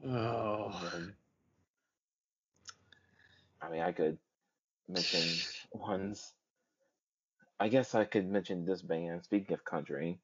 Oh. 0.05 0.65
Um, 0.93 1.13
I 3.61 3.69
mean, 3.71 3.81
I 3.81 3.93
could 3.93 4.17
mention 4.89 5.21
ones. 5.71 6.33
I 7.57 7.69
guess 7.69 7.95
I 7.95 8.03
could 8.03 8.27
mention 8.29 8.65
this 8.65 8.81
band. 8.81 9.23
Speaking 9.23 9.53
of 9.53 9.63
country, 9.63 10.19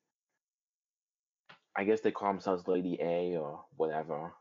I 1.78 1.86
guess 1.86 2.02
they 2.02 2.12
call 2.12 2.34
themselves 2.34 2.68
Lady 2.68 2.98
A 3.00 3.38
or 3.38 3.64
whatever. 3.78 4.34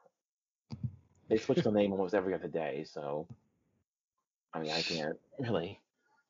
They 1.28 1.36
switch 1.36 1.62
the 1.62 1.70
name 1.70 1.92
almost 1.92 2.14
every 2.14 2.34
other 2.34 2.48
day, 2.48 2.84
so 2.90 3.28
I 4.54 4.60
mean, 4.60 4.70
I 4.70 4.82
can't 4.82 5.16
really 5.38 5.78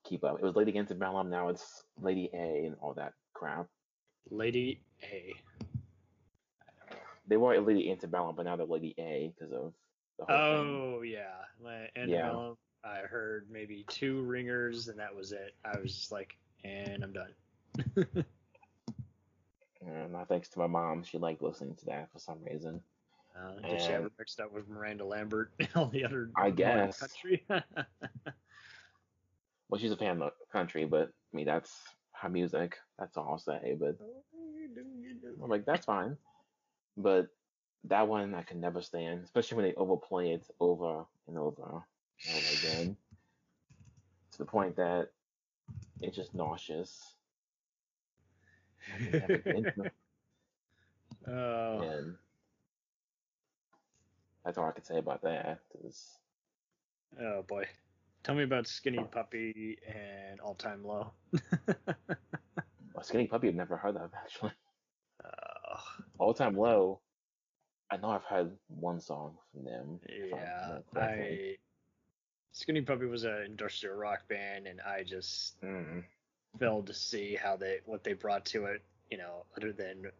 keep 0.04 0.24
up. 0.24 0.38
It 0.38 0.42
was 0.44 0.56
Lady 0.56 0.76
Antebellum, 0.76 1.30
now 1.30 1.48
it's 1.48 1.84
Lady 2.00 2.30
A 2.34 2.64
and 2.66 2.76
all 2.80 2.94
that 2.94 3.14
crap. 3.34 3.66
Lady 4.30 4.80
A. 5.02 5.34
They 7.26 7.36
were 7.36 7.58
Lady 7.60 7.90
Antebellum, 7.90 8.34
but 8.36 8.44
now 8.44 8.56
they're 8.56 8.66
Lady 8.66 8.94
A 8.98 9.32
because 9.36 9.52
of 9.52 9.72
the 10.18 10.24
whole 10.24 10.26
thing. 10.26 10.96
Oh 10.98 11.02
yeah, 11.02 11.34
My- 11.62 11.90
and 11.94 12.10
Yeah. 12.10 12.52
I 12.84 12.98
heard 13.00 13.48
maybe 13.50 13.84
two 13.88 14.22
ringers 14.22 14.88
and 14.88 14.98
that 14.98 15.14
was 15.14 15.32
it. 15.32 15.54
I 15.64 15.78
was 15.78 15.94
just 15.94 16.12
like, 16.12 16.36
and 16.64 17.02
I'm 17.04 17.12
done. 17.12 18.24
And 19.80 20.12
not 20.12 20.28
thanks 20.28 20.48
to 20.50 20.58
my 20.58 20.66
mom, 20.66 21.02
she 21.04 21.18
liked 21.18 21.42
listening 21.42 21.76
to 21.76 21.84
that 21.86 22.10
for 22.12 22.18
some 22.18 22.38
reason. 22.42 22.82
Uh, 23.38 23.76
she 23.78 23.92
ever 23.92 24.10
mixed 24.18 24.40
up 24.40 24.52
with 24.52 24.68
Miranda 24.68 25.04
Lambert 25.04 25.52
and 25.58 25.68
all 25.76 25.86
the 25.88 26.04
other 26.04 26.30
I 26.36 26.50
guess. 26.50 26.98
country? 26.98 27.46
Well, 29.68 29.78
she's 29.80 29.92
a 29.92 29.96
fan 29.96 30.22
of 30.22 30.32
country, 30.50 30.86
but 30.86 31.08
I 31.08 31.36
mean 31.36 31.46
that's 31.46 31.94
her 32.22 32.28
music. 32.28 32.78
That's 32.98 33.16
all 33.16 33.28
I'll 33.32 33.38
say. 33.38 33.76
But 33.78 33.96
I'm 35.42 35.50
like, 35.50 35.66
that's 35.66 35.84
fine. 35.84 36.16
But 36.96 37.28
that 37.84 38.08
one 38.08 38.34
I 38.34 38.42
can 38.42 38.60
never 38.60 38.80
stand, 38.80 39.24
especially 39.24 39.56
when 39.56 39.66
they 39.66 39.74
overplay 39.74 40.32
it 40.32 40.46
over 40.58 41.04
and 41.26 41.38
over 41.38 41.62
and 42.26 42.34
over 42.36 42.46
again. 42.48 42.96
To 44.32 44.38
the 44.38 44.44
point 44.46 44.76
that 44.76 45.10
it's 46.00 46.16
just 46.16 46.34
nauseous. 46.34 47.14
I 48.92 48.98
can 49.04 49.18
never 49.18 49.38
get 49.38 49.54
into 49.54 49.82
it. 49.84 49.92
Oh, 51.28 51.80
And 51.82 52.16
that's 54.48 54.56
all 54.56 54.64
I 54.66 54.72
can 54.72 54.82
say 54.82 54.96
about 54.96 55.20
that. 55.24 55.60
'cause 55.70 56.16
oh 57.20 57.42
boy. 57.42 57.66
Tell 58.22 58.34
me 58.34 58.44
about 58.44 58.66
Skinny 58.66 59.04
Puppy 59.04 59.78
and 59.86 60.40
All 60.40 60.54
Time 60.54 60.82
Low. 60.82 61.12
a 61.86 63.04
Skinny 63.04 63.26
Puppy 63.26 63.48
I've 63.48 63.54
never 63.54 63.76
heard 63.76 63.96
of 63.98 64.10
actually. 64.14 64.52
Oh, 65.22 65.80
All 66.18 66.32
Time 66.32 66.56
Low. 66.56 67.00
I 67.90 67.98
know 67.98 68.08
I've 68.08 68.24
heard 68.24 68.56
one 68.68 69.00
song 69.00 69.36
from 69.52 69.64
them. 69.64 70.00
yeah. 70.08 70.78
I. 70.96 71.56
Skinny 72.52 72.80
Puppy 72.80 73.04
was 73.04 73.24
an 73.24 73.42
industrial 73.44 73.96
rock 73.96 74.26
band, 74.28 74.66
and 74.66 74.80
I 74.80 75.02
just 75.04 75.60
Mm. 75.60 76.04
failed 76.58 76.86
to 76.86 76.94
see 76.94 77.34
how 77.36 77.54
they 77.56 77.80
what 77.84 78.02
they 78.02 78.14
brought 78.14 78.46
to 78.46 78.64
it. 78.64 78.82
You 79.10 79.18
know, 79.18 79.44
other 79.58 79.72
than 79.74 80.10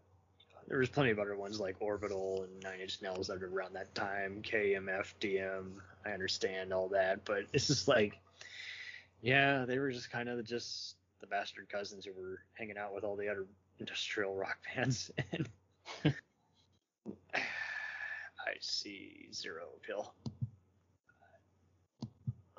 there 0.69 0.79
was 0.79 0.91
plenty 0.91 1.11
of 1.11 1.19
other 1.19 1.35
ones 1.35 1.59
like 1.59 1.77
Orbital 1.81 2.43
and 2.43 2.63
Nine 2.63 2.81
Inch 2.81 3.01
Nails 3.01 3.27
that 3.29 3.41
were 3.41 3.49
around 3.49 3.75
that 3.75 3.95
time. 3.95 4.43
KMFDM. 4.43 5.65
I 6.05 6.11
understand 6.11 6.73
all 6.73 6.89
that, 6.91 7.25
but 7.25 7.45
it's 7.53 7.67
just 7.67 7.89
like, 7.89 8.19
yeah, 9.23 9.65
they 9.65 9.79
were 9.79 9.91
just 9.91 10.11
kind 10.11 10.29
of 10.29 10.45
just 10.45 10.97
the 11.21 11.27
bastard 11.27 11.69
cousins 11.71 12.05
who 12.05 12.13
were 12.13 12.41
hanging 12.55 12.77
out 12.77 12.95
with 12.95 13.03
all 13.03 13.17
the 13.17 13.29
other 13.29 13.47
industrial 13.81 14.35
rock 14.35 14.59
bands, 14.77 15.11
and 15.33 15.49
I 16.05 16.13
see 18.61 19.29
zero 19.33 19.69
appeal. 19.77 20.13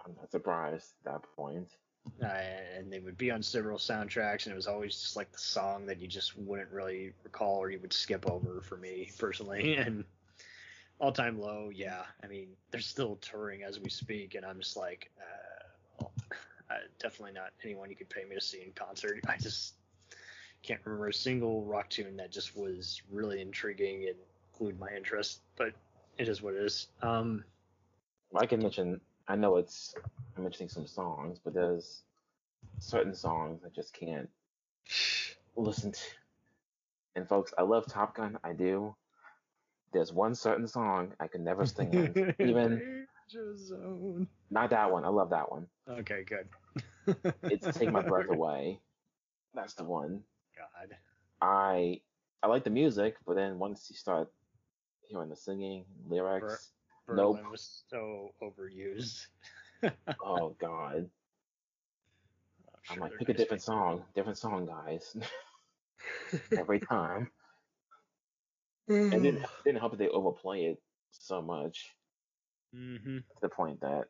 I'm 0.03 0.15
not 0.15 0.31
surprised 0.31 0.93
at 1.05 1.11
that 1.13 1.21
point. 1.35 1.69
Uh, 2.23 2.27
and 2.77 2.91
they 2.91 2.99
would 2.99 3.17
be 3.17 3.31
on 3.31 3.41
several 3.41 3.77
soundtracks, 3.77 4.45
and 4.45 4.53
it 4.53 4.55
was 4.55 4.67
always 4.67 4.93
just 4.93 5.15
like 5.15 5.31
the 5.31 5.37
song 5.39 5.85
that 5.85 5.99
you 5.99 6.07
just 6.07 6.37
wouldn't 6.37 6.69
really 6.71 7.13
recall 7.23 7.57
or 7.57 7.69
you 7.69 7.79
would 7.79 7.93
skip 7.93 8.29
over 8.29 8.61
for 8.61 8.77
me 8.77 9.11
personally. 9.17 9.77
And 9.89 10.03
all 10.99 11.11
time 11.11 11.39
low, 11.39 11.69
yeah. 11.73 12.03
I 12.23 12.27
mean, 12.27 12.49
they're 12.71 12.81
still 12.81 13.15
touring 13.21 13.63
as 13.63 13.79
we 13.79 13.89
speak, 13.89 14.35
and 14.35 14.45
I'm 14.45 14.59
just 14.59 14.75
like, 14.75 15.09
uh, 15.17 15.63
well, 15.99 16.11
uh, 16.69 16.73
definitely 16.99 17.33
not 17.33 17.51
anyone 17.63 17.89
you 17.89 17.95
could 17.95 18.09
pay 18.09 18.25
me 18.25 18.35
to 18.35 18.41
see 18.41 18.61
in 18.61 18.71
concert. 18.73 19.19
I 19.27 19.37
just 19.37 19.75
can't 20.61 20.81
remember 20.83 21.07
a 21.07 21.13
single 21.13 21.63
rock 21.63 21.89
tune 21.89 22.17
that 22.17 22.31
just 22.31 22.57
was 22.57 23.01
really 23.11 23.41
intriguing 23.41 24.07
and 24.07 24.15
glued 24.57 24.79
my 24.79 24.89
interest, 24.95 25.41
but 25.55 25.73
it 26.17 26.27
is 26.27 26.41
what 26.41 26.53
it 26.53 26.63
is. 26.63 26.87
Um, 27.01 27.43
I 28.35 28.45
can 28.45 28.61
mention. 28.61 28.99
I 29.29 29.35
know 29.35 29.57
it's. 29.57 29.93
I'm 30.35 30.43
mentioning 30.43 30.69
some 30.69 30.87
songs, 30.87 31.39
but 31.43 31.53
there's 31.53 32.03
certain 32.79 33.13
songs 33.13 33.61
I 33.65 33.69
just 33.69 33.93
can't 33.93 34.29
listen 35.55 35.91
to. 35.91 35.99
And 37.15 37.27
folks, 37.29 37.53
I 37.57 37.61
love 37.61 37.85
Top 37.87 38.15
Gun. 38.15 38.39
I 38.43 38.53
do. 38.53 38.95
There's 39.93 40.11
one 40.11 40.33
certain 40.35 40.67
song 40.67 41.13
I 41.19 41.27
can 41.27 41.43
never 41.43 41.65
stand. 41.65 42.35
Even 42.39 43.05
Zone. 43.55 44.27
not 44.49 44.71
that 44.71 44.91
one. 44.91 45.05
I 45.05 45.09
love 45.09 45.29
that 45.29 45.51
one. 45.51 45.67
Okay, 45.87 46.23
good. 46.23 46.47
It's 47.43 47.77
Take 47.77 47.91
My 47.91 48.01
Breath 48.07 48.29
Away. 48.29 48.79
That's 49.53 49.75
the 49.75 49.83
one. 49.83 50.23
God. 50.57 50.97
I 51.41 52.01
I 52.41 52.47
like 52.47 52.63
the 52.63 52.69
music, 52.71 53.17
but 53.27 53.35
then 53.35 53.59
once 53.59 53.87
you 53.89 53.95
start 53.95 54.31
hearing 55.07 55.29
the 55.29 55.35
singing, 55.35 55.85
lyrics, 56.07 56.71
Nope. 57.09 57.35
Berlin 57.37 57.51
was 57.51 57.83
so 57.89 58.33
overused. 58.41 59.27
oh 60.23 60.55
god. 60.59 61.09
I'm 62.89 62.95
sure 62.95 63.01
like, 63.01 63.11
they're 63.11 63.19
pick 63.19 63.29
a 63.29 63.33
different 63.33 63.61
song, 63.61 64.03
different 64.15 64.37
song, 64.37 64.65
guys. 64.65 65.15
Every 66.57 66.79
time. 66.79 67.29
And 68.87 69.13
it 69.13 69.21
didn't, 69.21 69.45
didn't 69.65 69.79
help 69.79 69.91
that 69.91 69.97
they 69.99 70.07
overplay 70.07 70.65
it 70.65 70.81
so 71.11 71.41
much 71.41 71.95
hmm 72.73 73.17
to 73.17 73.41
the 73.41 73.49
point 73.49 73.81
that 73.81 74.05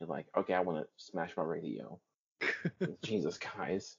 you're 0.00 0.08
like, 0.08 0.26
okay, 0.36 0.54
I 0.54 0.60
want 0.60 0.78
to 0.78 0.88
smash 0.96 1.36
my 1.36 1.42
radio. 1.42 1.98
Jesus, 3.02 3.38
guys. 3.38 3.96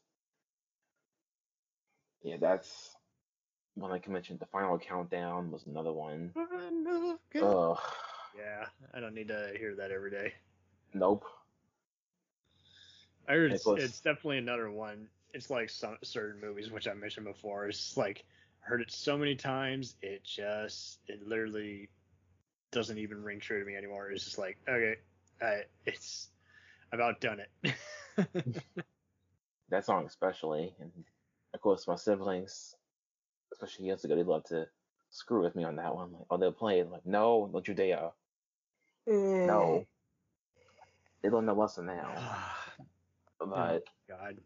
Yeah, 2.23 2.37
that's 2.39 2.94
one 3.75 3.91
I 3.91 3.99
can 3.99 4.13
mention. 4.13 4.37
The 4.37 4.45
final 4.47 4.77
countdown 4.79 5.51
was 5.51 5.65
another 5.65 5.91
one. 5.93 6.31
Ugh. 7.41 7.79
yeah, 8.37 8.65
I 8.93 8.99
don't 8.99 9.13
need 9.13 9.27
to 9.29 9.53
hear 9.57 9.75
that 9.75 9.91
every 9.91 10.11
day. 10.11 10.33
Nope. 10.93 11.25
I 13.27 13.33
heard 13.33 13.51
it's, 13.51 13.65
was- 13.65 13.83
it's 13.83 13.99
definitely 13.99 14.37
another 14.39 14.69
one. 14.71 15.07
It's 15.33 15.49
like 15.49 15.69
some 15.69 15.97
certain 16.03 16.39
movies 16.39 16.71
which 16.71 16.87
I 16.87 16.93
mentioned 16.93 17.25
before. 17.25 17.67
It's 17.67 17.97
like 17.97 18.23
heard 18.59 18.81
it 18.81 18.91
so 18.91 19.17
many 19.17 19.35
times, 19.35 19.95
it 20.01 20.23
just 20.23 20.99
it 21.07 21.27
literally 21.27 21.89
doesn't 22.71 22.97
even 22.97 23.23
ring 23.23 23.39
true 23.39 23.59
to 23.59 23.65
me 23.65 23.75
anymore. 23.75 24.11
It's 24.11 24.23
just 24.23 24.37
like 24.37 24.57
okay, 24.67 24.95
I, 25.41 25.63
it's 25.85 26.29
I've 26.93 26.99
outdone 26.99 27.41
it. 27.63 27.75
That 29.69 29.83
song 29.83 30.05
especially, 30.05 30.75
and 30.79 30.91
of 31.53 31.59
course 31.59 31.87
my 31.87 31.95
siblings, 31.95 32.75
especially 33.55 33.85
years 33.85 34.03
ago, 34.03 34.15
they 34.15 34.23
love 34.23 34.43
to 34.45 34.67
screw 35.09 35.41
with 35.43 35.55
me 35.55 35.63
on 35.63 35.77
that 35.77 35.95
one. 35.95 36.11
Like, 36.11 36.25
oh, 36.29 36.37
they'll 36.37 36.51
play 36.51 36.79
it. 36.79 36.91
Like, 36.91 37.05
no, 37.05 37.49
don't 37.51 37.67
you 37.67 37.73
dare. 37.73 38.11
No. 39.07 39.85
They 41.21 41.29
learn 41.29 41.45
the 41.45 41.53
lesson 41.53 41.85
now. 41.87 42.11
But 43.37 43.83
God. 44.07 44.37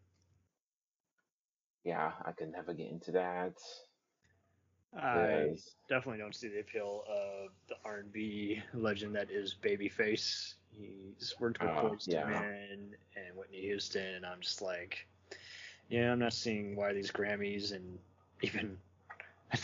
yeah, 1.85 2.11
I 2.25 2.31
could 2.31 2.51
never 2.51 2.73
get 2.73 2.89
into 2.89 3.11
that. 3.11 3.53
I 4.99 5.55
definitely 5.87 6.17
don't 6.17 6.35
see 6.35 6.47
the 6.49 6.59
appeal 6.61 7.03
of 7.07 7.51
the 7.69 7.75
R&B 7.85 8.61
legend 8.73 9.15
that 9.15 9.29
is 9.29 9.55
Babyface. 9.61 10.55
He's 10.71 11.35
worked 11.39 11.61
with 11.61 11.69
Uh, 11.69 11.81
Boyz 11.83 12.07
II 12.09 12.15
yeah. 12.15 12.41
And 12.41 12.95
Whitney 13.37 13.61
Houston, 13.61 14.15
and 14.15 14.25
I'm 14.25 14.41
just 14.41 14.61
like, 14.61 15.07
yeah, 15.89 16.11
I'm 16.11 16.19
not 16.19 16.33
seeing 16.33 16.75
why 16.75 16.91
these 16.91 17.11
Grammys 17.11 17.71
and 17.71 17.99
even 18.41 18.77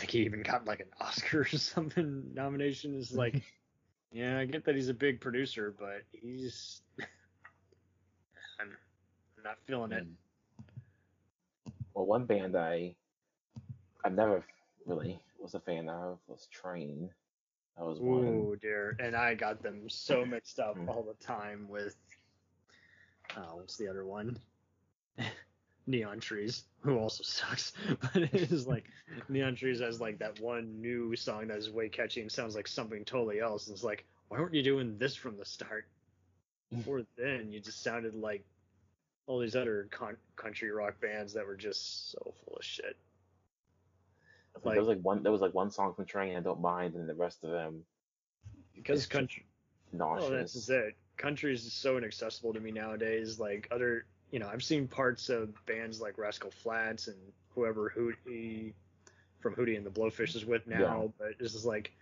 think 0.06 0.22
he 0.22 0.26
even 0.26 0.42
got 0.42 0.64
like 0.66 0.80
an 0.80 0.86
Oscar 1.00 1.40
or 1.40 1.44
something 1.58 2.30
nomination 2.34 2.94
is 2.94 3.12
like, 3.12 3.42
yeah, 4.12 4.38
I 4.38 4.44
get 4.44 4.64
that 4.64 4.74
he's 4.74 4.88
a 4.88 4.94
big 4.94 5.20
producer, 5.20 5.74
but 5.78 6.02
he's 6.12 6.82
I'm, 8.60 8.68
I'm 9.36 9.44
not 9.44 9.58
feeling 9.66 9.92
it. 9.92 10.06
Well, 11.94 12.06
one 12.06 12.24
band 12.26 12.56
I 12.56 12.94
I 14.04 14.08
never 14.10 14.44
really 14.86 15.18
was 15.40 15.54
a 15.54 15.60
fan 15.60 15.88
of 15.88 16.18
was 16.28 16.46
Train. 16.52 17.10
That 17.76 17.84
was 17.84 17.98
one. 18.00 18.24
Ooh, 18.24 18.56
dear. 18.60 18.96
And 19.00 19.16
I 19.16 19.34
got 19.34 19.62
them 19.62 19.88
so 19.88 20.24
mixed 20.24 20.58
up 20.58 20.76
Mm. 20.76 20.88
all 20.88 21.02
the 21.02 21.24
time 21.24 21.68
with 21.68 21.96
oh, 23.36 23.56
what's 23.56 23.76
the 23.76 23.88
other 23.88 24.04
one? 24.04 24.38
Neon 25.86 26.20
Trees, 26.20 26.64
who 26.80 26.98
also 26.98 27.22
sucks. 27.22 27.72
But 28.00 28.22
it 28.22 28.34
is 28.34 28.66
like 28.74 28.84
Neon 29.28 29.54
Trees 29.56 29.80
has 29.80 30.00
like 30.00 30.18
that 30.18 30.40
one 30.40 30.80
new 30.80 31.14
song 31.16 31.48
that 31.48 31.58
is 31.58 31.70
way 31.70 31.88
catchy 31.88 32.20
and 32.20 32.30
sounds 32.30 32.54
like 32.54 32.68
something 32.68 33.04
totally 33.04 33.40
else. 33.40 33.66
And 33.66 33.74
it's 33.74 33.84
like, 33.84 34.04
why 34.28 34.38
weren't 34.40 34.54
you 34.54 34.62
doing 34.62 34.98
this 34.98 35.14
from 35.14 35.36
the 35.36 35.44
start? 35.44 35.86
before 36.70 37.02
then, 37.16 37.52
you 37.52 37.60
just 37.60 37.82
sounded 37.82 38.14
like 38.14 38.44
all 39.26 39.38
these 39.38 39.54
other 39.56 39.88
con- 39.90 40.16
country 40.36 40.70
rock 40.70 41.00
bands 41.00 41.32
that 41.32 41.46
were 41.46 41.56
just 41.56 42.10
so 42.10 42.34
full 42.44 42.56
of 42.56 42.64
shit. 42.64 42.96
Think 44.54 44.64
there 44.74 44.78
was 44.80 44.88
like 44.88 45.00
one 45.00 45.22
there 45.22 45.32
was 45.32 45.42
like 45.42 45.54
one 45.54 45.70
song 45.70 45.92
from 45.94 46.06
Train 46.06 46.36
I 46.36 46.40
don't 46.40 46.60
mind, 46.60 46.94
and 46.94 47.08
the 47.08 47.14
rest 47.14 47.44
of 47.44 47.50
them 47.50 47.84
Because 48.74 49.06
country, 49.06 49.44
oh, 49.94 49.98
nauseous. 49.98 50.30
well, 50.30 50.38
that's 50.38 50.68
it. 50.70 50.96
Country 51.18 51.52
is 51.52 51.70
so 51.72 51.98
inaccessible 51.98 52.52
to 52.54 52.60
me 52.60 52.70
nowadays. 52.70 53.38
Like 53.38 53.68
other, 53.70 54.06
you 54.30 54.38
know, 54.38 54.48
I've 54.48 54.62
seen 54.64 54.88
parts 54.88 55.28
of 55.28 55.54
bands 55.66 56.00
like 56.00 56.18
Rascal 56.18 56.50
Flatts 56.50 57.06
and 57.08 57.16
whoever 57.54 57.92
Hootie 57.96 58.72
from 59.40 59.54
Hootie 59.54 59.76
and 59.76 59.86
the 59.86 59.90
Blowfish 59.90 60.34
is 60.36 60.44
with 60.44 60.66
now, 60.66 61.04
Yeah. 61.04 61.08
but 61.18 61.28
it's 61.38 61.52
just 61.52 61.64
like, 61.66 61.92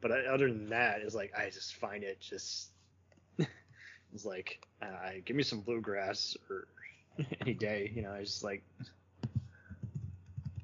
but 0.00 0.12
I, 0.12 0.26
other 0.26 0.48
than 0.48 0.70
that, 0.70 1.00
it's 1.02 1.14
like 1.14 1.32
I 1.36 1.50
just 1.50 1.74
find 1.76 2.02
it 2.02 2.20
just, 2.20 2.70
it's 3.38 4.24
like, 4.24 4.64
uh, 4.82 5.10
give 5.24 5.36
me 5.36 5.42
some 5.42 5.60
bluegrass 5.60 6.36
or 6.50 6.66
any 7.40 7.54
day, 7.54 7.90
you 7.94 8.02
know. 8.02 8.12
I 8.12 8.22
just 8.22 8.42
like, 8.44 8.62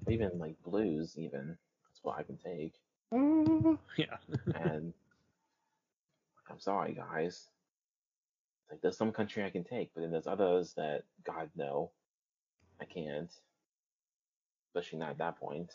even 0.09 0.39
like 0.39 0.61
blues, 0.65 1.15
even 1.19 1.57
that's 1.89 2.03
what 2.03 2.19
I 2.19 2.23
can 2.23 2.37
take. 2.39 2.75
yeah, 3.97 4.17
And 4.55 4.93
I'm 6.51 6.59
sorry, 6.59 6.93
guys. 6.95 7.49
Like 8.71 8.81
there's 8.81 8.97
some 8.97 9.13
country 9.13 9.45
I 9.45 9.51
can 9.51 9.65
take, 9.65 9.91
but 9.95 10.03
then 10.03 10.13
there's 10.13 10.27
others 10.27 10.75
that 10.77 11.03
God 11.25 11.51
no, 11.57 11.91
I 12.81 12.85
can't. 12.85 13.31
Especially 14.69 15.01
not 15.01 15.11
at 15.11 15.19
that 15.19 15.41
point. 15.41 15.73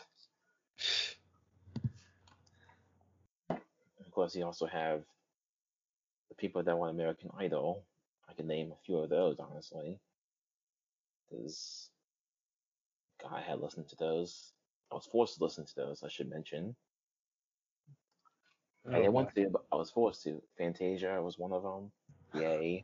Of 3.49 4.11
course, 4.11 4.35
you 4.35 4.45
also 4.45 4.65
have 4.65 5.01
the 6.29 6.35
people 6.35 6.63
that 6.63 6.77
want 6.77 6.91
American 6.91 7.29
Idol. 7.37 7.83
I 8.29 8.33
can 8.33 8.47
name 8.47 8.71
a 8.71 8.85
few 8.85 8.97
of 8.99 9.09
those, 9.09 9.37
honestly. 9.39 9.99
Because 11.29 11.89
God, 13.21 13.33
I 13.35 13.41
had 13.41 13.59
listened 13.59 13.89
to 13.89 13.97
those. 13.97 14.53
I 14.91 14.95
was 14.95 15.05
forced 15.05 15.37
to 15.37 15.43
listen 15.43 15.65
to 15.65 15.75
those, 15.75 16.03
I 16.03 16.07
should 16.07 16.29
mention. 16.29 16.75
I 18.87 18.97
didn't 18.97 19.13
want 19.13 19.33
to, 19.33 19.49
but 19.49 19.65
I 19.71 19.75
was 19.75 19.89
forced 19.89 20.23
to. 20.23 20.41
Fantasia 20.57 21.19
was 21.21 21.39
one 21.39 21.51
of 21.51 21.63
them. 21.63 21.91
Yay. 22.35 22.81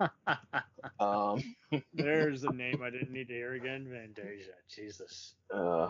um, 0.99 1.41
There's 1.93 2.43
a 2.43 2.51
name 2.51 2.81
I 2.83 2.89
didn't 2.89 3.11
need 3.11 3.27
to 3.29 3.33
hear 3.33 3.53
again. 3.53 3.87
Fantasia. 3.91 4.51
Jesus. 4.73 5.33
uh, 5.53 5.89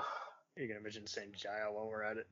You're 0.57 0.68
gonna 0.68 0.82
mention 0.82 1.03
Sanjaya 1.03 1.72
while 1.72 1.88
we're 1.88 2.03
at 2.03 2.18
it. 2.18 2.28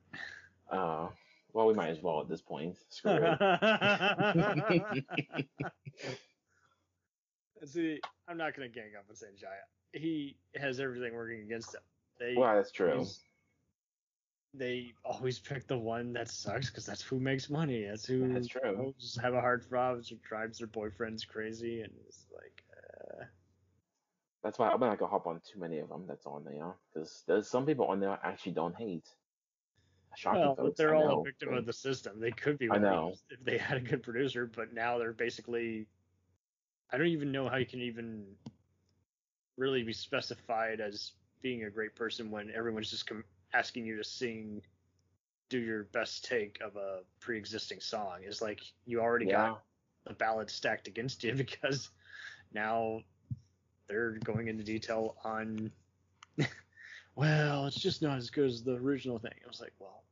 uh, 0.70 1.08
well, 1.52 1.66
we 1.66 1.74
might 1.74 1.88
as 1.90 2.00
well 2.02 2.20
at 2.20 2.28
this 2.28 2.40
point. 2.42 2.76
Screw 2.90 3.18
it. 3.20 3.38
See, 7.66 8.00
I'm 8.28 8.36
not 8.38 8.54
gonna 8.56 8.68
gang 8.68 8.92
up 8.98 9.04
on 9.10 9.16
Sanjaya. 9.16 9.64
He 9.92 10.36
has 10.56 10.80
everything 10.80 11.14
working 11.14 11.42
against 11.42 11.74
him. 11.74 11.80
They 12.18 12.34
well, 12.36 12.54
that's 12.56 12.70
true. 12.70 12.92
always- 12.92 13.20
They 14.54 14.92
always 15.04 15.38
pick 15.48 15.66
the 15.66 15.78
one 15.78 16.12
that 16.14 16.28
sucks 16.28 16.68
because 16.70 16.86
that's 16.86 17.02
who 17.02 17.20
makes 17.20 17.48
money. 17.50 17.84
That's 17.84 18.06
who 18.06 18.32
That's 18.32 18.48
true. 18.48 18.94
have 19.22 19.34
a 19.34 19.40
hard 19.40 19.68
problems 19.68 20.10
or 20.12 20.16
drives 20.26 20.58
their 20.58 20.68
boyfriends 20.68 21.26
crazy, 21.26 21.82
and 21.82 21.92
it's 22.06 22.26
like, 22.34 22.62
uh, 22.76 23.24
That's 24.42 24.58
why 24.58 24.70
I'm 24.70 24.80
not 24.80 24.98
gonna 24.98 25.10
hop 25.10 25.26
on 25.26 25.40
too 25.50 25.58
many 25.60 25.78
of 25.78 25.88
them 25.88 26.04
that's 26.08 26.26
on 26.26 26.44
there. 26.44 26.74
Because 26.92 27.22
there's 27.26 27.48
some 27.48 27.66
people 27.66 27.86
on 27.86 28.00
there 28.00 28.10
I 28.10 28.18
actually 28.30 28.52
don't 28.52 28.74
hate. 28.76 29.08
Shocking 30.16 30.40
well, 30.40 30.56
folks, 30.56 30.76
they're 30.76 30.96
I 30.96 30.98
all 30.98 31.08
know, 31.08 31.20
a 31.20 31.24
victim 31.24 31.50
but- 31.50 31.58
of 31.58 31.66
the 31.66 31.72
system. 31.72 32.18
They 32.18 32.32
could 32.32 32.58
be 32.58 32.68
I 32.70 32.78
know. 32.78 33.14
if 33.30 33.44
they 33.44 33.56
had 33.58 33.76
a 33.76 33.80
good 33.80 34.02
producer, 34.02 34.50
but 34.52 34.72
now 34.74 34.98
they're 34.98 35.12
basically. 35.12 35.86
I 36.92 36.98
don't 36.98 37.06
even 37.06 37.30
know 37.30 37.48
how 37.48 37.56
you 37.58 37.66
can 37.66 37.80
even 37.80 38.24
really 39.56 39.84
be 39.84 39.92
specified 39.92 40.80
as 40.80 41.12
being 41.40 41.62
a 41.62 41.70
great 41.70 41.94
person 41.94 42.32
when 42.32 42.50
everyone's 42.50 42.90
just 42.90 43.06
com- 43.06 43.22
asking 43.52 43.84
you 43.86 43.96
to 43.96 44.04
sing, 44.04 44.62
do 45.48 45.58
your 45.58 45.84
best 45.84 46.24
take 46.24 46.58
of 46.64 46.76
a 46.76 47.00
pre-existing 47.20 47.80
song. 47.80 48.20
is 48.24 48.40
like 48.40 48.60
you 48.86 49.00
already 49.00 49.26
yeah. 49.26 49.48
got 49.48 49.62
the 50.06 50.14
ballot 50.14 50.50
stacked 50.50 50.88
against 50.88 51.22
you 51.24 51.34
because 51.36 51.90
now 52.52 53.00
they're 53.88 54.18
going 54.24 54.48
into 54.48 54.64
detail 54.64 55.16
on. 55.24 55.70
well, 57.16 57.66
it's 57.66 57.80
just 57.80 58.02
not 58.02 58.16
as 58.16 58.30
good 58.30 58.48
as 58.48 58.62
the 58.62 58.74
original 58.74 59.18
thing. 59.18 59.32
I 59.44 59.48
was 59.48 59.60
like, 59.60 59.72
well, 59.78 60.04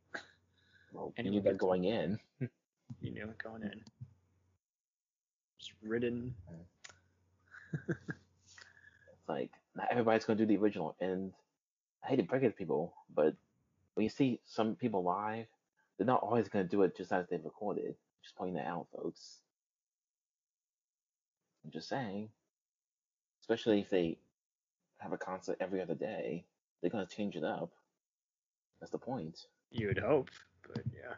Well, 0.92 1.12
And 1.16 1.26
you 1.26 1.32
knew 1.32 1.40
that 1.42 1.58
going 1.58 1.84
in. 1.84 2.18
you 2.40 3.12
knew 3.12 3.24
it 3.24 3.38
going 3.42 3.62
in. 3.62 3.80
It's 5.58 5.72
written. 5.82 6.34
It's 7.88 9.28
like 9.28 9.50
not 9.76 9.88
everybody's 9.90 10.24
gonna 10.24 10.38
do 10.38 10.46
the 10.46 10.56
original, 10.56 10.96
and 11.00 11.32
I 12.04 12.08
hate 12.08 12.16
to 12.16 12.22
break 12.22 12.42
it 12.42 12.50
to 12.50 12.52
people, 12.52 12.94
but 13.14 13.34
when 13.94 14.04
you 14.04 14.10
see 14.10 14.40
some 14.46 14.76
people 14.76 15.02
live, 15.02 15.46
they're 15.96 16.06
not 16.06 16.22
always 16.22 16.48
gonna 16.48 16.64
do 16.64 16.82
it 16.82 16.96
just 16.96 17.12
as 17.12 17.26
they've 17.28 17.44
recorded. 17.44 17.96
Just 18.22 18.36
pointing 18.36 18.56
that 18.56 18.66
out, 18.66 18.86
folks. 18.94 19.38
I'm 21.64 21.70
just 21.70 21.88
saying. 21.88 22.28
Especially 23.40 23.80
if 23.80 23.90
they 23.90 24.18
have 24.98 25.12
a 25.12 25.18
concert 25.18 25.56
every 25.60 25.80
other 25.80 25.94
day, 25.94 26.44
they're 26.80 26.90
gonna 26.90 27.06
change 27.06 27.36
it 27.36 27.44
up. 27.44 27.70
That's 28.80 28.92
the 28.92 28.98
point. 28.98 29.46
You 29.70 29.88
would 29.88 29.98
hope, 29.98 30.30
but 30.62 30.84
yeah. 30.94 31.14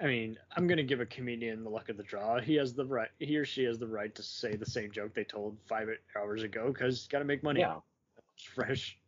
I 0.00 0.06
mean, 0.06 0.38
I'm 0.56 0.66
gonna 0.66 0.82
give 0.82 1.00
a 1.00 1.06
comedian 1.06 1.62
the 1.62 1.70
luck 1.70 1.88
of 1.88 1.96
the 1.96 2.02
draw. 2.02 2.40
He 2.40 2.54
has 2.56 2.72
the 2.74 2.86
right, 2.86 3.10
he 3.18 3.36
or 3.36 3.44
she 3.44 3.64
has 3.64 3.78
the 3.78 3.86
right 3.86 4.14
to 4.14 4.22
say 4.22 4.56
the 4.56 4.66
same 4.66 4.90
joke 4.90 5.14
they 5.14 5.24
told 5.24 5.58
five 5.66 5.88
hours 6.16 6.42
ago 6.42 6.68
because 6.72 7.06
got 7.06 7.20
to 7.20 7.24
make 7.24 7.42
money. 7.42 7.60
Yeah. 7.60 7.76
It's 8.42 8.52
fresh 8.54 8.98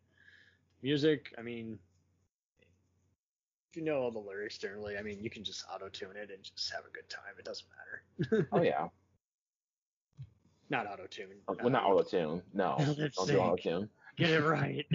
music. 0.83 1.35
I 1.39 1.43
mean, 1.43 1.79
if 3.71 3.77
you 3.77 3.83
know 3.83 4.01
all 4.01 4.11
the 4.11 4.19
lyrics 4.19 4.59
generally, 4.59 4.97
I 4.97 5.03
mean, 5.03 5.19
you 5.21 5.31
can 5.31 5.45
just 5.45 5.65
auto 5.73 5.89
tune 5.89 6.17
it 6.17 6.31
and 6.31 6.43
just 6.43 6.73
have 6.73 6.85
a 6.85 6.91
good 6.91 7.09
time. 7.09 7.35
It 7.39 7.45
doesn't 7.45 7.67
matter. 7.69 8.49
Oh 8.53 8.63
yeah. 8.63 8.89
Not 10.71 10.87
auto 10.87 11.07
tune. 11.07 11.29
Uh, 11.47 11.55
well, 11.61 11.71
not 11.71 11.85
auto 11.85 12.03
tune. 12.03 12.43
No, 12.53 12.77
don't 13.17 13.29
do 13.29 13.39
auto 13.39 13.57
tune. 13.57 13.89
Get 14.17 14.31
it 14.31 14.43
right. 14.43 14.87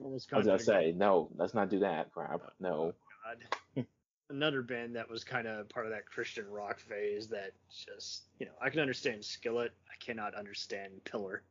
Almost 0.00 0.32
I 0.32 0.36
was 0.36 0.46
gonna 0.46 0.58
say 0.58 0.92
no. 0.96 1.30
Let's 1.36 1.54
not 1.54 1.70
do 1.70 1.80
that 1.80 2.12
crap. 2.12 2.40
No. 2.60 2.92
God. 3.24 3.86
Another 4.28 4.62
band 4.62 4.94
that 4.94 5.10
was 5.10 5.24
kind 5.24 5.48
of 5.48 5.68
part 5.70 5.86
of 5.86 5.92
that 5.92 6.06
Christian 6.06 6.48
rock 6.48 6.78
phase 6.78 7.26
that 7.28 7.52
just, 7.68 8.26
you 8.38 8.46
know, 8.46 8.52
I 8.62 8.70
can 8.70 8.78
understand 8.78 9.24
Skillet. 9.24 9.72
I 9.88 10.04
cannot 10.04 10.36
understand 10.36 10.92
Pillar. 11.04 11.42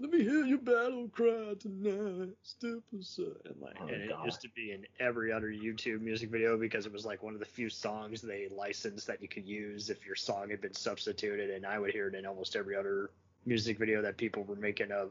Let 0.00 0.10
me 0.12 0.22
hear 0.22 0.44
your 0.44 0.58
battle 0.58 1.08
cry 1.08 1.54
tonight. 1.58 2.30
Step 2.42 2.82
aside. 2.96 3.24
And, 3.46 3.60
like, 3.60 3.76
Oh, 3.80 3.88
and 3.88 4.02
it 4.02 4.10
God. 4.10 4.24
used 4.24 4.40
to 4.42 4.48
be 4.54 4.70
in 4.70 4.86
every 5.00 5.32
other 5.32 5.48
YouTube 5.48 6.00
music 6.02 6.30
video 6.30 6.56
because 6.56 6.86
it 6.86 6.92
was 6.92 7.04
like 7.04 7.22
one 7.24 7.34
of 7.34 7.40
the 7.40 7.46
few 7.46 7.68
songs 7.68 8.22
they 8.22 8.46
licensed 8.48 9.08
that 9.08 9.20
you 9.20 9.26
could 9.26 9.44
use 9.46 9.90
if 9.90 10.06
your 10.06 10.14
song 10.14 10.50
had 10.50 10.60
been 10.60 10.74
substituted. 10.74 11.50
And 11.50 11.66
I 11.66 11.80
would 11.80 11.90
hear 11.92 12.06
it 12.06 12.14
in 12.14 12.26
almost 12.26 12.54
every 12.54 12.76
other 12.76 13.10
music 13.44 13.76
video 13.78 14.00
that 14.02 14.16
people 14.16 14.44
were 14.44 14.54
making 14.54 14.92
of 14.92 15.10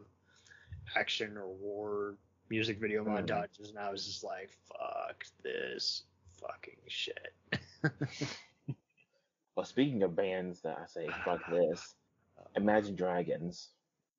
action 0.95 1.35
or 1.38 1.47
war 1.49 2.15
music 2.49 2.79
video 2.79 3.03
Mhm. 3.03 3.25
montages. 3.27 3.69
And 3.69 3.77
I 3.77 3.91
was 3.91 4.05
just 4.05 4.23
like, 4.23 4.49
fuck 4.69 5.25
this 5.43 6.03
fucking 6.39 6.79
shit. 6.88 7.33
Well, 9.55 9.65
speaking 9.65 10.03
of 10.03 10.15
bands 10.15 10.61
that 10.61 10.77
I 10.77 10.85
say 10.85 11.09
fuck 11.25 11.41
this, 11.49 11.95
Imagine 12.55 12.95
Dragons. 12.95 13.69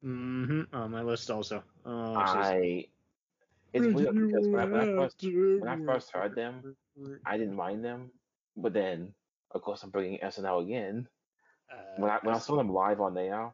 Mm-hmm. 0.05 0.75
On 0.75 0.91
my 0.91 1.03
list 1.03 1.31
also. 1.31 1.63
Oh. 1.85 2.15
I. 2.15 2.87
It's 3.73 3.87
weird 3.87 4.15
because 4.15 4.49
when 4.49 4.61
I, 4.61 4.65
when 4.65 4.81
I 4.81 4.85
first 4.87 5.23
when 5.23 5.69
I 5.69 5.77
first 5.85 6.11
heard 6.11 6.35
them, 6.35 6.75
I 7.27 7.37
didn't 7.37 7.55
mind 7.55 7.85
them, 7.85 8.11
but 8.57 8.73
then 8.73 9.13
of 9.51 9.61
course 9.61 9.83
I'm 9.83 9.91
bringing 9.91 10.19
SNL 10.21 10.63
again. 10.65 11.07
Uh, 11.71 11.77
When 11.99 12.11
I 12.11 12.19
when 12.23 12.35
I 12.35 12.39
saw 12.39 12.57
them 12.57 12.73
live 12.73 13.01
on 13.01 13.13
there, 13.13 13.53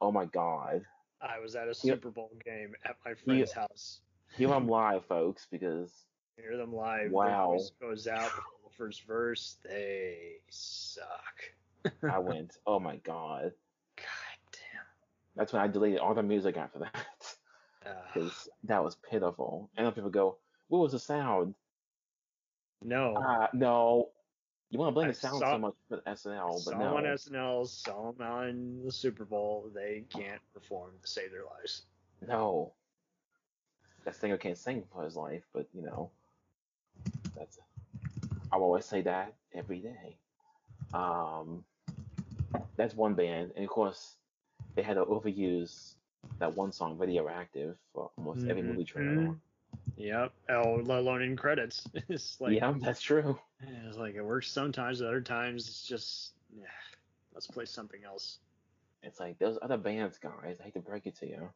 oh 0.00 0.12
my 0.12 0.26
god, 0.26 0.82
I 1.20 1.40
was 1.40 1.56
at 1.56 1.66
a 1.66 1.74
Super 1.74 2.10
Bowl 2.10 2.30
game 2.44 2.74
at 2.84 2.94
my 3.04 3.14
friend's 3.14 3.50
house. 3.50 4.00
hear 4.36 4.48
them 4.48 4.68
live, 4.80 5.04
folks, 5.06 5.48
because 5.50 6.06
Hear 6.36 6.56
them 6.56 6.74
live. 6.74 7.10
Wow. 7.10 7.58
Goes 7.80 8.06
out 8.06 8.30
the 8.64 8.70
first 8.76 9.06
verse. 9.06 9.56
They 9.64 10.36
suck. 10.48 11.92
I 12.08 12.18
went, 12.20 12.56
oh 12.66 12.80
my 12.80 12.96
god. 12.96 13.52
That's 15.36 15.52
when 15.52 15.62
I 15.62 15.66
deleted 15.68 15.98
all 16.00 16.14
the 16.14 16.22
music 16.22 16.56
after 16.56 16.80
that. 16.80 17.06
Uh, 17.84 17.94
because 18.14 18.48
that 18.62 18.84
was 18.84 18.94
pitiful. 19.10 19.68
And 19.76 19.84
then 19.84 19.92
people 19.92 20.08
go, 20.10 20.36
"What 20.68 20.78
was 20.78 20.92
the 20.92 21.00
sound?" 21.00 21.56
no. 22.80 23.14
Ah, 23.16 23.48
no. 23.52 24.10
You 24.70 24.78
want 24.78 24.90
to 24.90 24.92
blame 24.94 25.08
I 25.08 25.10
the 25.10 25.14
sound 25.14 25.40
saw- 25.40 25.52
so 25.54 25.58
much 25.58 25.74
for 25.88 25.96
the 25.96 26.02
SNL, 26.10 26.64
but 26.64 26.78
no. 26.78 26.96
on 26.96 27.04
SNL, 27.04 27.66
saw 27.66 28.12
them 28.12 28.24
on 28.26 28.82
the 28.84 28.92
Super 28.92 29.24
Bowl. 29.24 29.68
They 29.74 30.04
can't 30.08 30.40
perform 30.54 30.92
to 31.02 31.08
save 31.08 31.30
their 31.32 31.44
lives. 31.44 31.82
No. 32.26 32.72
That 34.04 34.14
singer 34.14 34.36
can't 34.38 34.56
sing 34.56 34.84
for 34.92 35.02
his 35.04 35.16
life, 35.16 35.42
but 35.52 35.66
you 35.74 35.82
know, 35.82 36.10
that's. 37.36 37.58
I'll 38.52 38.62
always 38.62 38.84
say 38.84 39.02
that 39.02 39.34
every 39.54 39.80
day. 39.80 40.16
Um, 40.94 41.64
that's 42.76 42.94
one 42.94 43.14
band, 43.14 43.52
and 43.56 43.64
of 43.64 43.70
course, 43.70 44.16
they 44.74 44.82
had 44.82 44.94
to 44.94 45.04
overuse 45.04 45.94
that 46.38 46.56
one 46.56 46.72
song 46.72 46.98
"Radioactive" 46.98 47.76
for 47.92 48.10
almost 48.16 48.46
every 48.48 48.62
movie 48.62 48.84
trailer. 48.84 49.36
Yep. 49.96 50.32
Oh, 50.50 50.82
let 50.84 50.98
alone 50.98 51.22
in 51.22 51.36
credits. 51.36 51.86
it's 52.08 52.40
like 52.40 52.56
yeah, 52.56 52.74
that's 52.80 53.00
true. 53.00 53.38
it's 53.86 53.96
like 53.96 54.14
it 54.14 54.22
works 54.22 54.50
sometimes, 54.50 55.02
other 55.02 55.20
times 55.20 55.68
it's 55.68 55.86
just 55.86 56.32
yeah. 56.56 56.66
Let's 57.34 57.46
play 57.46 57.64
something 57.64 58.04
else. 58.04 58.38
It's 59.02 59.18
like 59.18 59.38
those 59.38 59.58
other 59.62 59.78
bands, 59.78 60.18
guys. 60.18 60.58
I 60.60 60.64
hate 60.64 60.74
to 60.74 60.80
break 60.80 61.06
it 61.06 61.16
to 61.16 61.26
you. 61.26 61.48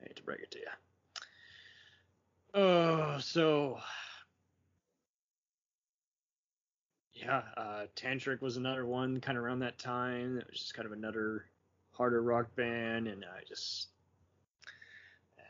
I 0.00 0.02
hate 0.02 0.16
to 0.16 0.22
break 0.22 0.40
it 0.40 0.50
to 0.52 0.58
you. 0.58 0.64
Oh, 2.54 3.18
so 3.20 3.78
yeah, 7.12 7.42
uh, 7.56 7.86
Tantric 7.96 8.40
was 8.40 8.56
another 8.56 8.84
one 8.84 9.20
kind 9.20 9.38
of 9.38 9.44
around 9.44 9.60
that 9.60 9.78
time. 9.78 10.38
It 10.38 10.46
was 10.50 10.60
just 10.60 10.74
kind 10.74 10.86
of 10.86 10.92
another 10.92 11.44
harder 11.96 12.22
rock 12.22 12.54
band, 12.56 13.08
and 13.08 13.24
I 13.24 13.42
just 13.46 13.88
and 15.38 15.46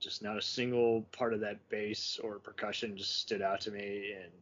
just 0.00 0.22
not 0.22 0.36
a 0.38 0.42
single 0.42 1.02
part 1.12 1.34
of 1.34 1.40
that 1.40 1.68
bass 1.68 2.18
or 2.22 2.38
percussion 2.38 2.96
just 2.96 3.18
stood 3.20 3.42
out 3.42 3.60
to 3.62 3.70
me. 3.70 4.12
And 4.20 4.32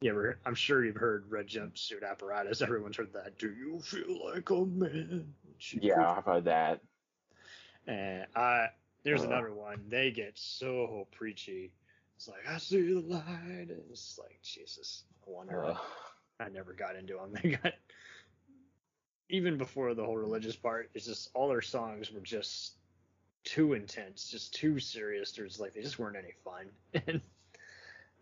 you 0.00 0.10
ever, 0.10 0.38
I'm 0.46 0.54
sure 0.54 0.84
you've 0.84 0.96
heard 0.96 1.24
Red 1.30 1.46
Jumpsuit 1.48 2.08
Apparatus. 2.08 2.60
Everyone's 2.62 2.96
heard 2.96 3.12
that. 3.12 3.38
Do 3.38 3.52
you 3.52 3.80
feel 3.80 4.30
like 4.32 4.50
a 4.50 4.64
man? 4.64 5.32
Yeah, 5.80 6.10
I've 6.16 6.24
heard 6.24 6.44
that. 6.44 6.80
and 7.86 8.26
I 8.36 8.66
there's 9.04 9.22
Uh. 9.22 9.26
another 9.26 9.52
one. 9.52 9.84
They 9.88 10.10
get 10.10 10.38
so 10.38 11.06
preachy. 11.12 11.72
It's 12.16 12.28
like 12.28 12.46
I 12.48 12.58
see 12.58 12.94
the 12.94 13.00
light, 13.00 13.68
and 13.68 13.82
it's 13.90 14.16
like 14.18 14.38
Jesus. 14.42 15.04
I 15.26 15.30
wonder. 15.30 15.64
Uh, 15.64 15.76
I 16.40 16.48
never 16.48 16.72
got 16.72 16.94
into 16.96 17.14
them. 17.14 17.32
They 17.42 17.50
got 17.56 17.74
even 19.28 19.56
before 19.56 19.94
the 19.94 20.04
whole 20.04 20.16
religious 20.16 20.56
part. 20.56 20.90
It's 20.94 21.06
just 21.06 21.30
all 21.34 21.48
their 21.48 21.62
songs 21.62 22.12
were 22.12 22.20
just 22.20 22.74
too 23.44 23.72
intense, 23.72 24.30
just 24.30 24.54
too 24.54 24.78
serious. 24.78 25.32
There's 25.32 25.58
like 25.58 25.74
they 25.74 25.82
just 25.82 25.98
weren't 25.98 26.16
any 26.16 26.32
fun. 26.44 26.66
and 27.06 27.20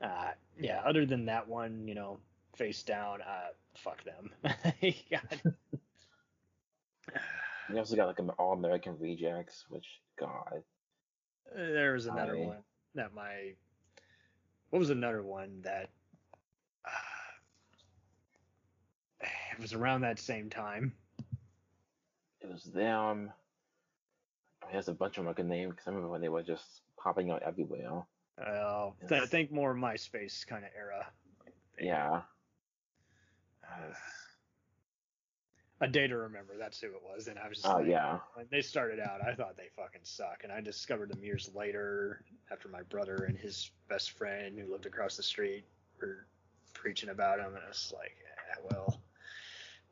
uh, 0.02 0.30
yeah, 0.58 0.80
other 0.84 1.06
than 1.06 1.26
that 1.26 1.48
one, 1.48 1.86
you 1.86 1.94
know, 1.94 2.18
face 2.56 2.82
down. 2.82 3.20
Uh, 3.22 3.48
fuck 3.76 4.02
them. 4.04 4.30
God. 5.10 5.54
you 7.70 7.78
also 7.78 7.96
got 7.96 8.08
like 8.08 8.18
an 8.18 8.30
All 8.30 8.52
American 8.52 8.96
Rejects, 8.98 9.64
which 9.68 10.00
God, 10.18 10.62
There 11.54 11.94
was 11.94 12.06
another 12.06 12.36
I- 12.36 12.46
one 12.46 12.62
that 12.94 13.14
my. 13.14 13.52
What 14.70 14.78
was 14.78 14.90
another 14.90 15.22
one 15.22 15.62
that? 15.62 15.90
Uh, 16.84 16.88
it 19.60 19.62
was 19.62 19.74
around 19.74 20.00
that 20.00 20.18
same 20.18 20.48
time. 20.48 20.94
it 22.40 22.48
was 22.50 22.64
them. 22.64 23.30
There's 24.72 24.88
a 24.88 24.94
bunch 24.94 25.18
of 25.18 25.24
them 25.24 25.30
I 25.30 25.34
could 25.34 25.46
name 25.46 25.68
because 25.68 25.86
I 25.86 25.90
remember 25.90 26.08
when 26.10 26.22
they 26.22 26.30
were 26.30 26.42
just 26.42 26.80
popping 26.96 27.30
out 27.30 27.42
everywhere. 27.42 28.02
Uh, 28.42 28.90
I 29.10 29.26
think 29.26 29.52
more 29.52 29.74
MySpace 29.74 30.46
kind 30.46 30.64
of 30.64 30.70
era. 30.74 31.06
Yeah. 31.78 32.22
Uh, 33.62 33.92
a 35.82 35.88
day 35.88 36.06
to 36.06 36.16
remember. 36.16 36.54
That's 36.58 36.80
who 36.80 36.86
it 36.86 37.02
was, 37.04 37.26
and 37.28 37.38
I 37.38 37.48
was 37.48 37.58
just 37.58 37.68
Oh 37.68 37.76
like, 37.78 37.86
yeah. 37.88 38.18
when 38.34 38.46
they 38.50 38.62
started 38.62 38.98
out, 38.98 39.20
I 39.22 39.34
thought 39.34 39.58
they 39.58 39.68
fucking 39.76 40.00
suck, 40.04 40.40
and 40.42 40.50
I 40.52 40.62
discovered 40.62 41.10
them 41.10 41.22
years 41.22 41.50
later 41.54 42.24
after 42.50 42.68
my 42.68 42.82
brother 42.82 43.26
and 43.28 43.36
his 43.36 43.70
best 43.88 44.12
friend 44.12 44.58
who 44.58 44.72
lived 44.72 44.86
across 44.86 45.16
the 45.18 45.22
street 45.22 45.64
were 46.00 46.26
preaching 46.72 47.10
about 47.10 47.38
them, 47.38 47.54
and 47.54 47.62
I 47.64 47.68
was 47.68 47.92
like, 47.94 48.12
yeah, 48.22 48.64
well, 48.70 49.02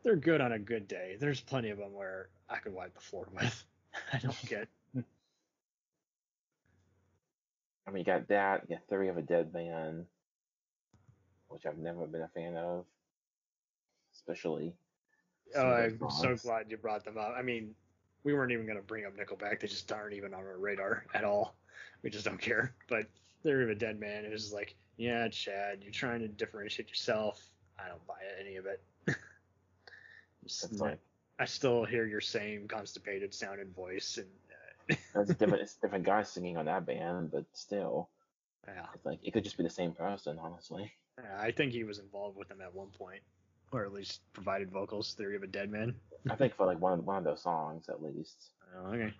they're 0.08 0.16
good 0.16 0.40
on 0.40 0.52
a 0.52 0.58
good 0.58 0.88
day. 0.88 1.18
There's 1.20 1.42
plenty 1.42 1.68
of 1.68 1.76
them 1.76 1.92
where 1.92 2.30
I 2.48 2.56
could 2.56 2.72
wipe 2.72 2.94
the 2.94 3.00
floor 3.00 3.28
with. 3.30 3.64
I 4.12 4.16
don't 4.16 4.46
get. 4.46 4.66
I 7.86 7.90
mean, 7.90 7.98
you 7.98 8.04
got 8.04 8.26
that. 8.28 8.62
You 8.68 8.76
got 8.76 8.86
Theory 8.88 9.08
of 9.08 9.18
a 9.18 9.22
Dead 9.22 9.52
Man, 9.52 10.06
which 11.48 11.66
I've 11.66 11.76
never 11.76 12.06
been 12.06 12.22
a 12.22 12.28
fan 12.28 12.56
of, 12.56 12.86
especially. 14.14 14.72
Oh, 15.54 15.66
I'm 15.66 15.98
those 15.98 16.22
so 16.22 16.36
glad 16.36 16.70
you 16.70 16.78
brought 16.78 17.04
them 17.04 17.18
up. 17.18 17.34
I 17.36 17.42
mean, 17.42 17.74
we 18.24 18.32
weren't 18.32 18.52
even 18.52 18.66
gonna 18.66 18.80
bring 18.80 19.04
up 19.04 19.12
Nickelback. 19.14 19.60
They 19.60 19.68
just 19.68 19.92
aren't 19.92 20.14
even 20.14 20.32
on 20.32 20.40
our 20.40 20.56
radar 20.56 21.04
at 21.12 21.24
all. 21.24 21.54
We 22.02 22.08
just 22.08 22.24
don't 22.24 22.40
care. 22.40 22.74
But 22.88 23.04
they're 23.42 23.68
a 23.68 23.74
dead 23.74 24.00
man. 24.00 24.24
It 24.24 24.32
was 24.32 24.54
like, 24.54 24.74
yeah, 24.96 25.28
Chad, 25.28 25.80
you're 25.82 25.92
trying 25.92 26.20
to 26.20 26.28
differentiate 26.28 26.88
yourself. 26.88 27.42
I 27.78 27.88
don't 27.88 28.06
buy 28.06 28.20
any 28.40 28.56
of 28.56 28.64
it. 28.64 28.80
Just 30.48 30.64
It's 30.72 30.80
like 30.80 30.98
I 31.38 31.44
still 31.44 31.84
hear 31.84 32.04
your 32.06 32.20
same 32.20 32.66
constipated 32.66 33.32
sounding 33.34 33.72
voice, 33.72 34.18
and 34.18 34.26
uh, 34.90 34.96
it's 35.20 35.34
different. 35.34 35.62
It's 35.62 35.74
different 35.74 36.04
guys 36.04 36.30
singing 36.30 36.56
on 36.56 36.64
that 36.66 36.86
band, 36.86 37.30
but 37.30 37.44
still, 37.52 38.08
yeah, 38.66 38.86
it's 38.94 39.04
like 39.04 39.20
it 39.22 39.32
could 39.32 39.44
just 39.44 39.56
be 39.56 39.62
the 39.62 39.70
same 39.70 39.92
person, 39.92 40.38
honestly. 40.40 40.92
Yeah, 41.18 41.38
I 41.40 41.52
think 41.52 41.72
he 41.72 41.84
was 41.84 41.98
involved 41.98 42.36
with 42.36 42.48
them 42.48 42.60
at 42.60 42.74
one 42.74 42.88
point, 42.88 43.22
or 43.72 43.84
at 43.84 43.92
least 43.92 44.20
provided 44.32 44.70
vocals. 44.70 45.14
Theory 45.14 45.36
of 45.36 45.42
a 45.42 45.46
Dead 45.46 45.70
Man. 45.70 45.94
I 46.30 46.34
think 46.34 46.54
for 46.54 46.66
like 46.66 46.80
one 46.80 46.94
of 46.98 47.04
one 47.04 47.18
of 47.18 47.24
those 47.24 47.42
songs 47.42 47.88
at 47.88 48.02
least. 48.02 48.50
Oh, 48.76 48.92
okay. 48.92 49.12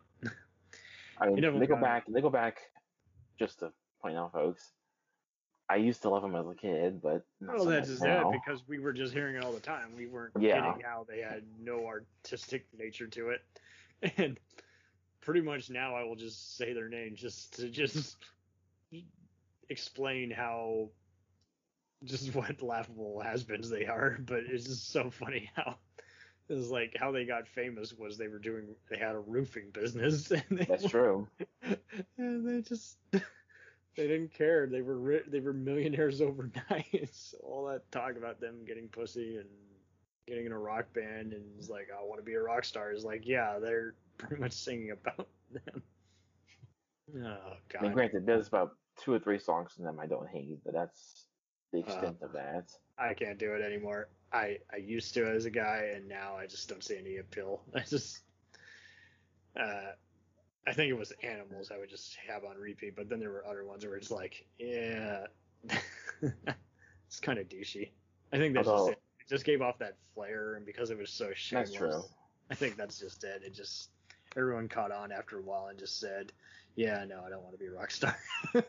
I 1.18 1.26
mean, 1.26 1.36
You 1.36 1.42
never 1.42 1.58
Nickelback. 1.58 2.02
Nickelback. 2.08 2.54
Just 3.38 3.60
to 3.60 3.70
point 4.02 4.16
out, 4.16 4.32
folks, 4.32 4.72
I 5.68 5.76
used 5.76 6.02
to 6.02 6.10
love 6.10 6.22
them 6.22 6.34
as 6.36 6.46
a 6.46 6.54
kid, 6.54 7.02
but 7.02 7.24
Well, 7.46 7.66
that's 7.66 7.88
just 7.88 8.02
now. 8.02 8.30
it 8.30 8.30
because 8.30 8.66
we 8.68 8.78
were 8.78 8.92
just 8.92 9.12
hearing 9.12 9.36
it 9.36 9.44
all 9.44 9.52
the 9.52 9.60
time. 9.60 9.94
We 9.96 10.06
weren't 10.06 10.34
Yeah. 10.38 10.74
getting 10.74 10.80
how 10.80 11.04
they 11.08 11.20
had 11.20 11.44
no 11.58 11.86
artistic 11.86 12.66
nature 12.76 13.06
to 13.08 13.30
it, 13.30 13.42
and 14.16 14.38
pretty 15.20 15.40
much 15.40 15.70
now 15.70 15.94
I 15.94 16.04
will 16.04 16.16
just 16.16 16.56
say 16.56 16.72
their 16.72 16.88
name 16.88 17.14
just 17.16 17.56
to 17.56 17.68
just 17.68 18.16
explain 19.68 20.30
how 20.30 20.90
just 22.04 22.34
what 22.34 22.62
laughable 22.62 23.20
has-beens 23.20 23.70
they 23.70 23.86
are. 23.86 24.18
But 24.20 24.44
it's 24.44 24.64
just 24.64 24.90
so 24.90 25.10
funny 25.10 25.50
how 25.54 25.76
it's 26.48 26.70
like 26.70 26.96
how 26.98 27.12
they 27.12 27.24
got 27.24 27.46
famous 27.46 27.92
was 27.94 28.18
they 28.18 28.28
were 28.28 28.38
doing 28.38 28.74
they 28.90 28.98
had 28.98 29.14
a 29.14 29.20
roofing 29.20 29.70
business 29.70 30.30
and 30.30 30.58
they 30.58 30.66
That's 30.66 30.86
true. 30.86 31.26
and 32.18 32.46
they 32.46 32.60
just 32.62 32.98
they 33.99 34.07
didn't 34.07 34.32
care. 34.32 34.66
They 34.68 34.80
were 34.80 34.96
ri- 34.96 35.24
they 35.26 35.40
were 35.40 35.53
millionaires 35.53 36.22
overnight. 36.22 37.11
so 37.12 37.36
all 37.42 37.66
that 37.66 37.90
talk 37.90 38.16
about 38.16 38.40
them 38.40 38.64
getting 38.64 38.88
pussy 38.88 39.36
and 39.36 39.49
getting 40.28 40.46
in 40.46 40.53
a 40.53 40.59
rock 40.59 40.92
band 40.92 41.32
and 41.32 41.44
it's 41.59 41.68
like 41.68 41.88
I 41.90 42.03
want 42.05 42.20
to 42.20 42.24
be 42.24 42.34
a 42.34 42.42
rock 42.42 42.64
star 42.64 42.92
is 42.92 43.05
like 43.05 43.26
yeah 43.26 43.59
they're 43.59 43.94
pretty 44.18 44.40
much 44.40 44.53
singing 44.53 44.92
about 44.92 45.28
them. 45.53 45.82
Oh 47.16 47.55
I 47.78 47.82
mean, 47.82 47.92
granted, 47.92 48.26
there's 48.26 48.49
about 48.49 48.76
two 49.03 49.14
or 49.14 49.18
three 49.18 49.38
songs 49.38 49.72
from 49.72 49.84
them 49.84 49.99
I 49.99 50.07
don't 50.07 50.28
hate, 50.28 50.59
but 50.62 50.74
that's 50.74 51.24
the 51.72 51.78
extent 51.78 52.18
of 52.20 52.32
that. 52.32 52.70
I 52.99 53.14
can't 53.14 53.38
do 53.38 53.55
it 53.55 53.62
anymore. 53.62 54.11
I 54.32 54.59
I 54.72 54.76
used 54.76 55.14
to 55.14 55.26
as 55.26 55.46
a 55.46 55.51
guy 55.51 55.92
and 55.94 56.07
now 56.07 56.36
I 56.36 56.46
just 56.46 56.68
don't 56.68 56.84
see 56.84 56.99
any 56.99 57.16
appeal. 57.16 57.62
I 57.74 57.80
just 57.80 58.20
uh 59.59 59.92
I 60.68 60.72
think 60.74 60.90
it 60.90 60.98
was 60.98 61.12
animals 61.22 61.70
I 61.74 61.78
would 61.78 61.88
just 61.88 62.16
have 62.28 62.44
on 62.44 62.56
repeat, 62.58 62.94
but 62.94 63.08
then 63.08 63.20
there 63.20 63.30
were 63.30 63.46
other 63.46 63.64
ones 63.64 63.86
where 63.86 63.96
it's 63.96 64.10
like, 64.10 64.46
yeah, 64.58 65.24
it's 66.22 67.20
kind 67.22 67.38
of 67.38 67.48
douchey. 67.48 67.90
I 68.32 68.36
think 68.36 68.54
that's 68.54 68.68
Although- 68.68 68.90
just 68.90 68.98
it. 68.98 69.02
It 69.20 69.28
just 69.30 69.44
gave 69.44 69.62
off 69.62 69.78
that 69.78 69.96
flair, 70.14 70.54
and 70.54 70.64
because 70.66 70.90
it 70.90 70.98
was 70.98 71.10
so 71.10 71.30
shameless, 71.34 71.70
That's 71.70 71.78
true. 71.78 72.02
I 72.50 72.54
think 72.54 72.76
that's 72.76 72.98
just 72.98 73.24
it. 73.24 73.42
It 73.44 73.54
just 73.54 73.90
everyone 74.36 74.68
caught 74.68 74.90
on 74.92 75.10
after 75.12 75.38
a 75.38 75.42
while 75.42 75.66
and 75.68 75.78
just 75.78 76.00
said, 76.00 76.32
yeah, 76.76 77.04
no, 77.06 77.22
I 77.26 77.28
don't 77.30 77.42
want 77.42 77.52
to 77.54 77.58
be 77.58 77.66
a 77.66 77.72
rock 77.72 77.90
star. 77.90 78.16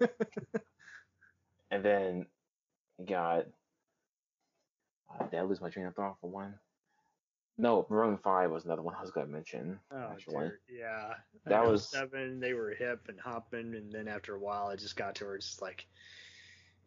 And 1.72 1.84
then 1.86 2.26
you 2.98 3.06
got. 3.06 3.46
Uh, 5.20 5.26
did 5.28 5.40
I 5.40 5.44
lose 5.44 5.62
my 5.62 5.70
train 5.70 5.86
of 5.86 5.96
thought 5.96 6.16
for 6.20 6.30
one? 6.30 6.56
No, 7.62 7.86
Maroon 7.90 8.18
Five 8.18 8.52
was 8.52 8.64
another 8.64 8.82
one 8.82 8.96
I 8.96 9.02
was 9.02 9.12
going 9.12 9.28
to 9.28 9.34
mention. 9.34 9.78
Oh, 9.92 9.98
actually, 10.14 10.34
dear. 10.36 10.60
yeah. 10.80 11.14
That 11.46 11.66
was- 11.68 11.88
seven. 11.90 12.40
They 12.40 12.54
were 12.54 12.72
hip 12.74 13.02
and 13.10 13.20
hopping, 13.20 13.76
and 13.76 13.92
then 13.92 14.08
after 14.08 14.34
a 14.34 14.40
while, 14.40 14.70
it 14.70 14.80
just 14.80 14.96
got 14.96 15.16
to 15.16 15.26
where 15.26 15.36
it's 15.36 15.46
just 15.48 15.62
like, 15.62 15.86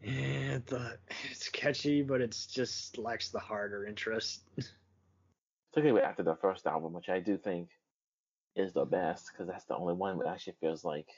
eh, 0.02 0.58
the 0.66 0.98
it's 1.30 1.48
catchy, 1.50 2.00
but 2.02 2.22
it's 2.22 2.46
just 2.46 2.96
lacks 2.96 3.28
the 3.28 3.38
heart 3.38 3.72
or 3.74 3.86
interest. 3.86 4.44
particularly 5.72 6.02
after 6.06 6.22
the 6.22 6.36
first 6.36 6.66
album, 6.66 6.94
which 6.94 7.08
I 7.10 7.20
do 7.20 7.36
think 7.36 7.68
is 8.56 8.72
the 8.72 8.84
best 8.86 9.30
because 9.32 9.48
that's 9.48 9.64
the 9.66 9.76
only 9.76 9.94
one 9.94 10.18
that 10.18 10.26
actually 10.28 10.54
feels 10.60 10.84
like 10.84 11.08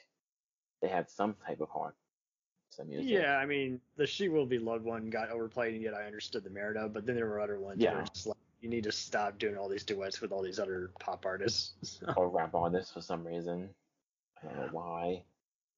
they 0.81 0.87
had 0.89 1.09
some 1.09 1.35
type 1.47 1.61
of 1.61 1.69
heart. 1.69 1.95
Some 2.71 2.89
music. 2.89 3.09
Yeah, 3.09 3.37
I 3.37 3.45
mean, 3.45 3.79
the 3.95 4.05
"She 4.05 4.27
Will 4.27 4.45
Be 4.45 4.59
Loved" 4.59 4.83
one 4.83 5.09
got 5.09 5.29
overplayed, 5.29 5.73
and 5.75 5.83
yet 5.83 5.93
I 5.93 6.05
understood 6.05 6.43
the 6.43 6.49
merit 6.49 6.75
of. 6.75 6.91
But 6.93 7.05
then 7.05 7.15
there 7.15 7.27
were 7.27 7.39
other 7.39 7.57
ones 7.59 7.81
where 7.81 7.93
Yeah. 7.93 8.01
it's 8.01 8.09
just 8.09 8.27
like 8.27 8.34
you 8.65 8.71
need 8.71 8.83
to 8.83 8.91
stop 8.91 9.37
doing 9.37 9.55
all 9.57 9.69
these 9.69 9.83
duets 9.83 10.21
with 10.21 10.31
all 10.31 10.41
these 10.41 10.57
other 10.57 10.89
pop 10.99 11.23
artists. 11.23 11.99
Or 12.17 12.29
rap 12.29 12.55
artists 12.55 12.91
for 12.91 12.99
some 12.99 13.23
reason. 13.23 13.69
I 14.41 14.47
don't 14.47 14.57
know 14.57 14.69
why. 14.71 15.21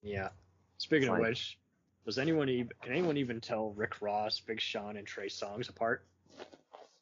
yeah. 0.01 0.29
Speaking 0.77 1.09
of 1.09 1.19
which, 1.19 1.57
does 2.05 2.17
anyone 2.17 2.47
even 2.47 2.69
can 2.81 2.93
anyone 2.93 3.17
even 3.17 3.41
tell 3.41 3.71
Rick 3.71 4.01
Ross, 4.01 4.39
Big 4.39 4.61
Sean, 4.61 4.95
and 4.95 5.05
Trey 5.05 5.27
Songz 5.27 5.69
apart? 5.69 6.05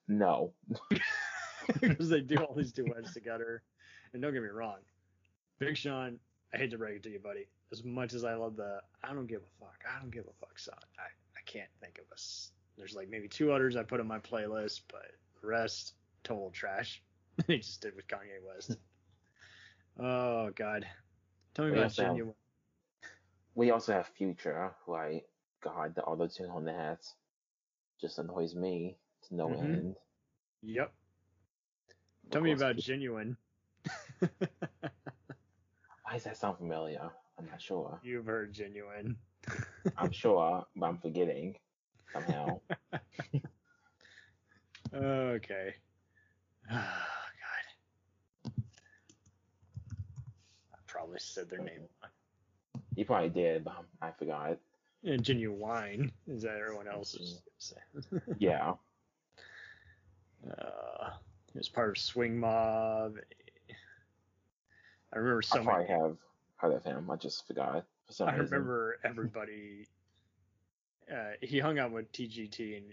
No. 0.08 0.54
because 1.82 2.10
they 2.10 2.22
do 2.22 2.36
all 2.38 2.54
these 2.54 2.72
duets 2.80 3.12
together. 3.14 3.64
And 4.14 4.22
don't 4.22 4.34
get 4.34 4.44
me 4.44 4.50
wrong, 4.50 4.78
Big 5.58 5.76
Sean, 5.76 6.20
I 6.54 6.58
hate 6.58 6.70
to 6.72 6.78
break 6.78 6.98
it 6.98 7.04
to 7.04 7.10
you, 7.10 7.18
buddy. 7.20 7.48
As 7.72 7.84
much 7.84 8.14
as 8.14 8.24
I 8.24 8.36
love 8.36 8.56
the 8.56 8.82
I 9.04 9.14
don't 9.14 9.26
give 9.26 9.42
a 9.42 9.60
fuck, 9.60 9.80
I 9.88 10.00
don't 10.00 10.12
give 10.12 10.26
a 10.26 10.46
fuck 10.46 10.60
song, 10.60 10.76
I, 11.00 11.08
I 11.36 11.42
can't 11.48 11.70
think 11.82 11.98
of 11.98 12.12
us. 12.12 12.52
There's 12.78 12.96
like 12.96 13.10
maybe 13.10 13.28
two 13.28 13.52
others 13.52 13.76
I 13.76 13.82
put 13.82 14.00
on 14.00 14.08
my 14.08 14.20
playlist, 14.20 14.82
but 14.92 15.12
rest 15.46 15.94
total 16.24 16.52
trash. 16.52 17.02
they 17.48 17.58
just 17.58 17.82
did 17.82 17.96
with 17.96 18.08
Kanye 18.08 18.42
West. 18.46 18.78
oh 20.00 20.50
God, 20.56 20.86
tell 21.54 21.66
me 21.66 21.72
We 21.72 21.78
about 21.78 21.84
also 21.86 22.04
have- 22.04 22.16
Ginuwine. 22.16 22.34
We 23.56 23.72
also 23.72 23.94
have 23.94 24.08
Future, 24.08 24.74
who 24.86 24.96
I, 24.96 25.22
God, 25.64 25.96
the 25.96 26.04
auto 26.04 26.28
tune 26.28 26.50
on 26.50 26.66
that 26.66 27.00
just 28.02 28.20
annoys 28.20 28.54
me 28.54 28.98
to 29.28 29.36
no 29.36 29.48
Mhm. 29.48 29.64
end. 29.64 29.96
Yep. 30.64 30.92
Of 32.26 32.32
Tell 32.32 32.42
me 32.42 32.52
about 32.52 32.76
Ginuwine. 32.76 33.38
Why 34.20 36.14
does 36.14 36.24
that 36.26 36.38
sound 36.38 36.58
familiar? 36.58 37.10
I'm 37.38 37.46
not 37.48 37.62
sure. 37.62 38.00
You've 38.04 38.26
heard 38.26 38.54
Ginuwine. 38.54 39.16
I'm 39.98 40.12
sure, 40.12 40.66
but 40.76 40.86
I'm 40.86 40.98
forgetting 40.98 41.56
somehow. 42.12 42.60
Okay. 44.96 45.74
Oh, 46.72 46.76
God. 48.46 48.52
I 50.74 50.78
probably 50.88 51.20
said 51.20 51.50
their 51.50 51.60
name. 51.60 51.80
wrong. 52.02 52.12
You 52.96 53.06
probably 53.06 53.30
did, 53.30 53.64
but 53.66 53.84
I 54.02 54.12
forgot. 54.12 54.58
And 55.04 55.22
Ginuwine 55.22 56.12
is 56.28 56.44
that 56.44 56.58
everyone 56.58 56.88
else 56.88 57.14
is 57.16 57.42
gonna 57.62 58.20
say. 58.22 58.22
Yeah. 58.40 58.74
uh, 60.50 61.10
he 61.52 61.58
was 61.60 61.70
part 61.70 61.90
of 61.90 61.98
Swing 61.98 62.40
Mob. 62.40 63.16
I 65.14 65.18
remember 65.18 65.42
I 65.54 65.58
probably 65.58 65.88
many. 65.88 66.02
have 66.02 66.18
heard 66.58 66.74
of 66.74 66.84
him. 66.84 67.10
I 67.12 67.16
just 67.18 67.46
forgot 67.48 67.86
for 68.08 68.14
some 68.14 68.30
I 68.30 68.32
reason. 68.36 68.46
remember 68.52 68.98
everybody. 69.04 69.88
Uh, 71.12 71.32
he 71.42 71.60
hung 71.60 71.78
out 71.80 71.92
with 71.92 72.12
TGT 72.12 72.78
and 72.78 72.86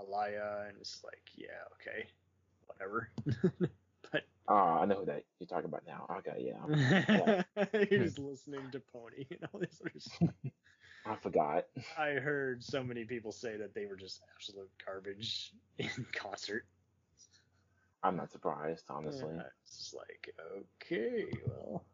Aaliyah, 0.00 0.68
and 0.68 0.78
it's 0.80 1.02
like, 1.04 1.22
yeah, 1.36 1.46
okay, 1.74 2.06
whatever. 2.66 3.10
but 4.12 4.22
Ah, 4.48 4.80
I 4.80 4.84
know 4.86 4.96
who 4.96 5.06
that 5.06 5.24
you're 5.38 5.46
talking 5.46 5.66
about 5.66 5.84
now. 5.86 6.06
Okay, 6.18 6.52
yeah. 6.52 7.42
he 7.88 7.98
was 7.98 8.18
listening 8.18 8.70
to 8.72 8.80
Pony 8.80 9.26
and 9.30 9.48
all 9.52 9.60
this 9.60 9.80
other 9.80 9.92
stuff. 9.98 10.30
I 11.06 11.14
forgot. 11.16 11.66
I 11.98 12.10
heard 12.10 12.62
so 12.62 12.82
many 12.82 13.04
people 13.04 13.32
say 13.32 13.56
that 13.56 13.74
they 13.74 13.86
were 13.86 13.96
just 13.96 14.22
absolute 14.34 14.70
garbage 14.84 15.52
in 15.78 15.88
concert. 16.12 16.66
I'm 18.02 18.16
not 18.16 18.30
surprised, 18.32 18.84
honestly. 18.90 19.34
Uh, 19.38 19.42
it's 19.62 19.78
just 19.78 19.94
like, 19.94 20.34
okay, 20.82 21.26
well, 21.46 21.84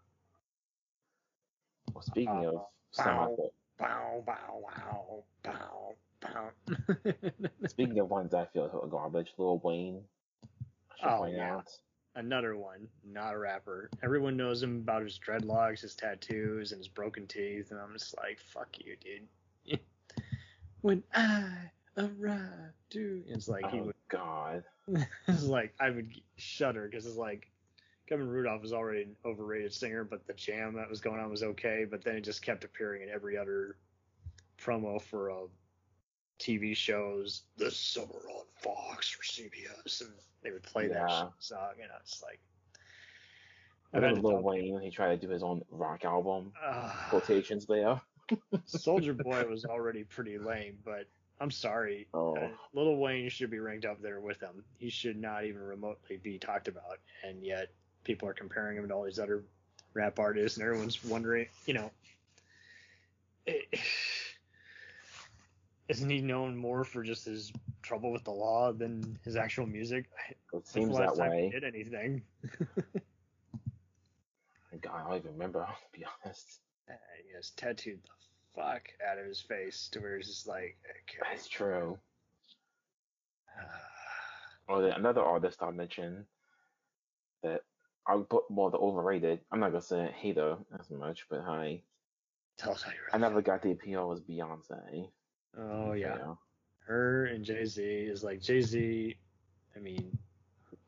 Well, 1.95 2.03
speaking 2.03 2.45
of 2.47 2.55
Uh, 2.99 3.03
I 3.03 3.05
bow. 3.05 3.37
bow, 3.79 4.23
bow, 4.27 4.63
wow, 4.63 5.25
bow, 5.43 5.53
bow. 5.53 5.95
speaking 7.69 7.99
of 7.99 8.09
ones 8.09 8.35
I 8.35 8.47
feel 8.47 8.71
are 8.73 8.89
garbage, 8.89 9.33
Lil 9.39 9.59
Wayne. 9.59 10.03
Oh, 11.03 11.27
yeah. 11.27 11.57
out. 11.57 11.69
Another 12.15 12.57
one, 12.57 12.89
not 13.05 13.35
a 13.35 13.39
rapper. 13.39 13.91
Everyone 14.03 14.39
knows 14.39 14.63
him 14.63 14.77
about 14.77 15.03
his 15.03 15.19
dreadlocks, 15.19 15.83
his 15.83 15.95
tattoos, 15.95 16.73
and 16.73 16.79
his 16.79 16.89
broken 16.89 17.27
teeth, 17.27 17.71
and 17.71 17.79
I'm 17.79 17.93
just 17.93 18.17
like, 18.17 18.41
fuck 18.41 18.69
you, 18.79 18.97
dude. 18.97 19.79
when 20.81 21.03
I 21.13 21.51
arrive, 21.99 22.73
dude, 22.89 23.25
it's 23.29 23.49
like 23.49 23.71
he 23.71 23.81
oh 23.81 23.85
would 23.85 23.95
God. 24.09 24.65
it's 25.29 25.45
like 25.45 25.75
I 25.79 25.91
would 25.91 26.11
shudder 26.37 26.89
because 26.89 27.05
it's 27.05 27.19
like 27.19 27.51
Kevin 28.09 28.29
Rudolf 28.29 28.63
was 28.63 28.73
already 28.73 29.03
an 29.03 29.17
overrated 29.27 29.75
singer, 29.75 30.05
but 30.05 30.27
the 30.27 30.33
jam 30.33 30.75
that 30.75 30.89
was 30.89 31.01
going 31.01 31.21
on 31.21 31.29
was 31.29 31.43
okay. 31.43 31.85
But 31.91 32.03
then 32.03 32.17
it 32.17 32.23
just 32.23 32.41
kept 32.41 32.65
appearing 32.65 33.03
in 33.03 33.11
every 33.11 33.37
other 33.37 33.77
promo 34.59 35.03
for 35.03 35.31
uh, 35.31 35.47
TV 36.39 36.77
shows. 36.77 37.43
This 37.57 37.77
summer 37.77 38.07
on 38.29 38.45
Fox 38.61 39.17
or 39.19 39.23
CBS, 39.23 40.01
and 40.03 40.11
they 40.43 40.51
would 40.51 40.63
play 40.63 40.89
that 40.89 41.09
Yeah. 41.09 41.23
shit 41.25 41.29
song, 41.41 41.73
and 41.83 41.91
I 41.91 41.97
was 42.01 42.23
like, 42.23 42.41
I 43.93 43.99
remember 43.99 44.21
Lil 44.29 44.43
Wayne 44.43 44.75
when 44.75 44.83
he 44.83 44.91
tried 44.91 45.21
to 45.21 45.27
do 45.27 45.33
his 45.33 45.43
own 45.43 45.63
rock 45.71 46.05
album. 46.05 46.53
Ah. 46.63 47.07
Quotations 47.11 47.67
there. 47.67 48.01
Soulja 48.67 49.17
Boy 49.23 49.45
was 49.47 49.65
already 49.65 50.05
pretty 50.05 50.37
lame, 50.39 50.77
but 50.85 51.07
I'm 51.41 51.51
sorry. 51.51 52.09
Oh. 52.13 52.37
Uh, 52.37 52.49
Little 52.75 52.99
Wayne 52.99 53.29
should 53.31 53.51
be 53.51 53.59
ranked 53.61 53.85
up 53.87 54.03
there 54.03 54.21
with 54.21 54.41
him. 54.41 54.65
He 54.79 54.91
should 54.91 55.17
not 55.17 55.45
even 55.45 55.63
remotely 55.63 56.17
be 56.19 56.39
talked 56.39 56.69
about, 56.69 56.99
and 57.25 57.43
yet 57.45 57.69
people 58.05 58.29
are 58.29 58.35
comparing 58.35 58.77
him 58.77 58.89
to 58.89 58.95
all 58.95 59.05
these 59.05 59.19
other 59.19 59.45
rap 59.95 60.19
artists, 60.19 60.59
and 60.59 60.67
everyone's 60.67 61.03
wondering, 61.05 61.47
you 61.67 61.75
know, 61.75 61.91
eh, 63.47 63.55
isn't 65.89 66.11
he 66.11 66.21
known 66.21 66.57
more 66.57 66.85
for 66.85 67.03
just 67.03 67.25
his 67.25 67.53
trouble 67.83 68.11
with 68.13 68.25
the 68.25 68.33
law 68.33 68.73
than 68.73 69.19
his 69.25 69.37
actual 69.37 69.67
music? 69.67 70.07
It 70.53 70.67
seems 70.67 70.97
the 70.97 71.03
that 71.03 71.17
way. 71.17 71.45
He 71.45 71.51
did 71.51 71.65
anything? 71.65 72.23
God, 74.83 74.93
I 74.95 75.09
don't 75.09 75.17
even 75.19 75.33
remember, 75.33 75.61
to 75.93 75.99
be 75.99 76.05
honest. 76.25 76.61
Uh, 76.89 76.95
he 77.27 77.35
has 77.35 77.51
tattooed 77.51 78.01
the 78.05 78.63
fuck 78.63 78.89
out 79.09 79.19
of 79.19 79.27
his 79.27 79.41
face 79.41 79.89
to 79.93 80.01
where 80.01 80.17
he's 80.17 80.27
just 80.27 80.47
like, 80.47 80.77
okay. 80.91 81.19
That's 81.31 81.49
true. 81.49 81.99
Or 84.69 84.83
the, 84.83 84.97
another 84.97 85.21
artist 85.23 85.63
I'll 85.63 85.71
mention 85.71 86.27
that 87.45 87.61
I 88.05 88.17
would 88.17 88.29
put 88.29 88.51
more 88.51 88.69
the 88.69 88.79
overrated. 88.79 89.39
I'm 89.53 89.61
not 89.61 89.71
gonna 89.71 89.81
say 89.81 90.13
hater 90.19 90.57
as 90.77 90.91
much, 90.91 91.27
but 91.31 91.39
I 91.43 91.83
Tell 92.57 92.73
us 92.73 92.83
how 92.83 92.91
you 92.91 92.97
are. 92.97 93.15
I 93.15 93.19
never 93.19 93.43
got 93.43 93.63
the 93.63 93.73
appeal 93.73 94.09
was 94.09 94.21
Beyonce. 94.21 95.09
Oh 95.59 95.93
yeah. 95.93 96.35
Her 96.87 97.27
and 97.27 97.45
Jay 97.45 97.65
Z 97.65 97.83
is 97.83 98.23
like 98.23 98.41
Jay 98.41 98.61
Z. 98.61 99.17
I 99.75 99.79
mean, 99.79 100.19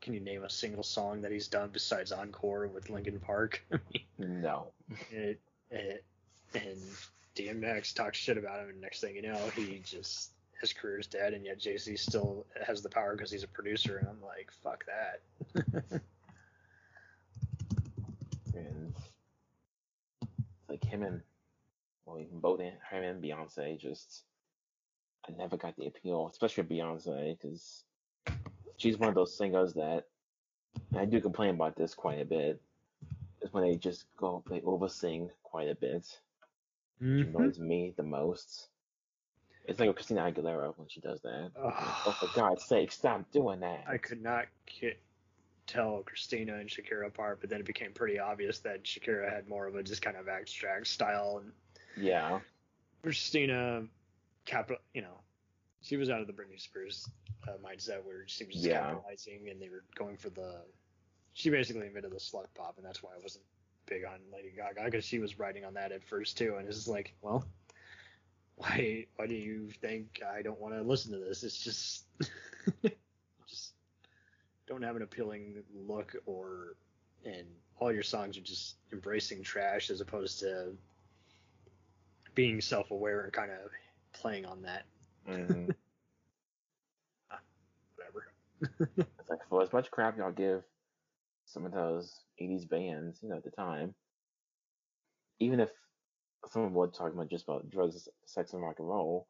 can 0.00 0.14
you 0.14 0.20
name 0.20 0.44
a 0.44 0.50
single 0.50 0.82
song 0.82 1.22
that 1.22 1.32
he's 1.32 1.48
done 1.48 1.70
besides 1.72 2.12
Encore 2.12 2.68
with 2.68 2.90
Linkin 2.90 3.20
Park? 3.20 3.64
No. 4.20 4.72
it, 5.12 5.40
it, 5.70 6.04
and 6.52 6.76
DMX 7.36 7.94
talks 7.94 8.18
shit 8.18 8.36
about 8.36 8.58
him, 8.58 8.70
and 8.70 8.80
next 8.80 9.00
thing 9.00 9.14
you 9.14 9.22
know, 9.22 9.38
he 9.54 9.80
just 9.84 10.32
his 10.60 10.72
career's 10.72 11.06
dead, 11.06 11.34
and 11.34 11.44
yet 11.44 11.60
Jay 11.60 11.76
Z 11.76 11.96
still 11.98 12.44
has 12.66 12.82
the 12.82 12.88
power 12.88 13.14
because 13.14 13.30
he's 13.30 13.44
a 13.44 13.48
producer, 13.48 13.98
and 13.98 14.08
I'm 14.08 14.20
like, 14.20 14.50
fuck 14.60 14.84
that. 14.86 16.00
And 18.54 18.92
it's 20.22 20.68
like 20.68 20.84
him 20.84 21.02
and 21.02 21.20
well 22.06 22.18
even 22.18 22.40
both 22.40 22.60
him 22.60 22.72
and 22.90 23.22
Beyonce 23.22 23.78
just 23.78 24.24
I 25.28 25.32
never 25.36 25.56
got 25.56 25.76
the 25.76 25.86
appeal, 25.86 26.28
especially 26.30 26.64
Beyonce, 26.64 27.38
because 27.38 27.84
she's 28.76 28.98
one 28.98 29.08
of 29.08 29.14
those 29.14 29.36
singers 29.36 29.74
that 29.74 30.04
I 30.96 31.04
do 31.04 31.20
complain 31.20 31.54
about 31.54 31.76
this 31.76 31.94
quite 31.94 32.20
a 32.20 32.24
bit. 32.24 32.60
Is 33.42 33.52
when 33.52 33.64
they 33.64 33.76
just 33.76 34.06
go 34.16 34.42
they 34.50 34.60
oversing 34.62 35.30
quite 35.42 35.68
a 35.68 35.74
bit. 35.74 36.20
Which 36.98 37.26
Mhm. 37.26 37.28
annoys 37.28 37.58
me 37.58 37.94
the 37.96 38.02
most. 38.02 38.68
It's 39.66 39.78
like 39.78 39.94
Christina 39.94 40.22
Aguilera 40.22 40.76
when 40.76 40.88
she 40.88 41.00
does 41.00 41.20
that. 41.22 41.52
Oh, 41.56 42.16
for 42.18 42.28
God's 42.34 42.64
sake, 42.64 42.90
stop 42.90 43.30
doing 43.30 43.60
that. 43.60 43.84
I 43.86 43.98
could 43.98 44.22
not 44.22 44.46
ki- 44.66 44.96
tell 45.66 46.02
Christina 46.02 46.56
and 46.56 46.68
Shakira 46.68 47.06
apart, 47.06 47.40
but 47.40 47.50
then 47.50 47.60
it 47.60 47.66
became 47.66 47.92
pretty 47.92 48.18
obvious 48.18 48.60
that 48.60 48.82
Shakira 48.84 49.30
had 49.30 49.46
more 49.46 49.66
of 49.66 49.76
a 49.76 49.82
just 49.82 50.00
kind 50.00 50.16
of 50.16 50.26
abstract 50.26 50.86
style, 50.86 51.38
and 51.42 51.52
Yeah. 51.96 52.40
Christina, 53.02 53.86
capital, 54.48 54.82
you 54.94 55.02
know, 55.02 55.20
she 55.82 55.96
was 55.96 56.10
out 56.10 56.20
of 56.20 56.26
the 56.26 56.32
Britney 56.32 56.60
Spears 56.60 57.08
uh, 57.46 57.52
mindset 57.64 58.02
where 58.04 58.24
she 58.26 58.44
was 58.44 58.54
just 58.56 58.66
Yeah. 58.66 58.80
capitalizing, 58.80 59.48
and 59.50 59.60
they 59.60 59.68
were 59.68 59.84
going 59.94 60.16
for 60.16 60.30
the. 60.30 60.62
She 61.34 61.50
basically 61.50 61.86
invented 61.86 62.12
the 62.12 62.20
slug 62.20 62.48
pop, 62.54 62.78
and 62.78 62.86
that's 62.86 63.02
why 63.02 63.10
I 63.16 63.22
wasn't 63.22 63.44
big 63.86 64.04
on 64.04 64.18
Lady 64.32 64.52
Gaga 64.56 64.84
because 64.86 65.04
she 65.04 65.18
was 65.18 65.38
riding 65.38 65.64
on 65.64 65.74
that 65.74 65.92
at 65.92 66.02
first 66.04 66.36
too, 66.36 66.56
and 66.58 66.66
it's 66.66 66.88
like, 66.88 67.14
well, 67.22 67.44
why 68.56 69.06
why 69.16 69.26
do 69.26 69.34
you 69.34 69.70
think 69.80 70.20
I 70.26 70.42
don't 70.42 70.60
want 70.60 70.74
to 70.74 70.82
listen 70.82 71.12
to 71.12 71.18
this? 71.18 71.44
It's 71.44 71.62
just 71.62 72.04
just 73.46 73.74
don't 74.66 74.82
have 74.82 74.96
an 74.96 75.02
appealing 75.02 75.62
look 75.74 76.16
or 76.26 76.76
and 77.24 77.46
all 77.78 77.92
your 77.92 78.02
songs 78.02 78.36
are 78.36 78.42
just 78.42 78.76
embracing 78.92 79.42
trash 79.42 79.90
as 79.90 80.00
opposed 80.00 80.40
to 80.40 80.72
being 82.34 82.60
self-aware 82.60 83.22
and 83.22 83.32
kind 83.32 83.50
of 83.50 83.70
playing 84.20 84.44
on 84.46 84.62
that 84.62 84.84
Mhm. 85.26 85.74
whatever. 87.96 88.32
It's 89.20 89.30
like 89.30 89.46
for 89.48 89.62
as 89.62 89.72
much 89.72 89.90
crap 89.90 90.16
y'all 90.16 90.32
give 90.32 90.64
some 91.46 91.64
of 91.66 91.72
those 91.72 92.24
'80s 92.40 92.68
bands, 92.68 93.22
you 93.22 93.28
know, 93.28 93.36
at 93.36 93.44
the 93.44 93.50
time, 93.50 93.94
even 95.38 95.60
if 95.60 95.70
some 96.42 96.50
someone 96.52 96.72
was 96.74 96.96
talking 96.96 97.14
about 97.14 97.28
just 97.28 97.44
about 97.44 97.68
drugs, 97.70 98.08
sex, 98.26 98.52
and 98.52 98.62
rock 98.62 98.78
and 98.78 98.88
roll, 98.88 99.26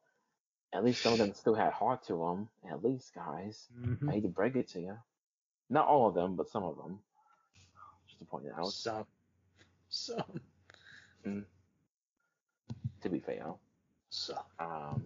at 0.73 0.85
least 0.85 1.03
some 1.03 1.13
of 1.13 1.19
them 1.19 1.33
still 1.35 1.55
had 1.55 1.73
heart 1.73 2.03
to 2.05 2.15
them. 2.17 2.49
At 2.71 2.85
least, 2.85 3.15
guys. 3.15 3.69
I 4.09 4.13
hate 4.13 4.23
to 4.23 4.29
break 4.29 4.57
it 4.57 4.69
to 4.69 4.81
you. 4.81 4.97
Not 5.71 5.87
all 5.87 6.09
of 6.09 6.15
them, 6.15 6.37
but 6.37 6.49
some 6.49 6.65
of 6.65 6.77
them. 6.77 6.99
Just 8.07 8.21
to 8.21 8.25
point 8.25 8.47
it 8.47 8.53
out. 8.57 8.73
Some. 8.73 9.07
Some. 9.89 10.41
To 13.03 13.09
be 13.09 13.21
fair. 13.21 13.55
Some. 14.11 14.39
Um, 14.59 15.05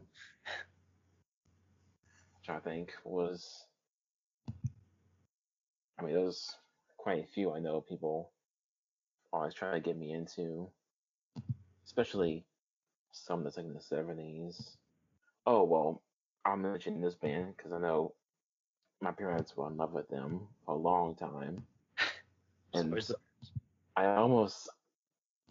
trying 2.45 2.61
to 2.61 2.65
think 2.65 2.93
was. 3.05 3.67
I 5.99 6.05
mean, 6.05 6.15
there's 6.15 6.57
quite 6.97 7.23
a 7.23 7.27
few 7.27 7.53
I 7.53 7.61
know 7.61 7.81
people 7.81 8.31
always 9.33 9.55
try 9.55 9.73
to 9.73 9.81
get 9.81 9.97
me 9.97 10.13
into, 10.13 10.69
especially 11.85 12.45
some 13.13 13.45
that's 13.45 13.57
like 13.57 13.67
in 13.67 13.75
the 13.75 13.81
seventies. 13.81 14.77
Oh 15.47 15.65
well, 15.65 16.03
I'll 16.45 16.57
mention 16.57 17.01
this 17.01 17.15
band 17.15 17.55
because 17.57 17.73
I 17.73 17.79
know 17.79 18.15
my 19.01 19.11
parents 19.13 19.57
were 19.57 19.69
in 19.69 19.77
love 19.77 19.93
with 19.93 20.09
them 20.09 20.41
for 20.65 20.75
a 20.75 20.79
long 20.79 21.15
time, 21.15 21.65
and 22.75 22.99
I 23.97 24.07
almost 24.07 24.69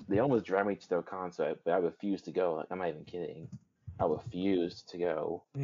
they 0.07 0.19
almost 0.19 0.45
dragged 0.45 0.67
me 0.67 0.75
to 0.75 0.89
their 0.89 1.01
concert, 1.01 1.59
but 1.63 1.71
I 1.71 1.77
refused 1.77 2.25
to 2.25 2.31
go. 2.31 2.55
Like 2.55 2.67
I'm 2.71 2.79
not 2.79 2.89
even 2.89 3.05
kidding. 3.05 3.47
I 3.99 4.05
refused 4.05 4.89
to 4.89 4.97
go. 4.97 5.43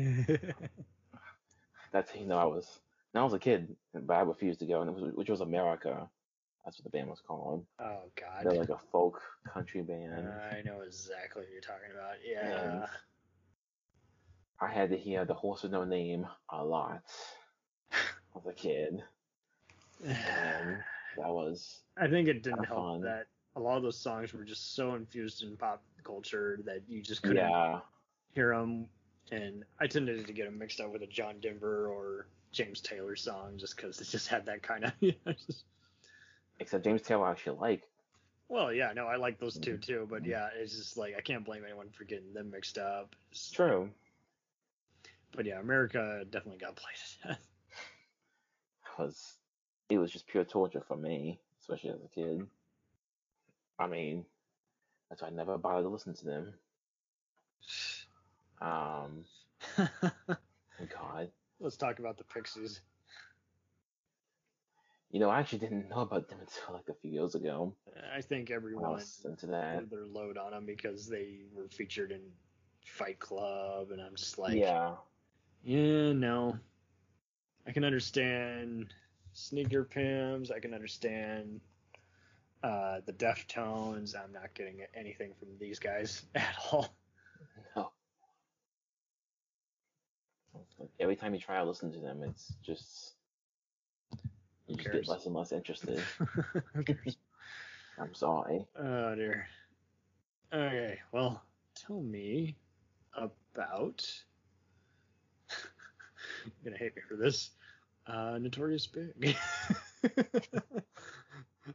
That's 1.92 2.14
you 2.16 2.26
know 2.26 2.38
I 2.38 2.46
was 2.46 2.80
I 3.16 3.24
was 3.24 3.34
a 3.34 3.40
kid, 3.40 3.76
but 3.94 4.14
I 4.14 4.22
refused 4.22 4.60
to 4.60 4.66
go, 4.66 4.82
and 4.82 4.90
it 4.90 4.96
was 4.96 5.14
which 5.16 5.30
was 5.30 5.42
America. 5.42 6.08
That's 6.64 6.78
what 6.78 6.84
the 6.84 6.98
band 6.98 7.10
was 7.10 7.22
called. 7.26 7.66
oh 7.80 8.12
God. 8.20 8.44
They're 8.44 8.60
like 8.60 8.70
a 8.70 8.80
folk 8.92 9.22
country 9.52 9.82
band. 9.82 10.28
I 10.52 10.62
know 10.66 10.82
exactly 10.82 11.44
what 11.44 11.52
you're 11.52 11.62
talking 11.62 11.92
about. 11.94 12.16
Yeah. 12.30 12.86
I 14.60 14.68
had 14.68 14.90
to 14.90 14.98
hear 14.98 15.24
the 15.24 15.34
horse 15.34 15.64
with 15.64 15.72
no 15.72 15.86
name 15.86 16.28
a 16.50 16.64
lot 16.64 17.04
as 18.36 18.46
a 18.46 18.54
kid, 18.54 19.02
and 20.04 20.78
that 21.18 21.30
was 21.30 21.80
I 21.98 22.08
think 22.08 22.28
it 22.28 22.44
didn't 22.44 22.66
help 22.66 22.80
fun. 22.80 23.02
that 23.02 23.28
a 23.58 23.60
lot 23.60 23.78
of 23.78 23.84
those 23.84 23.98
songs 24.00 24.34
were 24.34 24.44
just 24.46 24.76
so 24.76 24.94
infused 24.96 25.44
in 25.44 25.58
pop 25.58 25.82
culture 26.04 26.60
that 26.66 26.82
you 26.88 27.02
just 27.02 27.22
couldn't 27.24 27.38
yeah. 27.50 27.80
hear 28.34 28.56
them. 28.56 28.88
And 29.32 29.66
I 29.80 29.88
tended 29.88 30.26
to 30.28 30.34
get 30.34 30.46
them 30.46 30.58
mixed 30.58 30.80
up 30.80 30.92
with 30.94 31.02
a 31.02 31.08
John 31.08 31.36
Denver 31.42 31.88
or 31.88 32.28
James 32.54 32.80
Taylor 32.82 33.16
song 33.16 33.58
just 33.58 33.76
because 33.76 34.00
it 34.00 34.08
just 34.08 34.28
had 34.30 34.46
that 34.46 34.62
kind 34.64 34.86
of. 34.86 34.94
You 35.02 35.14
know, 35.26 35.34
just, 35.34 35.64
Except 36.60 36.84
James 36.84 37.02
Taylor 37.02 37.28
I 37.28 37.32
actually 37.32 37.58
like. 37.60 37.84
well, 38.48 38.72
yeah, 38.74 38.94
no, 38.94 39.06
I 39.08 39.18
like 39.18 39.40
those 39.40 39.56
Mm-hmm. 39.56 39.64
two 39.64 39.78
too, 39.78 40.08
but 40.10 40.26
yeah, 40.26 40.50
it's 40.58 40.76
just 40.76 40.98
like 40.98 41.16
I 41.18 41.22
can't 41.22 41.46
blame 41.46 41.64
anyone 41.66 41.90
for 41.92 42.04
getting 42.06 42.34
them 42.34 42.52
mixed 42.52 42.78
up. 42.78 43.16
It's 43.32 43.52
true. 43.52 43.90
But 45.36 45.46
yeah, 45.46 45.60
America 45.60 46.24
definitely 46.30 46.60
got 46.60 46.76
played 46.78 46.96
to 47.22 47.28
death. 47.30 47.48
was 48.98 49.38
it 49.90 49.98
was 49.98 50.12
just 50.12 50.28
pure 50.28 50.44
torture 50.46 50.82
for 50.88 50.98
me, 50.98 51.40
especially 51.62 51.92
as 51.92 52.04
a 52.04 52.08
kid. 52.10 52.48
I 53.80 53.88
mean, 53.88 54.26
that's 55.10 55.22
why 55.22 55.28
I 55.28 55.32
never 55.32 55.58
bothered 55.58 55.84
to 55.86 55.90
listen 55.90 56.14
to 56.16 56.26
them. 56.26 56.54
Um, 58.60 59.26
God, 59.78 61.30
Let's 61.60 61.78
talk 61.78 62.00
about 62.00 62.18
the 62.18 62.24
Pixies. 62.24 62.82
you 65.12 65.20
know, 65.20 65.30
I 65.30 65.40
actually 65.40 65.60
didn't 65.60 65.90
know 65.90 66.02
about 66.02 66.28
them 66.30 66.40
until 66.42 66.74
like 66.76 66.90
a 66.90 66.94
few 66.94 67.12
years 67.12 67.36
ago. 67.36 67.74
I 68.16 68.22
think 68.22 68.52
everyone 68.52 68.92
was 68.92 69.26
into 69.26 69.48
that. 69.48 69.78
threw 69.78 69.88
their 69.88 70.06
load 70.06 70.38
on 70.38 70.52
them 70.52 70.66
because 70.66 71.08
they 71.08 71.40
were 71.54 71.68
featured 71.70 72.12
in 72.12 72.22
Fight 72.86 73.20
Club, 73.20 73.92
and 73.92 74.02
I'm 74.02 74.16
just 74.16 74.38
like, 74.38 74.56
yeah, 74.56 74.94
yeah, 75.64 76.14
no. 76.14 76.58
I 77.66 77.72
can 77.72 77.84
understand 77.84 78.94
sneaker 79.34 79.84
pimps. 79.84 80.52
I 80.52 80.60
can 80.60 80.74
understand 80.74 81.60
uh, 82.64 83.02
the 83.06 83.14
Deftones. 83.14 84.16
I'm 84.16 84.34
not 84.34 84.54
getting 84.54 84.80
anything 84.96 85.34
from 85.40 85.50
these 85.60 85.80
guys 85.80 86.24
at 86.36 86.56
all. 86.72 86.96
no. 87.76 87.92
Like 90.80 90.90
every 91.00 91.16
time 91.16 91.34
you 91.34 91.40
try 91.40 91.58
to 91.58 91.64
listen 91.64 91.92
to 91.94 92.00
them, 92.00 92.24
it's 92.24 92.54
just 92.64 93.14
you 94.68 94.76
just 94.76 94.92
get 94.92 95.08
less 95.08 95.26
and 95.26 95.36
less 95.36 95.52
interested. 95.52 96.02
I'm 98.00 98.14
sorry. 98.14 98.66
oh 98.80 99.16
dear. 99.16 99.48
Okay, 100.54 101.00
well, 101.12 101.44
tell 101.76 102.02
me 102.02 102.56
about. 103.16 104.08
You're 106.46 106.72
gonna 106.72 106.78
hate 106.78 106.96
me 106.96 107.02
for 107.08 107.16
this. 107.16 107.52
Uh, 108.06 108.38
Notorious 108.40 108.88
Big. 108.88 109.36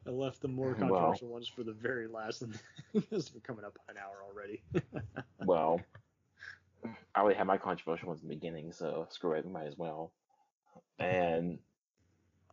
I 0.07 0.11
left 0.11 0.41
the 0.41 0.49
more 0.49 0.69
Well. 0.79 0.79
controversial 0.79 1.29
ones 1.29 1.49
for 1.49 1.63
the 1.63 1.73
very 1.73 2.07
last, 2.07 2.43
and 2.43 2.59
because 2.95 3.33
we're 3.35 3.41
coming 3.41 3.65
up 3.65 3.79
on 3.89 3.97
an 3.97 4.03
hour 4.03 4.23
already. 4.29 4.63
Well, 5.45 5.81
I 6.85 7.21
already 7.21 7.37
had 7.37 7.49
my 7.49 7.59
controversial 7.59 8.09
ones 8.09 8.23
in 8.23 8.29
the 8.29 8.35
beginning, 8.37 8.73
so 8.73 9.09
screw 9.11 9.33
it, 9.33 9.45
we 9.45 9.51
might 9.51 9.67
as 9.67 9.77
well. 9.77 10.13
And 11.01 11.59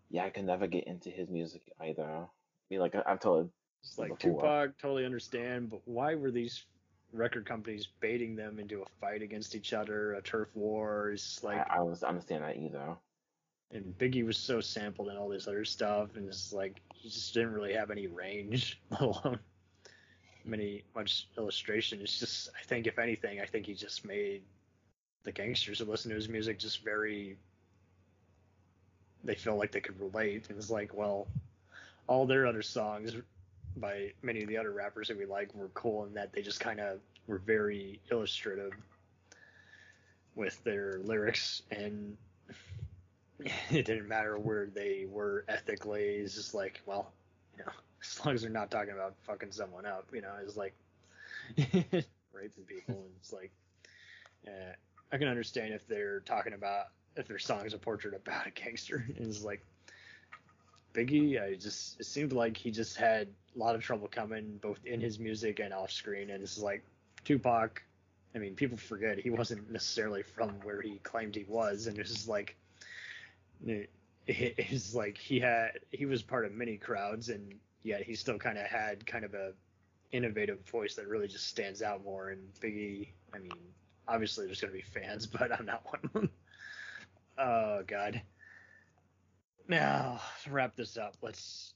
yeah, 0.09 0.25
I 0.25 0.31
can 0.31 0.47
never 0.47 0.65
get 0.65 0.85
into 0.85 1.11
his 1.11 1.29
music 1.29 1.61
either. 1.79 2.03
I 2.03 2.25
mean, 2.71 2.79
like 2.79 2.95
I- 2.95 3.03
I've 3.05 3.19
told, 3.19 3.51
It's 3.83 3.97
like 3.99 4.17
Before. 4.19 4.41
Tupac, 4.41 4.77
totally 4.79 5.05
understand, 5.05 5.69
but 5.69 5.81
why 5.85 6.15
were 6.15 6.31
these 6.31 6.65
record 7.13 7.45
companies 7.45 7.87
baiting 7.99 8.35
them 8.35 8.57
into 8.59 8.81
a 8.81 8.85
fight 8.99 9.21
against 9.21 9.53
each 9.55 9.71
other, 9.73 10.13
a 10.13 10.21
turf 10.21 10.49
war? 10.55 11.11
It's 11.11 11.43
like, 11.43 11.57
I, 11.57 11.75
I 11.75 11.77
don't 11.77 12.03
understand 12.03 12.43
that 12.43 12.57
either. 12.57 12.95
And 13.71 13.97
Biggie 13.97 14.25
was 14.25 14.37
so 14.37 14.61
sampled 14.61 15.09
and 15.09 15.17
all 15.17 15.29
this 15.29 15.47
other 15.47 15.65
stuff, 15.65 16.15
and 16.15 16.27
it's 16.27 16.51
like 16.51 16.81
he 16.93 17.09
just 17.09 17.33
didn't 17.33 17.53
really 17.53 17.73
have 17.73 17.91
any 17.91 18.07
range, 18.07 18.79
let 18.89 19.01
alone 19.01 19.39
many 20.45 20.83
much 20.95 21.27
illustration. 21.37 22.01
It's 22.01 22.19
just, 22.19 22.49
I 22.59 22.63
think 22.65 22.87
if 22.87 22.97
anything, 22.97 23.39
I 23.39 23.45
think 23.45 23.65
he 23.65 23.73
just 23.73 24.05
made 24.05 24.41
the 25.23 25.31
gangsters 25.31 25.79
who 25.79 25.85
listen 25.85 26.09
to 26.09 26.15
his 26.15 26.29
music 26.29 26.59
just 26.59 26.83
very. 26.83 27.37
They 29.23 29.35
feel 29.35 29.57
like 29.57 29.71
they 29.71 29.81
could 29.81 29.99
relate, 29.99 30.49
and 30.49 30.57
it's 30.57 30.69
like, 30.69 30.93
well, 30.93 31.27
all 32.07 32.25
their 32.25 32.47
other 32.47 32.61
songs 32.61 33.13
by 33.75 34.11
many 34.21 34.41
of 34.41 34.47
the 34.47 34.57
other 34.57 34.71
rappers 34.71 35.09
that 35.09 35.17
we 35.17 35.25
like 35.25 35.53
were 35.53 35.69
cool 35.69 36.05
in 36.05 36.13
that 36.13 36.33
they 36.33 36.41
just 36.41 36.59
kind 36.59 36.79
of 36.79 36.99
were 37.27 37.37
very 37.37 37.99
illustrative 38.11 38.71
with 40.35 40.61
their 40.63 40.99
lyrics 41.03 41.61
and 41.69 42.17
it 43.71 43.85
didn't 43.85 44.07
matter 44.07 44.37
where 44.37 44.67
they 44.67 45.05
were 45.09 45.45
ethically. 45.47 46.03
It's 46.03 46.35
just 46.35 46.53
like, 46.53 46.81
well, 46.85 47.11
you 47.57 47.63
know, 47.65 47.71
as 48.01 48.25
long 48.25 48.35
as 48.35 48.41
they're 48.41 48.51
not 48.51 48.71
talking 48.71 48.93
about 48.93 49.15
fucking 49.23 49.51
someone 49.51 49.85
up, 49.85 50.07
you 50.13 50.21
know, 50.21 50.33
it's 50.43 50.57
like 50.57 50.73
raping 52.33 52.63
people, 52.67 52.95
and 52.95 53.11
it's 53.19 53.33
like, 53.33 53.51
uh, 54.47 54.73
I 55.11 55.17
can 55.17 55.27
understand 55.27 55.73
if 55.73 55.87
they're 55.87 56.19
talking 56.21 56.53
about 56.53 56.87
if 57.15 57.27
their 57.27 57.39
song 57.39 57.65
is 57.65 57.73
a 57.73 57.77
portrait 57.77 58.13
about 58.13 58.47
a 58.47 58.51
gangster, 58.51 59.05
and 59.17 59.27
it's 59.27 59.43
like 59.43 59.65
Biggie. 60.93 61.41
I 61.41 61.55
just 61.55 61.99
it 61.99 62.05
seemed 62.05 62.33
like 62.33 62.57
he 62.57 62.71
just 62.71 62.97
had 62.97 63.27
a 63.55 63.59
lot 63.59 63.75
of 63.75 63.81
trouble 63.81 64.07
coming 64.07 64.57
both 64.61 64.79
in 64.85 65.01
his 65.01 65.19
music 65.19 65.59
and 65.59 65.73
off 65.73 65.91
screen, 65.91 66.29
and 66.29 66.43
it's 66.43 66.57
like 66.57 66.83
Tupac. 67.23 67.81
I 68.35 68.37
mean, 68.37 68.53
people 68.53 68.77
forget 68.77 69.17
he 69.17 69.31
wasn't 69.31 69.71
necessarily 69.71 70.21
from 70.21 70.49
where 70.61 70.81
he 70.81 70.99
claimed 70.99 71.35
he 71.35 71.45
was, 71.47 71.87
and 71.87 71.97
it's 71.97 72.11
just 72.11 72.27
like 72.27 72.55
it- 73.65 73.89
it's 74.27 74.93
like 74.93 75.17
he 75.17 75.39
had 75.39 75.79
he 75.91 76.05
was 76.05 76.21
part 76.21 76.45
of 76.45 76.51
many 76.51 76.77
crowds 76.77 77.29
and 77.29 77.59
yet 77.81 78.03
he 78.03 78.13
still 78.13 78.37
kind 78.37 78.57
of 78.59 78.67
had 78.67 79.03
kind 79.07 79.25
of 79.25 79.33
a 79.33 79.53
innovative 80.11 80.59
voice 80.67 80.93
that 80.95 81.07
really 81.07 81.27
just 81.27 81.47
stands 81.47 81.81
out 81.81 82.03
more 82.03 82.29
and 82.29 82.53
biggie. 82.61 83.09
I 83.33 83.39
mean 83.39 83.51
obviously 84.07 84.45
there's 84.45 84.61
going 84.61 84.71
to 84.71 84.77
be 84.77 84.83
fans 84.83 85.25
but 85.39 85.51
i'm 85.51 85.65
not 85.65 85.83
one 85.85 85.99
of 86.03 86.13
them. 86.13 86.29
Oh 87.39 87.83
god. 87.87 88.21
Now 89.67 90.21
to 90.43 90.51
wrap 90.51 90.75
this 90.75 90.95
up 90.97 91.15
let's 91.21 91.73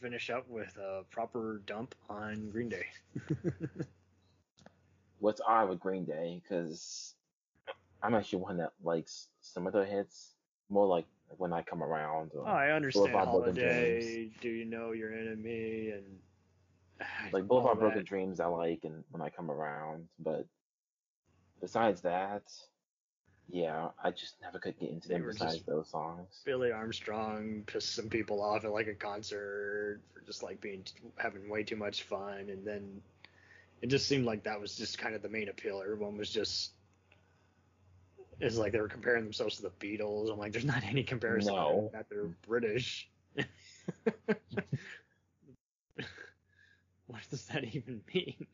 finish 0.00 0.28
up 0.30 0.46
with 0.48 0.76
a 0.76 1.04
proper 1.10 1.62
dump 1.66 1.94
on 2.10 2.50
green 2.50 2.68
day. 2.68 2.86
What's 5.20 5.40
odd 5.46 5.68
with 5.70 5.80
Green 5.80 6.04
Day, 6.04 6.40
because 6.42 7.14
I'm 8.02 8.14
actually 8.14 8.40
one 8.42 8.58
that 8.58 8.72
likes 8.84 9.28
some 9.40 9.66
of 9.66 9.72
their 9.72 9.84
hits, 9.84 10.34
more 10.68 10.86
like 10.86 11.06
when 11.36 11.52
I 11.52 11.62
come 11.62 11.82
around. 11.82 12.32
Or, 12.34 12.46
oh 12.46 12.50
i 12.50 12.70
understand 12.70 13.10
holiday 13.10 14.30
do 14.40 14.48
you 14.48 14.64
know 14.64 14.92
your 14.92 15.12
enemy 15.12 15.90
and 15.90 16.04
like 17.32 17.46
Boulevard. 17.46 17.78
Broken 17.78 18.04
Dreams, 18.04 18.40
I 18.40 18.46
like, 18.46 18.80
and 18.84 19.04
when 19.10 19.22
I 19.22 19.30
come 19.30 19.50
around. 19.50 20.08
But 20.18 20.46
besides 21.60 22.02
that, 22.02 22.42
yeah, 23.48 23.88
I 24.02 24.10
just 24.10 24.34
never 24.42 24.58
could 24.58 24.78
get 24.78 24.90
into 24.90 25.08
They 25.08 25.14
them 25.14 25.26
besides 25.26 25.62
those 25.62 25.88
songs. 25.90 26.42
Billie 26.44 26.72
Armstrong 26.72 27.64
pissed 27.66 27.94
some 27.94 28.08
people 28.08 28.42
off 28.42 28.64
at 28.64 28.72
like 28.72 28.88
a 28.88 28.94
concert 28.94 30.00
for 30.12 30.20
just 30.22 30.42
like 30.42 30.60
being 30.60 30.84
having 31.16 31.48
way 31.48 31.62
too 31.62 31.76
much 31.76 32.02
fun, 32.02 32.48
and 32.50 32.66
then 32.66 33.00
it 33.80 33.88
just 33.88 34.06
seemed 34.06 34.24
like 34.24 34.44
that 34.44 34.60
was 34.60 34.76
just 34.76 34.98
kind 34.98 35.14
of 35.14 35.22
the 35.22 35.28
main 35.28 35.48
appeal. 35.48 35.80
Everyone 35.82 36.16
was 36.16 36.30
just 36.30 36.72
is 38.40 38.58
like 38.58 38.72
they 38.72 38.80
were 38.80 38.88
comparing 38.88 39.24
themselves 39.24 39.56
to 39.56 39.62
the 39.62 39.70
Beatles. 39.70 40.30
I'm 40.32 40.38
like, 40.38 40.52
there's 40.52 40.64
not 40.64 40.84
any 40.84 41.02
comparison. 41.02 41.54
No. 41.54 41.90
That 41.92 42.06
they're 42.08 42.30
British. 42.46 43.08
what 47.06 47.20
does 47.30 47.46
that 47.46 47.64
even 47.64 48.00
mean? 48.14 48.46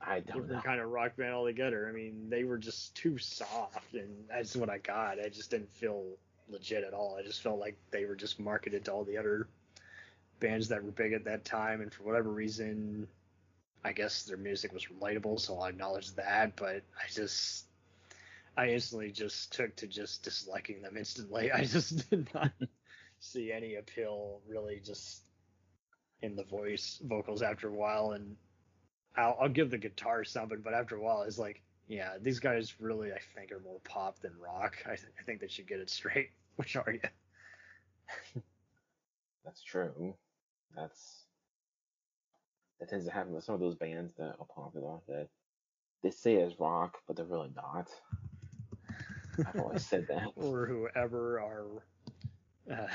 I 0.00 0.20
don't 0.20 0.48
know. 0.48 0.60
kind 0.60 0.80
of 0.80 0.90
rock 0.90 1.16
band 1.16 1.34
altogether. 1.34 1.88
I 1.88 1.92
mean, 1.92 2.28
they 2.28 2.44
were 2.44 2.58
just 2.58 2.94
too 2.94 3.18
soft, 3.18 3.94
and 3.94 4.24
that's 4.28 4.54
what 4.56 4.70
I 4.70 4.78
got. 4.78 5.18
I 5.20 5.28
just 5.28 5.50
didn't 5.50 5.70
feel 5.70 6.04
legit 6.48 6.84
at 6.84 6.94
all. 6.94 7.16
I 7.18 7.22
just 7.22 7.42
felt 7.42 7.58
like 7.58 7.76
they 7.90 8.04
were 8.04 8.14
just 8.14 8.38
marketed 8.38 8.84
to 8.84 8.92
all 8.92 9.04
the 9.04 9.18
other 9.18 9.48
bands 10.40 10.68
that 10.68 10.82
were 10.82 10.92
big 10.92 11.12
at 11.12 11.24
that 11.24 11.44
time, 11.44 11.80
and 11.80 11.92
for 11.92 12.04
whatever 12.04 12.30
reason, 12.30 13.08
I 13.84 13.92
guess 13.92 14.24
their 14.24 14.36
music 14.36 14.72
was 14.72 14.86
relatable, 14.86 15.40
so 15.40 15.58
I 15.60 15.70
acknowledge 15.70 16.14
that. 16.14 16.56
But 16.56 16.82
I 16.96 17.08
just, 17.12 17.66
I 18.58 18.70
instantly 18.70 19.12
just 19.12 19.52
took 19.52 19.76
to 19.76 19.86
just 19.86 20.24
disliking 20.24 20.82
them 20.82 20.96
instantly. 20.96 21.52
I 21.52 21.64
just 21.64 22.10
did 22.10 22.28
not 22.34 22.50
see 23.20 23.52
any 23.52 23.76
appeal 23.76 24.40
really 24.48 24.80
just 24.84 25.22
in 26.22 26.34
the 26.34 26.42
voice 26.42 27.00
vocals 27.04 27.40
after 27.40 27.68
a 27.68 27.72
while 27.72 28.12
and 28.12 28.34
I'll, 29.16 29.36
I'll 29.40 29.48
give 29.48 29.70
the 29.70 29.78
guitar 29.78 30.24
something, 30.24 30.60
but 30.62 30.74
after 30.74 30.96
a 30.96 31.00
while, 31.00 31.22
it's 31.22 31.38
like, 31.38 31.62
yeah, 31.86 32.14
these 32.20 32.40
guys 32.40 32.80
really, 32.80 33.12
I 33.12 33.20
think, 33.34 33.52
are 33.52 33.60
more 33.60 33.80
pop 33.84 34.18
than 34.20 34.32
rock. 34.38 34.76
I, 34.84 34.96
th- 34.96 35.12
I 35.18 35.22
think 35.24 35.40
they 35.40 35.48
should 35.48 35.66
get 35.68 35.80
it 35.80 35.88
straight. 35.88 36.30
Which 36.56 36.76
are 36.76 36.92
you? 36.92 38.42
That's 39.44 39.62
true. 39.62 40.14
That's 40.76 41.22
that 42.80 42.88
tends 42.88 43.06
to 43.06 43.12
happen 43.12 43.32
with 43.32 43.44
some 43.44 43.54
of 43.54 43.60
those 43.60 43.74
bands 43.74 44.14
that 44.18 44.36
are 44.38 44.46
popular 44.54 44.98
that 45.08 45.28
they 46.02 46.10
say 46.10 46.34
is 46.34 46.60
rock, 46.60 46.98
but 47.06 47.16
they're 47.16 47.24
really 47.24 47.50
not. 47.56 47.88
I've 49.46 49.60
always 49.60 49.86
said 49.86 50.06
that. 50.08 50.28
Or 50.36 50.66
whoever 50.66 51.40
our 51.40 51.66
uh, 52.72 52.86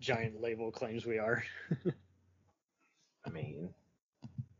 giant 0.00 0.40
label 0.40 0.70
claims 0.70 1.06
we 1.06 1.18
are. 1.18 1.42
I 3.26 3.30
mean, 3.30 3.70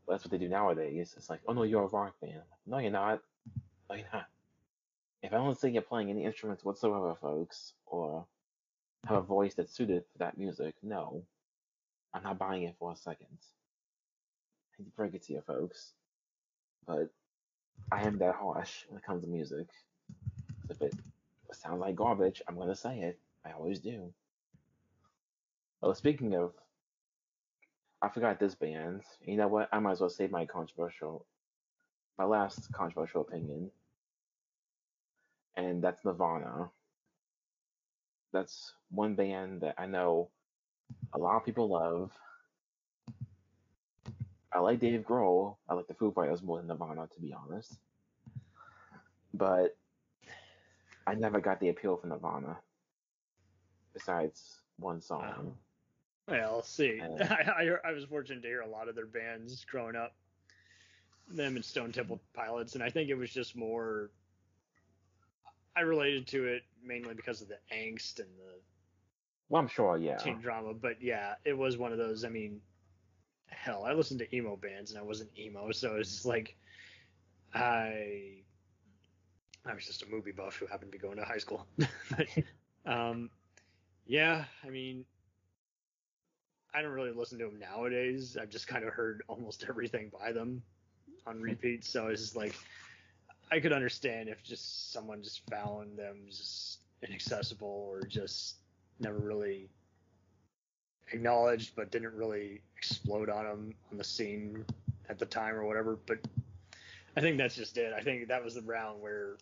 that's 0.09 0.25
what 0.25 0.31
they 0.31 0.39
do 0.39 0.49
nowadays. 0.49 1.15
It's 1.17 1.31
like, 1.31 1.41
oh 1.47 1.53
no, 1.53 1.63
you're 1.63 1.85
a 1.85 1.87
rock 1.87 2.15
band. 2.21 2.43
No, 2.67 2.79
you're 2.79 2.91
not. 2.91 3.23
No, 3.89 3.97
you're 3.97 4.07
not. 4.13 4.27
If 5.23 5.33
I 5.33 5.37
don't 5.37 5.59
see 5.59 5.71
you 5.71 5.81
playing 5.81 6.11
any 6.11 6.25
instruments 6.25 6.65
whatsoever, 6.65 7.15
folks, 7.21 7.73
or 7.87 8.27
have 9.07 9.19
a 9.19 9.23
voice 9.23 9.55
that's 9.55 9.73
suited 9.73 10.05
for 10.13 10.19
that 10.19 10.39
music, 10.39 10.75
no, 10.83 11.23
I'm 12.13 12.23
not 12.23 12.39
buying 12.39 12.63
it 12.65 12.77
for 12.79 12.93
a 12.93 12.97
second. 12.97 13.27
I 13.31 14.79
hate 14.79 14.85
to 14.85 14.91
break 14.97 15.15
it 15.15 15.23
to 15.25 15.33
you, 15.33 15.43
folks, 15.47 15.93
but 16.87 17.11
I 17.91 18.03
am 18.03 18.19
that 18.19 18.35
harsh 18.35 18.85
when 18.89 18.99
it 18.99 19.05
comes 19.05 19.23
to 19.23 19.29
music. 19.29 19.67
If 20.69 20.83
it 20.83 20.95
sounds 21.53 21.81
like 21.81 21.97
garbage, 21.97 22.43
I'm 22.49 22.59
gonna 22.59 22.75
say 22.75 23.01
it. 23.01 23.19
I 23.45 23.53
always 23.53 23.81
do. 23.81 24.13
Oh, 25.83 25.93
speaking 25.93 26.35
of 26.35 26.53
I 28.03 28.09
forgot 28.09 28.39
this 28.39 28.55
band. 28.55 29.03
You 29.23 29.37
know 29.37 29.49
what? 29.49 29.69
I 29.73 29.79
might 29.79 29.93
as 29.93 30.01
well 30.01 30.11
save 30.11 30.31
my 30.31 30.45
controversial, 30.45 31.25
my 32.19 32.25
last 32.25 32.71
controversial 32.73 33.23
opinion, 33.23 33.71
and 35.57 35.83
that's 35.83 36.05
Nirvana. 36.05 36.71
That's 38.33 38.75
one 38.91 39.15
band 39.15 39.63
that 39.63 39.75
I 39.79 39.87
know 39.87 40.29
a 41.15 41.19
lot 41.19 41.37
of 41.37 41.45
people 41.45 41.69
love. 41.69 42.13
I 44.53 44.61
like 44.61 44.81
Dave 44.81 45.01
Grohl. 45.03 45.57
I 45.69 45.75
like 45.75 45.87
the 45.87 45.95
Foo 45.95 46.13
Fighters 46.13 46.43
more 46.43 46.59
than 46.59 46.69
Nirvana, 46.69 47.09
to 47.15 47.21
be 47.21 47.33
honest. 47.33 47.79
But 49.35 49.77
I 51.07 51.15
never 51.15 51.41
got 51.41 51.61
the 51.61 51.69
appeal 51.69 51.97
for 51.97 52.09
Nirvana. 52.09 52.59
Besides 53.95 54.61
one 54.79 55.01
song. 55.01 55.23
Wow. 55.23 55.53
Well, 56.29 56.63
see, 56.63 57.01
Uh, 57.01 57.25
I, 57.31 57.63
I, 57.63 57.91
I 57.91 57.93
was 57.93 58.05
fortunate 58.05 58.43
to 58.43 58.49
hear 58.49 58.63
a 58.63 58.69
lot 58.69 58.89
of 58.89 58.95
their 58.95 59.07
bands 59.07 59.65
growing 59.65 59.95
up, 59.97 60.15
them 61.29 61.57
and 61.57 61.65
Stone 61.65 61.93
Temple 61.93 62.21
Pilots, 62.35 62.75
and 62.75 62.83
I 62.83 62.91
think 62.91 63.09
it 63.11 63.15
was 63.15 63.31
just 63.31 63.57
more. 63.57 64.11
I 65.77 65.81
related 65.83 66.27
to 66.29 66.47
it 66.47 66.63
mainly 66.83 67.15
because 67.15 67.43
of 67.43 67.49
the 67.49 67.59
angst 67.73 68.19
and 68.19 68.29
the 68.39 68.55
Well, 69.49 69.61
I'm 69.63 69.69
sure, 69.69 69.99
yeah. 69.99 70.17
teen 70.17 70.41
drama, 70.41 70.75
but 70.75 71.01
yeah, 71.03 71.35
it 71.45 71.57
was 71.57 71.77
one 71.77 71.93
of 71.93 71.99
those. 71.99 72.25
I 72.25 72.29
mean, 72.29 72.61
hell, 73.49 73.85
I 73.85 73.93
listened 73.93 74.21
to 74.21 74.37
emo 74.37 74.57
bands 74.57 74.91
and 74.91 74.99
I 74.99 75.03
wasn't 75.03 75.31
emo, 75.39 75.71
so 75.73 75.97
it's 75.97 76.11
just 76.11 76.27
like 76.27 76.57
I 77.55 78.43
I 79.69 79.75
was 79.75 79.87
just 79.87 80.03
a 80.03 80.07
movie 80.07 80.33
buff 80.33 80.57
who 80.57 80.67
happened 80.67 80.93
to 80.93 80.99
be 80.99 81.03
going 81.03 81.17
to 81.17 81.25
high 81.25 81.39
school. 81.39 81.67
but, 81.77 82.27
um, 82.87 83.31
yeah, 84.07 84.45
I 84.65 84.71
mean, 84.71 85.05
I 86.75 86.83
don't 86.83 86.93
really 86.93 87.13
listen 87.13 87.39
to 87.39 87.47
them 87.47 87.59
nowadays. 87.59 88.37
I've 88.41 88.51
just 88.51 88.69
kind 88.69 88.85
of 88.85 88.93
heard 88.93 89.23
almost 89.29 89.65
everything 89.69 90.11
by 90.19 90.33
them 90.33 90.63
on 91.27 91.41
repeat, 91.41 91.85
so 91.85 92.09
it's 92.09 92.23
just 92.23 92.37
like 92.37 92.55
I 93.51 93.61
could 93.61 93.73
understand 93.73 94.29
if 94.29 94.43
just 94.43 94.93
someone 94.93 95.23
just 95.23 95.49
found 95.49 95.99
them 95.99 96.19
just 96.29 96.81
inaccessible 97.03 97.89
or 97.91 98.03
just 98.07 98.57
never 99.01 99.19
really 99.19 99.69
acknowledged 101.13 101.77
but 101.77 101.91
didn't 101.91 102.15
really 102.15 102.61
explode 102.77 103.29
on 103.31 103.45
them 103.45 103.75
on 103.93 103.99
the 103.99 104.05
scene 104.05 104.65
at 105.09 105.19
the 105.19 105.27
time 105.27 105.55
or 105.55 105.65
whatever 105.65 105.99
but 106.07 106.19
i 107.17 107.21
think 107.21 107.39
that's 107.39 107.55
just 107.55 107.77
it 107.77 107.93
i 107.97 108.01
think 108.01 108.27
that 108.27 108.43
was 108.43 108.55
the 108.55 108.63
round 108.63 109.01
where 109.01 109.37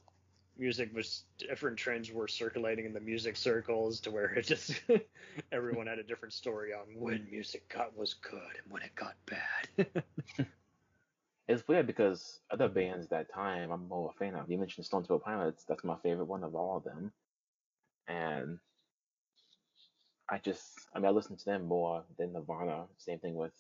music 0.59 0.95
was 0.95 1.25
different 1.39 1.77
trends 1.77 2.11
were 2.13 2.29
circulating 2.29 2.85
in 2.85 2.93
the 2.93 3.01
music 3.01 3.37
circles 3.37 4.01
to 4.01 4.11
where 4.11 4.33
it 4.35 4.47
just 4.47 4.81
everyone 5.53 5.87
had 5.87 5.99
a 5.99 6.03
different 6.03 6.33
story 6.33 6.73
on 6.73 6.87
when 6.95 7.27
music 7.31 7.69
got 7.69 7.97
was 7.97 8.15
good 8.15 8.57
and 8.63 8.73
when 8.73 8.83
it 8.83 8.95
got 8.95 9.15
bad 9.27 10.05
It's 11.47 11.67
weird 11.69 11.87
because 11.87 12.41
other 12.51 12.69
bands 12.69 13.09
that 13.09 13.33
time 13.33 13.71
I'm 13.71 13.87
more 13.89 14.11
a 14.11 14.19
fan 14.19 14.35
of. 14.35 14.51
You 14.51 14.57
mentioned 14.59 14.87
Stone 14.87 15.03
Temple 15.03 15.19
Pilots. 15.19 15.65
That's 15.65 15.85
my 15.85 15.97
favorite 16.03 16.25
one 16.25 16.43
of 16.43 16.55
all 16.55 16.79
of 16.79 16.85
them. 16.85 17.13
And 18.09 18.59
I 20.31 20.39
just, 20.39 20.89
I 20.95 20.99
mean, 20.99 21.07
I 21.07 21.11
listen 21.11 21.37
to 21.37 21.45
them 21.45 21.67
more 21.67 22.03
than 22.17 22.33
Nirvana. 22.33 22.87
Same 22.97 23.19
thing 23.19 23.35
with 23.35 23.53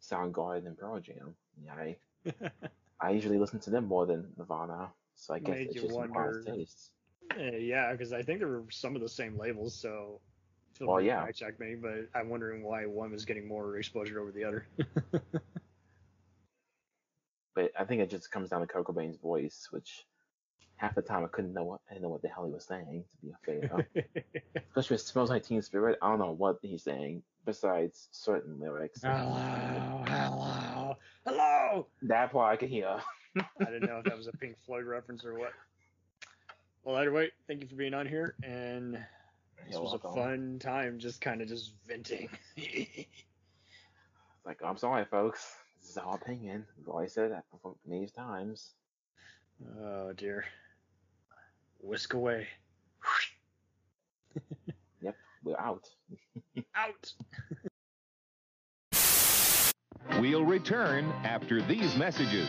Soundgarden 0.00 0.66
and 0.66 0.78
Pearl 0.78 1.00
Jam. 1.00 1.34
Yeah, 1.64 1.74
I, 1.74 1.96
I 3.00 3.10
usually 3.10 3.38
listen 3.38 3.58
to 3.60 3.70
them 3.70 3.86
more 3.86 4.06
than 4.06 4.32
Nirvana. 4.38 4.90
So 5.20 5.34
I 5.34 5.38
guess 5.38 5.56
Made 5.58 5.66
it's 5.66 5.74
you 5.76 5.82
just 5.82 5.94
wonder- 5.94 6.42
tastes. 6.46 6.90
Uh, 7.38 7.56
yeah 7.58 7.92
because 7.92 8.12
i 8.12 8.20
think 8.22 8.40
there 8.40 8.48
were 8.48 8.64
some 8.70 8.96
of 8.96 9.02
the 9.02 9.08
same 9.08 9.38
labels 9.38 9.72
so 9.72 10.20
feel 10.76 10.88
Well, 10.88 11.00
yeah. 11.00 11.22
I 11.22 11.30
check 11.30 11.60
me 11.60 11.76
but 11.80 12.08
i'm 12.12 12.28
wondering 12.28 12.64
why 12.64 12.86
one 12.86 13.12
was 13.12 13.24
getting 13.24 13.46
more 13.46 13.76
exposure 13.76 14.18
over 14.20 14.32
the 14.32 14.42
other 14.42 14.66
But 17.54 17.72
I 17.78 17.84
think 17.84 18.00
it 18.00 18.10
just 18.10 18.30
comes 18.30 18.48
down 18.48 18.60
to 18.60 18.66
Kurt 18.66 18.84
Cobain's 18.84 19.16
voice, 19.18 19.68
which 19.70 20.06
half 20.76 20.94
the 20.94 21.02
time 21.02 21.24
I 21.24 21.28
couldn't 21.28 21.52
know 21.52 21.64
what, 21.64 21.80
I 21.90 21.94
didn't 21.94 22.04
know 22.04 22.08
what 22.10 22.22
the 22.22 22.28
hell 22.28 22.46
he 22.46 22.52
was 22.52 22.64
saying, 22.64 23.04
to 23.20 23.26
be 23.26 23.32
fair. 23.44 23.88
Especially 24.76 24.94
with 24.94 25.00
Smells 25.02 25.30
Like 25.30 25.44
Teen 25.44 25.60
Spirit, 25.60 25.98
I 26.00 26.08
don't 26.10 26.20
know 26.20 26.30
what 26.32 26.58
he's 26.62 26.84
saying 26.84 27.22
besides 27.44 28.08
certain 28.12 28.58
lyrics. 28.60 29.02
hello 29.02 30.04
hello 30.06 30.96
hello 31.26 31.86
That 32.02 32.30
part 32.32 32.52
I 32.52 32.56
can 32.56 32.68
hear. 32.68 32.96
I 33.38 33.64
didn't 33.64 33.86
know 33.88 33.98
if 33.98 34.04
that 34.04 34.16
was 34.16 34.26
a 34.26 34.32
Pink 34.32 34.56
Floyd 34.66 34.84
reference 34.84 35.24
or 35.24 35.34
what. 35.38 35.52
Well, 36.84 36.96
either 36.96 37.12
way, 37.12 37.30
thank 37.46 37.60
you 37.62 37.68
for 37.68 37.76
being 37.76 37.94
on 37.94 38.06
here, 38.06 38.34
and 38.42 38.94
this 38.94 39.02
You're 39.72 39.82
was 39.82 39.92
welcome. 40.02 40.10
a 40.10 40.14
fun 40.14 40.58
time, 40.60 40.98
just 40.98 41.20
kind 41.20 41.40
of 41.42 41.48
just 41.48 41.72
venting. 41.86 42.28
Like, 44.46 44.60
I'm 44.64 44.78
sorry, 44.78 45.04
folks. 45.04 45.54
This 45.80 45.90
is 45.90 45.96
our 45.98 46.14
opinion. 46.14 46.64
We've 46.78 46.88
always 46.88 47.12
said 47.12 47.30
that 47.30 47.44
before 47.52 47.74
many 47.86 48.06
times. 48.08 48.70
oh 49.82 50.12
dear. 50.14 50.44
Whisk 51.80 52.14
away. 52.14 52.48
Yep, 55.02 55.16
we're 55.44 55.58
out. 55.58 55.88
Out. 56.74 57.12
We'll 60.18 60.44
return 60.44 61.12
after 61.24 61.62
these 61.62 61.96
messages. 61.96 62.48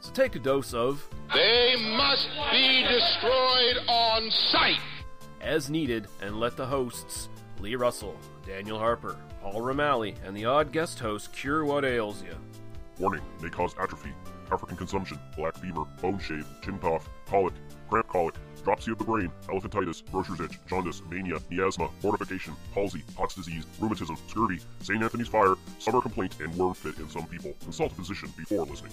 So 0.00 0.12
take 0.12 0.36
a 0.36 0.38
dose 0.38 0.74
of 0.74 1.06
They 1.34 1.74
must 1.96 2.28
be 2.52 2.82
destroyed 2.84 3.78
on 3.88 4.30
sight. 4.30 4.78
as 5.40 5.70
needed 5.70 6.06
and 6.22 6.38
let 6.40 6.56
the 6.56 6.66
hosts, 6.66 7.28
Lee 7.60 7.74
Russell, 7.76 8.16
Daniel 8.46 8.78
Harper, 8.78 9.16
Paul 9.42 9.60
Romali, 9.60 10.14
and 10.24 10.36
the 10.36 10.44
odd 10.44 10.72
guest 10.72 10.98
host 10.98 11.32
cure 11.32 11.64
what 11.64 11.84
ails 11.84 12.22
you. 12.22 12.34
Warning, 12.98 13.22
may 13.42 13.48
cause 13.48 13.74
atrophy, 13.80 14.12
African 14.50 14.76
consumption, 14.76 15.18
black 15.36 15.56
fever, 15.58 15.84
bone 16.00 16.18
shave, 16.18 16.46
chin 16.64 16.78
cough, 16.78 17.08
colic, 17.26 17.54
cramp 17.88 18.08
colic, 18.08 18.34
dropsy 18.64 18.90
of 18.92 18.98
the 18.98 19.04
brain, 19.04 19.30
elephantitis, 19.48 20.02
grocer's 20.10 20.40
itch, 20.40 20.58
jaundice, 20.66 21.02
mania, 21.10 21.38
miasma, 21.50 21.88
mortification, 22.02 22.54
palsy, 22.74 23.02
Pott's 23.14 23.34
disease, 23.34 23.64
rheumatism, 23.78 24.16
scurvy, 24.28 24.58
St. 24.80 25.02
Anthony's 25.02 25.28
fire, 25.28 25.54
summer 25.78 26.00
complaint, 26.00 26.34
and 26.40 26.54
worm 26.56 26.74
fit 26.74 26.98
in 26.98 27.08
some 27.08 27.26
people. 27.26 27.54
Consult 27.62 27.92
a 27.92 27.94
physician 27.94 28.32
before 28.36 28.64
listening. 28.66 28.92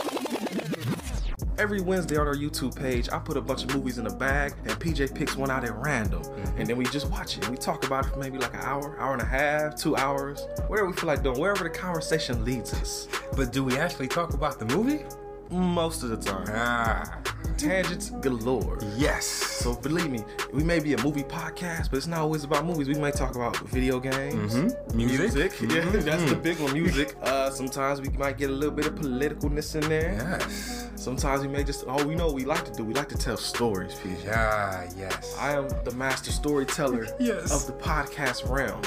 Every 1.61 1.79
Wednesday 1.79 2.17
on 2.17 2.25
our 2.27 2.33
YouTube 2.33 2.75
page, 2.75 3.07
I 3.11 3.19
put 3.19 3.37
a 3.37 3.41
bunch 3.41 3.63
of 3.63 3.75
movies 3.75 3.99
in 3.99 4.07
a 4.07 4.09
bag, 4.09 4.53
and 4.65 4.71
PJ 4.79 5.13
picks 5.13 5.35
one 5.35 5.51
out 5.51 5.63
at 5.63 5.75
random. 5.75 6.23
And 6.57 6.65
then 6.67 6.75
we 6.75 6.85
just 6.85 7.07
watch 7.11 7.37
it. 7.37 7.47
We 7.49 7.55
talk 7.55 7.85
about 7.85 8.07
it 8.07 8.09
for 8.13 8.17
maybe 8.17 8.39
like 8.39 8.55
an 8.55 8.61
hour, 8.61 8.99
hour 8.99 9.13
and 9.13 9.21
a 9.21 9.25
half, 9.25 9.75
two 9.75 9.95
hours, 9.95 10.47
whatever 10.65 10.87
we 10.89 10.93
feel 10.93 11.05
like 11.05 11.21
doing, 11.21 11.39
wherever 11.39 11.63
the 11.63 11.69
conversation 11.69 12.43
leads 12.43 12.73
us. 12.73 13.07
But 13.37 13.51
do 13.53 13.63
we 13.63 13.77
actually 13.77 14.07
talk 14.07 14.33
about 14.33 14.57
the 14.57 14.65
movie? 14.75 15.03
Most 15.51 16.01
of 16.01 16.09
the 16.09 16.17
time. 16.17 16.47
Ah, 16.49 17.19
Tangents 17.57 18.09
galore. 18.09 18.79
yes. 18.97 19.25
So 19.25 19.75
believe 19.75 20.09
me, 20.09 20.23
we 20.53 20.63
may 20.63 20.79
be 20.79 20.93
a 20.93 21.03
movie 21.03 21.21
podcast, 21.23 21.91
but 21.91 21.97
it's 21.97 22.07
not 22.07 22.21
always 22.21 22.43
about 22.43 22.65
movies. 22.65 22.87
We 22.87 22.95
may 22.95 23.11
talk 23.11 23.35
about 23.35 23.55
video 23.69 23.99
games, 23.99 24.55
Mhm. 24.55 24.95
Music. 24.95 25.51
Yeah, 25.61 25.67
Mhm. 25.83 26.03
that's 26.05 26.23
the 26.27 26.35
big 26.37 26.57
one. 26.59 26.73
Music. 26.73 27.15
Uh, 27.21 27.51
sometimes 27.51 28.01
we 28.01 28.09
might 28.17 28.39
get 28.39 28.49
a 28.49 28.53
little 28.53 28.73
bit 28.73 28.87
of 28.87 28.95
politicalness 28.95 29.75
in 29.75 29.87
there. 29.89 30.13
Yes. 30.39 30.87
Sometimes 31.01 31.41
we 31.41 31.47
may 31.47 31.63
just 31.63 31.83
oh, 31.87 32.05
we 32.05 32.13
know 32.13 32.27
what 32.27 32.35
we 32.35 32.45
like 32.45 32.63
to 32.63 32.71
do. 32.71 32.83
We 32.85 32.93
like 32.93 33.09
to 33.09 33.17
tell 33.17 33.35
stories, 33.35 33.95
PJ. 33.95 34.31
Ah, 34.35 34.83
yes. 34.95 35.35
I 35.39 35.53
am 35.55 35.67
the 35.83 35.89
master 35.95 36.31
storyteller 36.31 37.07
Yes. 37.19 37.51
of 37.51 37.65
the 37.65 37.73
podcast 37.83 38.47
realm. 38.47 38.79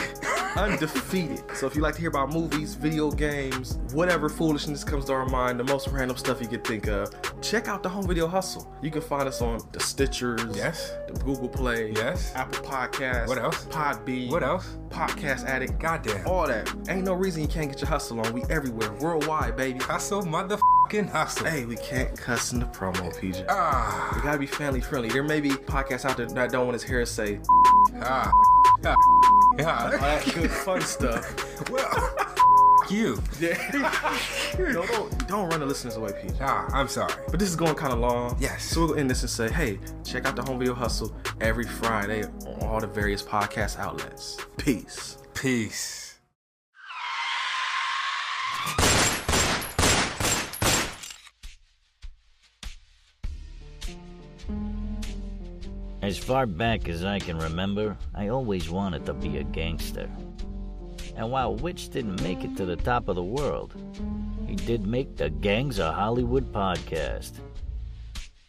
Undefeated. 0.57 1.43
So 1.57 1.67
if 1.67 1.75
you 1.75 1.83
like 1.83 1.95
to 1.97 2.01
hear 2.01 2.11
about 2.11 2.33
movies, 2.33 2.77
video 2.77 3.11
games, 3.11 3.79
whatever 3.93 4.29
foolishness 4.29 4.85
comes 4.85 5.07
to 5.07 5.13
our 5.13 5.27
mind, 5.27 5.59
the 5.59 5.65
most 5.65 5.89
random 5.89 6.17
stuff 6.17 6.41
you 6.41 6.47
could 6.47 6.63
think 6.65 6.87
of, 6.87 7.11
check 7.43 7.67
out 7.67 7.83
the 7.83 7.89
Home 7.89 8.07
Video 8.07 8.29
Hustle. 8.29 8.73
You 8.81 8.93
can 8.93 9.03
find 9.03 9.27
us 9.27 9.43
on 9.43 9.59
the 9.73 9.81
Stitchers, 9.81 10.55
Yes. 10.55 10.93
the 11.09 11.15
Google 11.25 11.49
Play, 11.49 11.91
Yes. 11.97 12.33
Apple 12.37 12.65
Podcasts, 12.65 13.27
What 13.27 13.39
else? 13.39 13.65
Podbean, 13.65 14.31
What 14.31 14.45
else? 14.45 14.79
Podcast 14.89 15.45
Addict, 15.47 15.81
Goddamn. 15.81 16.25
all 16.29 16.47
that. 16.47 16.73
Ain't 16.89 17.05
no 17.05 17.15
reason 17.15 17.43
you 17.43 17.49
can't 17.49 17.69
get 17.69 17.81
your 17.81 17.89
hustle 17.91 18.21
on. 18.21 18.33
We 18.33 18.45
everywhere, 18.45 18.93
worldwide, 19.01 19.57
baby. 19.57 19.81
Hustle, 19.81 20.23
hustle. 20.93 21.47
Hey, 21.47 21.65
we 21.65 21.77
can't 21.77 22.17
cuss 22.19 22.53
in 22.53 22.61
the 22.61 22.67
promo, 22.67 23.15
PJ. 23.17 23.45
Ah, 23.49 24.13
We 24.15 24.23
gotta 24.23 24.39
be 24.39 24.47
family 24.47 24.81
friendly. 24.81 25.09
There 25.09 25.23
may 25.23 25.41
be 25.41 25.51
podcasts 25.51 26.05
out 26.05 26.17
there 26.17 26.27
that 26.27 26.51
don't 26.53 26.67
want 26.67 26.75
his 26.75 26.83
hair 26.83 27.05
say 27.07 27.41
ah, 28.03 28.31
ah, 28.85 28.95
all 28.95 29.55
yeah. 29.59 29.91
that 29.91 30.25
good 30.35 30.51
fun 30.51 30.81
stuff. 30.97 31.71
Well, 31.71 32.15
you. 32.91 33.21
Yeah. 33.41 33.57
no, 34.59 34.85
don't, 34.87 35.29
don't 35.29 35.49
run 35.49 35.61
the 35.61 35.67
listeners 35.67 35.97
away, 35.97 36.11
PJ. 36.13 36.37
Ah, 36.41 36.69
I'm 36.73 36.89
sorry. 36.89 37.13
But 37.31 37.41
this 37.41 37.49
is 37.49 37.57
going 37.57 37.75
kind 37.75 37.93
of 37.93 37.99
long. 37.99 38.37
Yes. 38.39 38.65
So 38.65 38.87
we'll 38.87 38.97
end 38.97 39.11
this 39.11 39.23
and 39.23 39.31
say, 39.31 39.51
hey, 39.51 39.79
check 40.05 40.27
out 40.27 40.37
the 40.37 40.43
Home 40.43 40.59
Video 40.59 40.75
Hustle 40.75 41.15
every 41.41 41.65
Friday 41.67 42.25
on 42.47 42.63
all 42.63 42.81
the 42.81 42.87
various 42.87 43.23
podcast 43.23 43.79
outlets. 43.79 44.39
Peace. 44.59 45.19
Peace. 45.35 46.04
As 56.05 56.19
far 56.19 56.45
back 56.45 56.87
as 56.91 57.03
I 57.03 57.19
can 57.19 57.39
remember, 57.39 57.97
I 58.15 58.29
always 58.29 58.69
wanted 58.69 59.07
to 59.07 59.15
be 59.15 59.39
a 59.39 59.43
gangster. 59.43 60.11
And 61.17 61.31
while 61.31 61.57
Witch 61.57 61.89
didn't 61.89 62.23
make 62.23 62.45
it 62.45 62.59
to 62.59 62.67
the 62.67 62.77
top 62.77 63.09
of 63.09 63.17
the 63.17 63.23
world, 63.23 63.73
he 64.47 64.55
did 64.55 64.87
make 64.87 65.17
the 65.17 65.31
Gangs 65.31 65.81
of 65.81 65.95
Hollywood 65.95 66.53
podcast. 66.53 67.41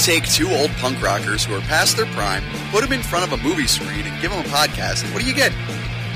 Take 0.04 0.28
two 0.30 0.50
old 0.52 0.70
punk 0.72 1.02
rockers 1.02 1.46
who 1.46 1.56
are 1.56 1.62
past 1.62 1.98
their 1.98 2.06
prime, 2.08 2.44
put 2.72 2.82
them 2.82 2.94
in 2.94 3.02
front 3.02 3.26
of 3.32 3.40
a 3.40 3.42
movie 3.44 3.66
screen, 3.66 4.06
and 4.06 4.22
give 4.22 4.32
them 4.32 4.40
a 4.40 4.48
podcast, 4.50 5.12
what 5.14 5.22
do 5.22 5.28
you 5.28 5.34
get? 5.34 5.52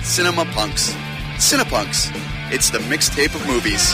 Cinema 0.03 0.45
Punks. 0.45 0.93
Cinepunks. 1.37 2.11
It's 2.51 2.69
the 2.69 2.79
mixtape 2.79 3.33
of 3.33 3.45
movies. 3.47 3.93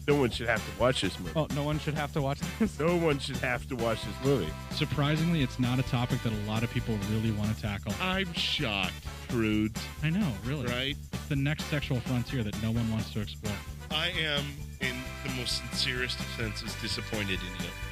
No 0.11 0.19
one 0.19 0.29
should 0.29 0.49
have 0.49 0.59
to 0.59 0.81
watch 0.81 1.01
this 1.01 1.17
movie. 1.19 1.31
Oh, 1.37 1.47
no 1.55 1.63
one 1.63 1.79
should 1.79 1.93
have 1.93 2.11
to 2.11 2.21
watch 2.21 2.41
this. 2.59 2.77
No 2.77 2.97
one 2.97 3.17
should 3.17 3.37
have 3.37 3.65
to 3.69 3.77
watch 3.77 4.03
this 4.03 4.13
movie. 4.25 4.51
Surprisingly, 4.71 5.41
it's 5.41 5.57
not 5.57 5.79
a 5.79 5.83
topic 5.83 6.21
that 6.23 6.33
a 6.33 6.49
lot 6.49 6.63
of 6.63 6.71
people 6.71 6.97
really 7.09 7.31
want 7.31 7.55
to 7.55 7.61
tackle. 7.61 7.93
I'm 8.01 8.33
shocked, 8.33 9.07
prudes. 9.29 9.81
I 10.03 10.09
know, 10.09 10.33
really. 10.43 10.65
Right? 10.65 10.97
It's 11.13 11.27
the 11.29 11.37
next 11.37 11.63
sexual 11.67 12.01
frontier 12.01 12.43
that 12.43 12.61
no 12.61 12.71
one 12.71 12.91
wants 12.91 13.13
to 13.13 13.21
explore. 13.21 13.55
I 13.89 14.09
am, 14.09 14.43
in 14.81 14.97
the 15.23 15.29
most 15.35 15.59
sincerest 15.59 16.19
of 16.19 16.25
senses, 16.37 16.75
disappointed 16.81 17.39
in 17.39 17.63
you. 17.63 17.71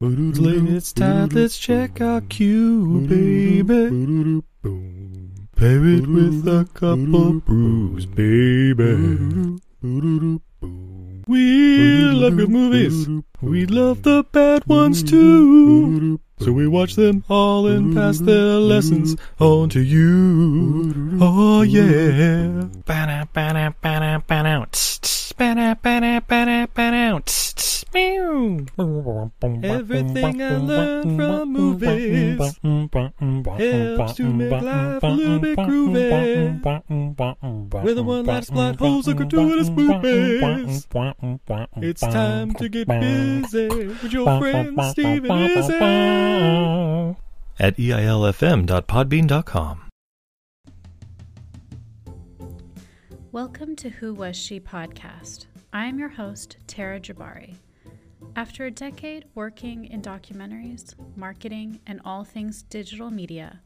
It's 0.00 0.38
late, 0.38 0.62
it's 0.62 0.92
time, 0.92 1.30
let's 1.30 1.58
check 1.58 2.00
our 2.00 2.20
queue, 2.20 3.00
baby. 3.08 4.44
Pair 5.56 5.84
it 5.86 6.06
with 6.06 6.46
a 6.46 6.68
couple 6.72 7.40
brews, 7.40 8.06
baby. 8.06 9.58
We 11.26 12.04
love 12.12 12.36
good 12.36 12.48
movies. 12.48 13.08
We 13.42 13.66
love 13.66 14.04
the 14.04 14.22
bad 14.30 14.64
ones 14.68 15.02
too. 15.02 16.20
So 16.38 16.52
we 16.52 16.68
watch 16.68 16.94
them 16.94 17.24
all 17.28 17.66
and 17.66 17.92
pass 17.96 18.20
their 18.20 18.54
lessons 18.54 19.16
on 19.40 19.68
to 19.70 19.80
you. 19.80 21.18
Oh 21.20 21.62
yeah. 21.62 22.68
Ba-da, 22.86 23.24
ba-da, 23.32 23.70
ba-da, 23.82 24.18
ba-da, 24.18 24.64
tss, 24.66 24.98
tss, 25.00 25.32
ba-da, 25.32 25.74
ba-da, 25.74 26.20
ba-da, 26.20 26.66
ba-da, 26.72 27.18
tss, 27.18 27.54
tss, 27.54 27.58
meow. 27.58 27.77
Everything 27.94 28.68
I 30.42 30.56
learned 30.58 31.16
from 31.16 31.52
movies 31.52 32.38
helps 32.38 32.58
to 34.14 34.24
make 34.24 34.62
life 34.62 35.02
a 35.02 35.06
little 35.06 35.38
bit 35.38 35.56
groovy. 35.58 36.62
With 37.82 37.96
a 37.96 38.02
one-last 38.02 38.52
plot 38.52 38.76
holes 38.76 39.08
and 39.08 39.16
gratuitous 39.16 39.70
movies. 39.70 40.86
It's 41.76 42.02
time 42.02 42.52
to 42.56 42.68
get 42.68 42.88
busy 42.88 43.68
with 43.68 44.12
your 44.12 44.38
friend 44.38 44.78
Steven 44.90 45.30
and 45.30 45.58
Izzy. 45.58 45.74
At 47.58 47.74
eilfm.podbean.com. 47.76 49.80
Welcome 53.32 53.76
to 53.76 53.88
Who 53.88 54.12
Was 54.14 54.36
She 54.36 54.60
podcast. 54.60 55.46
I 55.72 55.86
am 55.86 55.98
your 55.98 56.10
host, 56.10 56.58
Tara 56.66 57.00
Jabari. 57.00 57.56
After 58.38 58.66
a 58.66 58.70
decade 58.70 59.24
working 59.34 59.86
in 59.86 60.00
documentaries, 60.00 60.94
marketing, 61.16 61.80
and 61.88 62.00
all 62.04 62.22
things 62.22 62.62
digital 62.62 63.10
media, 63.10 63.62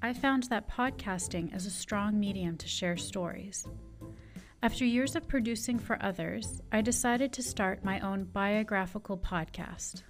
I 0.00 0.12
found 0.12 0.44
that 0.44 0.70
podcasting 0.70 1.52
is 1.52 1.66
a 1.66 1.72
strong 1.72 2.20
medium 2.20 2.56
to 2.58 2.68
share 2.68 2.96
stories. 2.96 3.66
After 4.62 4.84
years 4.84 5.16
of 5.16 5.26
producing 5.26 5.80
for 5.80 6.00
others, 6.00 6.60
I 6.70 6.82
decided 6.82 7.32
to 7.32 7.42
start 7.42 7.82
my 7.82 7.98
own 7.98 8.26
biographical 8.26 9.18
podcast. 9.18 10.04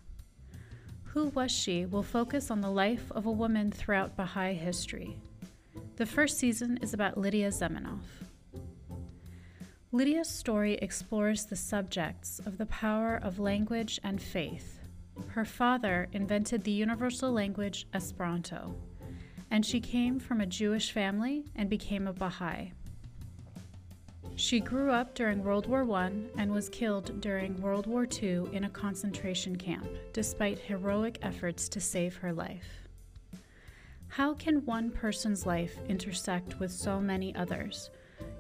Who 1.05 1.28
Was 1.28 1.51
She 1.51 1.86
will 1.86 2.02
focus 2.02 2.51
on 2.51 2.60
the 2.60 2.70
life 2.70 3.10
of 3.12 3.24
a 3.24 3.32
woman 3.32 3.73
throughout 3.73 4.14
Baha'i 4.14 4.52
history. 4.52 5.16
The 5.97 6.05
first 6.05 6.36
season 6.36 6.81
is 6.82 6.93
about 6.93 7.16
Lidia 7.16 7.48
Zamenhof. 7.48 8.02
Lidia's 9.97 10.28
story 10.28 10.74
explores 10.82 11.47
the 11.47 11.56
subjects 11.56 12.39
of 12.44 12.59
the 12.59 12.66
power 12.66 13.16
of 13.16 13.39
language 13.39 13.98
and 14.05 14.20
faith. 14.20 14.78
Her 15.28 15.47
father 15.47 16.09
invented 16.12 16.64
the 16.64 16.70
universal 16.70 17.32
language 17.32 17.86
Esperanto, 17.94 18.74
and 19.51 19.64
she 19.64 19.81
came 19.81 20.20
from 20.20 20.43
a 20.43 20.47
Jewish 20.47 20.93
family 20.93 21.47
and 21.55 21.70
became 21.70 22.06
a 22.06 22.12
Baha'i. 22.12 22.74
She 24.35 24.60
grew 24.60 24.90
up 24.90 25.14
during 25.14 25.43
World 25.43 25.66
War 25.66 25.90
I 25.90 26.12
and 26.36 26.52
was 26.52 26.68
killed 26.68 27.23
during 27.23 27.59
World 27.62 27.86
War 27.86 28.06
II 28.23 28.51
in 28.52 28.64
a 28.64 28.68
concentration 28.68 29.56
camp, 29.56 29.89
despite 30.12 30.59
heroic 30.59 31.18
efforts 31.23 31.70
to 31.70 31.81
save 31.81 32.16
her 32.16 32.35
life. 32.35 32.86
How 34.09 34.35
can 34.35 34.66
one 34.66 34.90
person's 34.90 35.47
life 35.47 35.78
intersect 35.89 36.60
with 36.60 36.70
so 36.70 37.01
many 37.01 37.35
others, 37.35 37.89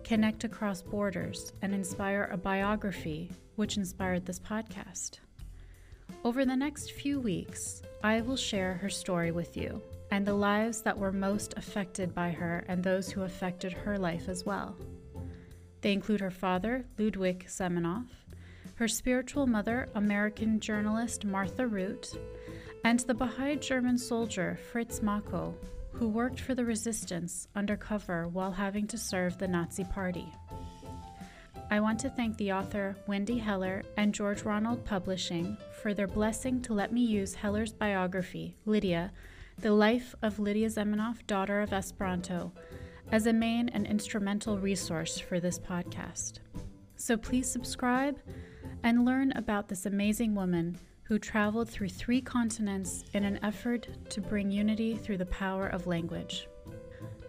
connect 0.06 0.44
across 0.44 0.82
borders, 0.82 1.52
and 1.62 1.74
inspire 1.74 2.30
a 2.30 2.36
biography 2.36 3.28
which 3.56 3.76
inspired 3.76 4.24
this 4.24 4.38
podcast? 4.38 5.18
Over 6.24 6.44
the 6.44 6.54
next 6.54 6.92
few 6.92 7.18
weeks, 7.18 7.82
I 8.04 8.20
will 8.20 8.36
share 8.36 8.74
her 8.74 8.88
story 8.88 9.32
with 9.32 9.56
you 9.56 9.82
and 10.12 10.24
the 10.24 10.32
lives 10.32 10.80
that 10.82 10.96
were 10.96 11.10
most 11.10 11.54
affected 11.56 12.14
by 12.14 12.30
her 12.30 12.64
and 12.68 12.84
those 12.84 13.10
who 13.10 13.22
affected 13.22 13.72
her 13.72 13.98
life 13.98 14.28
as 14.28 14.46
well. 14.46 14.76
They 15.80 15.92
include 15.92 16.20
her 16.20 16.30
father, 16.30 16.84
Ludwig 16.98 17.46
Zamenhof, 17.48 18.06
her 18.76 18.86
spiritual 18.86 19.48
mother, 19.48 19.88
American 19.96 20.60
journalist 20.60 21.24
Martha 21.24 21.66
Root, 21.66 22.16
and 22.84 23.00
the 23.00 23.14
Baha'i 23.14 23.56
German 23.56 23.98
soldier 23.98 24.56
Fritz 24.70 25.02
Mako, 25.02 25.56
who 25.98 26.08
worked 26.08 26.38
for 26.38 26.54
the 26.54 26.64
resistance 26.64 27.48
undercover 27.56 28.28
while 28.28 28.52
having 28.52 28.86
to 28.86 28.98
serve 28.98 29.38
the 29.38 29.48
Nazi 29.48 29.84
Party. 29.84 30.26
I 31.70 31.80
want 31.80 31.98
to 32.00 32.10
thank 32.10 32.36
the 32.36 32.52
author 32.52 32.94
Wendy 33.06 33.38
Heller 33.38 33.82
and 33.96 34.14
George 34.14 34.42
Ronald 34.42 34.84
Publishing 34.84 35.56
for 35.80 35.94
their 35.94 36.06
blessing 36.06 36.60
to 36.62 36.74
let 36.74 36.92
me 36.92 37.00
use 37.00 37.34
Heller's 37.34 37.72
biography, 37.72 38.56
Lidia, 38.66 39.10
The 39.58 39.72
Life 39.72 40.14
of 40.20 40.38
Lidia 40.38 40.68
Zamenhof, 40.68 41.26
Daughter 41.26 41.62
of 41.62 41.72
Esperanto, 41.72 42.52
as 43.10 43.26
a 43.26 43.32
main 43.32 43.70
and 43.70 43.86
instrumental 43.86 44.58
resource 44.58 45.18
for 45.18 45.40
this 45.40 45.58
podcast. 45.58 46.40
So 46.96 47.16
please 47.16 47.50
subscribe 47.50 48.18
and 48.82 49.06
learn 49.06 49.32
about 49.32 49.68
this 49.68 49.86
amazing 49.86 50.34
woman 50.34 50.78
who 51.08 51.18
traveled 51.18 51.68
through 51.68 51.88
three 51.88 52.20
continents 52.20 53.04
in 53.12 53.24
an 53.24 53.38
effort 53.42 53.88
to 54.10 54.20
bring 54.20 54.50
unity 54.50 54.96
through 54.96 55.18
the 55.18 55.26
power 55.26 55.68
of 55.68 55.86
language. 55.86 56.48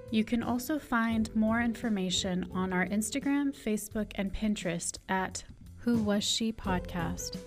You 0.10 0.24
can 0.24 0.42
also 0.42 0.80
find 0.80 1.34
more 1.36 1.62
information 1.62 2.50
on 2.54 2.72
our 2.74 2.86
Instagram, 2.86 3.56
Facebook, 3.56 4.12
and 4.16 4.34
Pinterest 4.34 4.98
at 5.10 5.44
Who 5.80 5.98
Was 5.98 6.24
She 6.24 6.52
Podcast. 6.52 7.38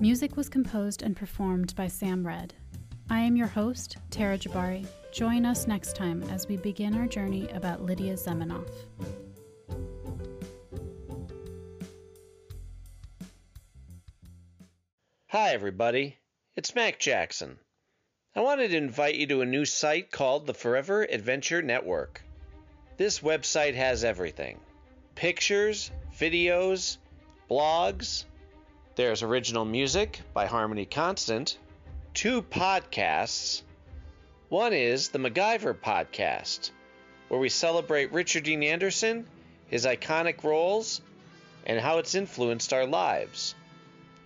Music 0.00 0.36
was 0.36 0.48
composed 0.48 1.02
and 1.02 1.16
performed 1.16 1.74
by 1.74 1.88
Sam 1.88 2.26
Red. 2.26 2.54
I 3.10 3.20
am 3.20 3.36
your 3.36 3.48
host, 3.48 3.96
Tara 4.10 4.38
Jabari. 4.38 4.86
Join 5.12 5.44
us 5.44 5.66
next 5.66 5.96
time 5.96 6.22
as 6.24 6.46
we 6.46 6.56
begin 6.56 6.94
our 6.94 7.06
journey 7.06 7.48
about 7.50 7.82
Lidia 7.82 8.14
Zamenhof. 8.14 8.68
Hi, 15.40 15.52
everybody. 15.52 16.16
It's 16.56 16.74
Mac 16.74 16.98
Jackson. 16.98 17.60
I 18.34 18.40
wanted 18.40 18.72
to 18.72 18.76
invite 18.76 19.14
you 19.14 19.28
to 19.28 19.40
a 19.40 19.46
new 19.46 19.64
site 19.64 20.10
called 20.10 20.48
the 20.48 20.52
Forever 20.52 21.04
Adventure 21.04 21.62
Network. 21.62 22.20
This 22.96 23.20
website 23.20 23.76
has 23.76 24.02
everything 24.02 24.58
pictures, 25.14 25.92
videos, 26.18 26.96
blogs. 27.48 28.24
There's 28.96 29.22
original 29.22 29.64
music 29.64 30.20
by 30.34 30.46
Harmony 30.46 30.86
Constant, 30.86 31.56
two 32.14 32.42
podcasts. 32.42 33.62
One 34.48 34.72
is 34.72 35.10
the 35.10 35.20
MacGyver 35.20 35.74
Podcast, 35.74 36.72
where 37.28 37.38
we 37.38 37.48
celebrate 37.48 38.10
Richard 38.10 38.42
Dean 38.42 38.64
Anderson, 38.64 39.24
his 39.68 39.86
iconic 39.86 40.42
roles, 40.42 41.00
and 41.64 41.78
how 41.78 41.98
it's 41.98 42.16
influenced 42.16 42.72
our 42.72 42.86
lives. 42.86 43.54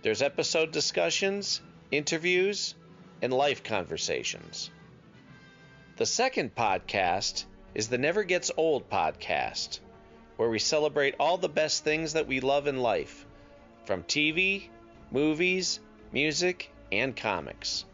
There's 0.03 0.21
episode 0.21 0.71
discussions, 0.71 1.61
interviews, 1.89 2.75
and 3.21 3.31
life 3.31 3.63
conversations. 3.63 4.69
The 5.95 6.05
second 6.05 6.53
podcast 6.55 7.45
is 7.73 7.87
the 7.87 7.97
Never 7.97 8.25
Gets 8.25 8.51
Old 8.57 8.89
podcast, 8.89 9.79
where 10.35 10.49
we 10.49 10.59
celebrate 10.59 11.15
all 11.21 11.37
the 11.37 11.47
best 11.47 11.85
things 11.85 12.11
that 12.13 12.27
we 12.27 12.41
love 12.41 12.67
in 12.67 12.81
life, 12.81 13.25
from 13.85 14.03
TV, 14.03 14.63
movies, 15.09 15.79
music, 16.11 16.69
and 16.91 17.15
comics. 17.15 17.85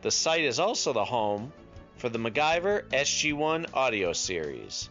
The 0.00 0.10
site 0.10 0.44
is 0.44 0.58
also 0.58 0.94
the 0.94 1.04
home 1.04 1.52
for 1.98 2.08
the 2.08 2.18
MacGyver 2.18 2.88
SG1 2.88 3.66
audio 3.74 4.14
series. 4.14 4.88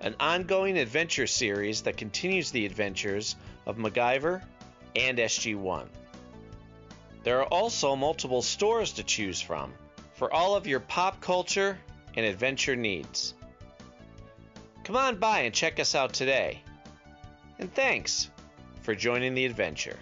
an 0.00 0.14
ongoing 0.20 0.78
adventure 0.78 1.26
series 1.26 1.82
that 1.82 1.96
continues 1.96 2.50
the 2.52 2.66
adventures 2.66 3.34
of 3.66 3.78
MacGyver 3.78 4.42
and 4.96 5.18
SG1. 5.18 5.86
There 7.22 7.40
are 7.40 7.46
also 7.46 7.96
multiple 7.96 8.42
stores 8.42 8.92
to 8.92 9.02
choose 9.02 9.40
from 9.40 9.72
for 10.14 10.32
all 10.32 10.54
of 10.54 10.66
your 10.66 10.80
pop 10.80 11.20
culture 11.20 11.78
and 12.16 12.24
adventure 12.24 12.76
needs. 12.76 13.34
Come 14.84 14.96
on 14.96 15.16
by 15.16 15.40
and 15.40 15.54
check 15.54 15.80
us 15.80 15.94
out 15.94 16.12
today. 16.12 16.62
And 17.58 17.72
thanks 17.74 18.30
for 18.82 18.94
joining 18.94 19.34
the 19.34 19.46
adventure. 19.46 19.98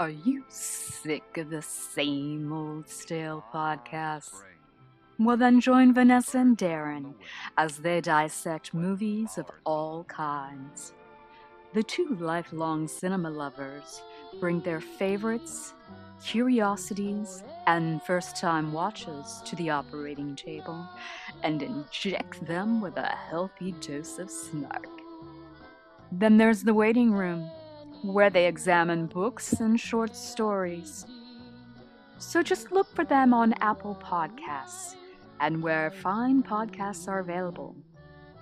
Are 0.00 0.10
you 0.10 0.44
sick 0.48 1.36
of 1.36 1.50
the 1.50 1.62
same 1.62 2.52
old 2.52 2.88
stale 2.88 3.44
podcasts? 3.52 4.42
Well, 5.18 5.36
then 5.36 5.60
join 5.60 5.94
Vanessa 5.94 6.38
and 6.38 6.58
Darren 6.58 7.14
as 7.56 7.78
they 7.78 8.00
dissect 8.00 8.74
movies 8.74 9.38
of 9.38 9.48
all 9.64 10.04
kinds. 10.04 10.92
The 11.74 11.82
two 11.82 12.16
lifelong 12.20 12.86
cinema 12.86 13.30
lovers 13.30 14.00
bring 14.38 14.60
their 14.60 14.80
favorites, 14.80 15.74
curiosities, 16.24 17.42
and 17.66 18.00
first 18.04 18.36
time 18.36 18.72
watches 18.72 19.42
to 19.44 19.56
the 19.56 19.70
operating 19.70 20.36
table 20.36 20.88
and 21.42 21.60
inject 21.64 22.46
them 22.46 22.80
with 22.80 22.96
a 22.96 23.08
healthy 23.28 23.72
dose 23.72 24.20
of 24.20 24.30
snark. 24.30 24.86
Then 26.12 26.36
there's 26.36 26.62
the 26.62 26.74
waiting 26.74 27.10
room, 27.10 27.50
where 28.04 28.30
they 28.30 28.46
examine 28.46 29.06
books 29.06 29.54
and 29.54 29.80
short 29.80 30.14
stories. 30.14 31.04
So 32.18 32.40
just 32.40 32.70
look 32.70 32.86
for 32.94 33.04
them 33.04 33.34
on 33.34 33.52
Apple 33.54 33.98
Podcasts 34.00 34.94
and 35.40 35.60
where 35.60 35.90
fine 35.90 36.44
podcasts 36.44 37.08
are 37.08 37.18
available. 37.18 37.74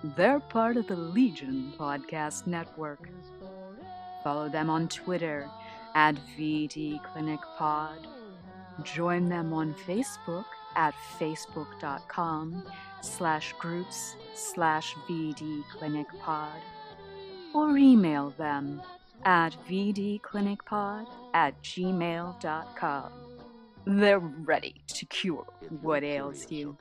They're 0.04 0.40
part 0.40 0.76
of 0.76 0.88
the 0.88 0.96
Legion 0.96 1.72
Podcast 1.78 2.46
Network. 2.48 3.08
Follow 4.24 4.48
them 4.48 4.68
on 4.68 4.88
Twitter 4.88 5.48
at 5.94 6.16
VD 6.36 7.02
Clinic 7.04 7.40
Pod. 7.56 8.06
Join 8.82 9.28
them 9.28 9.52
on 9.52 9.74
Facebook 9.86 10.46
at 10.74 10.94
facebook.com 11.20 12.64
slash 13.00 13.54
groups 13.60 14.16
slash 14.34 14.94
VD 15.08 15.62
Clinic 15.72 16.06
Pod. 16.20 16.60
Or 17.54 17.76
email 17.76 18.30
them 18.30 18.82
at 19.24 19.54
vdclinicpod 19.68 21.06
at 21.34 21.62
gmail.com. 21.62 23.12
They're 23.84 24.18
ready 24.18 24.82
to 24.88 25.06
cure 25.06 25.46
what 25.80 26.02
ails 26.02 26.50
you. 26.50 26.76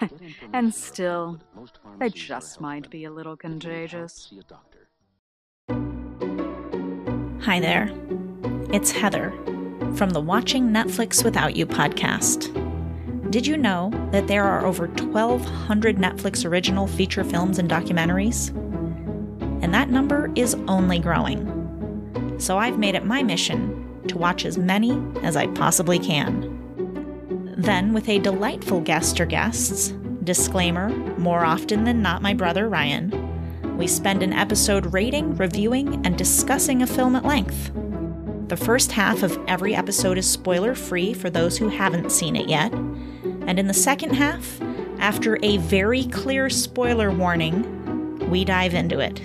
and 0.52 0.74
still, 0.74 1.38
they 1.98 2.08
just 2.08 2.60
might 2.60 2.90
be 2.90 3.04
a 3.04 3.10
little 3.10 3.36
contagious. 3.36 4.32
Hi 7.40 7.60
there. 7.60 7.90
It's 8.72 8.90
Heather 8.90 9.30
from 9.96 10.10
the 10.10 10.20
Watching 10.20 10.68
Netflix 10.68 11.24
Without 11.24 11.56
You 11.56 11.66
podcast. 11.66 12.52
Did 13.30 13.46
you 13.46 13.56
know 13.56 13.90
that 14.12 14.26
there 14.26 14.44
are 14.44 14.64
over 14.64 14.86
1,200 14.86 15.96
Netflix 15.96 16.44
original 16.44 16.86
feature 16.86 17.24
films 17.24 17.58
and 17.58 17.70
documentaries? 17.70 18.50
And 19.62 19.74
that 19.74 19.90
number 19.90 20.30
is 20.36 20.54
only 20.68 20.98
growing. 20.98 22.36
So 22.38 22.58
I've 22.58 22.78
made 22.78 22.94
it 22.94 23.04
my 23.04 23.22
mission 23.22 24.00
to 24.08 24.18
watch 24.18 24.44
as 24.44 24.58
many 24.58 25.02
as 25.22 25.36
I 25.36 25.46
possibly 25.48 25.98
can. 25.98 26.55
Then, 27.56 27.94
with 27.94 28.08
a 28.08 28.18
delightful 28.18 28.80
guest 28.82 29.18
or 29.18 29.24
guests, 29.24 29.88
disclaimer, 30.22 30.90
more 31.18 31.44
often 31.44 31.84
than 31.84 32.02
not 32.02 32.20
my 32.20 32.34
brother 32.34 32.68
Ryan, 32.68 33.78
we 33.78 33.86
spend 33.86 34.22
an 34.22 34.34
episode 34.34 34.92
rating, 34.92 35.34
reviewing, 35.36 36.04
and 36.04 36.18
discussing 36.18 36.82
a 36.82 36.86
film 36.86 37.16
at 37.16 37.24
length. 37.24 37.70
The 38.48 38.58
first 38.58 38.92
half 38.92 39.22
of 39.22 39.38
every 39.48 39.74
episode 39.74 40.18
is 40.18 40.28
spoiler 40.28 40.74
free 40.74 41.14
for 41.14 41.30
those 41.30 41.56
who 41.56 41.68
haven't 41.68 42.12
seen 42.12 42.36
it 42.36 42.48
yet, 42.48 42.72
and 42.74 43.58
in 43.58 43.68
the 43.68 43.74
second 43.74 44.14
half, 44.14 44.60
after 44.98 45.38
a 45.42 45.56
very 45.56 46.04
clear 46.04 46.50
spoiler 46.50 47.10
warning, 47.10 48.28
we 48.30 48.44
dive 48.44 48.74
into 48.74 49.00
it. 49.00 49.20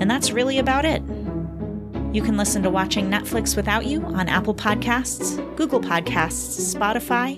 And 0.00 0.08
that's 0.08 0.30
really 0.30 0.58
about 0.58 0.84
it. 0.84 1.02
You 2.10 2.22
can 2.22 2.38
listen 2.38 2.62
to 2.62 2.70
Watching 2.70 3.10
Netflix 3.10 3.54
Without 3.54 3.84
You 3.84 4.02
on 4.02 4.28
Apple 4.28 4.54
Podcasts, 4.54 5.36
Google 5.56 5.78
Podcasts, 5.78 6.74
Spotify, 6.74 7.36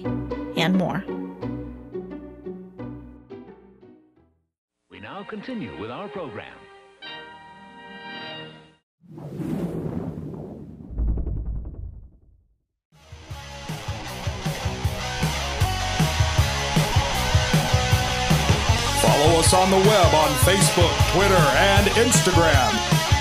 and 0.56 0.76
more. 0.76 1.04
We 4.88 5.00
now 5.00 5.24
continue 5.24 5.76
with 5.80 5.90
our 5.90 6.08
program. 6.08 6.56
Follow 19.02 19.40
us 19.40 19.52
on 19.52 19.70
the 19.72 19.76
web 19.76 20.14
on 20.14 20.30
Facebook, 20.46 21.12
Twitter, 21.12 21.34
and 21.34 21.86
Instagram. 21.88 22.99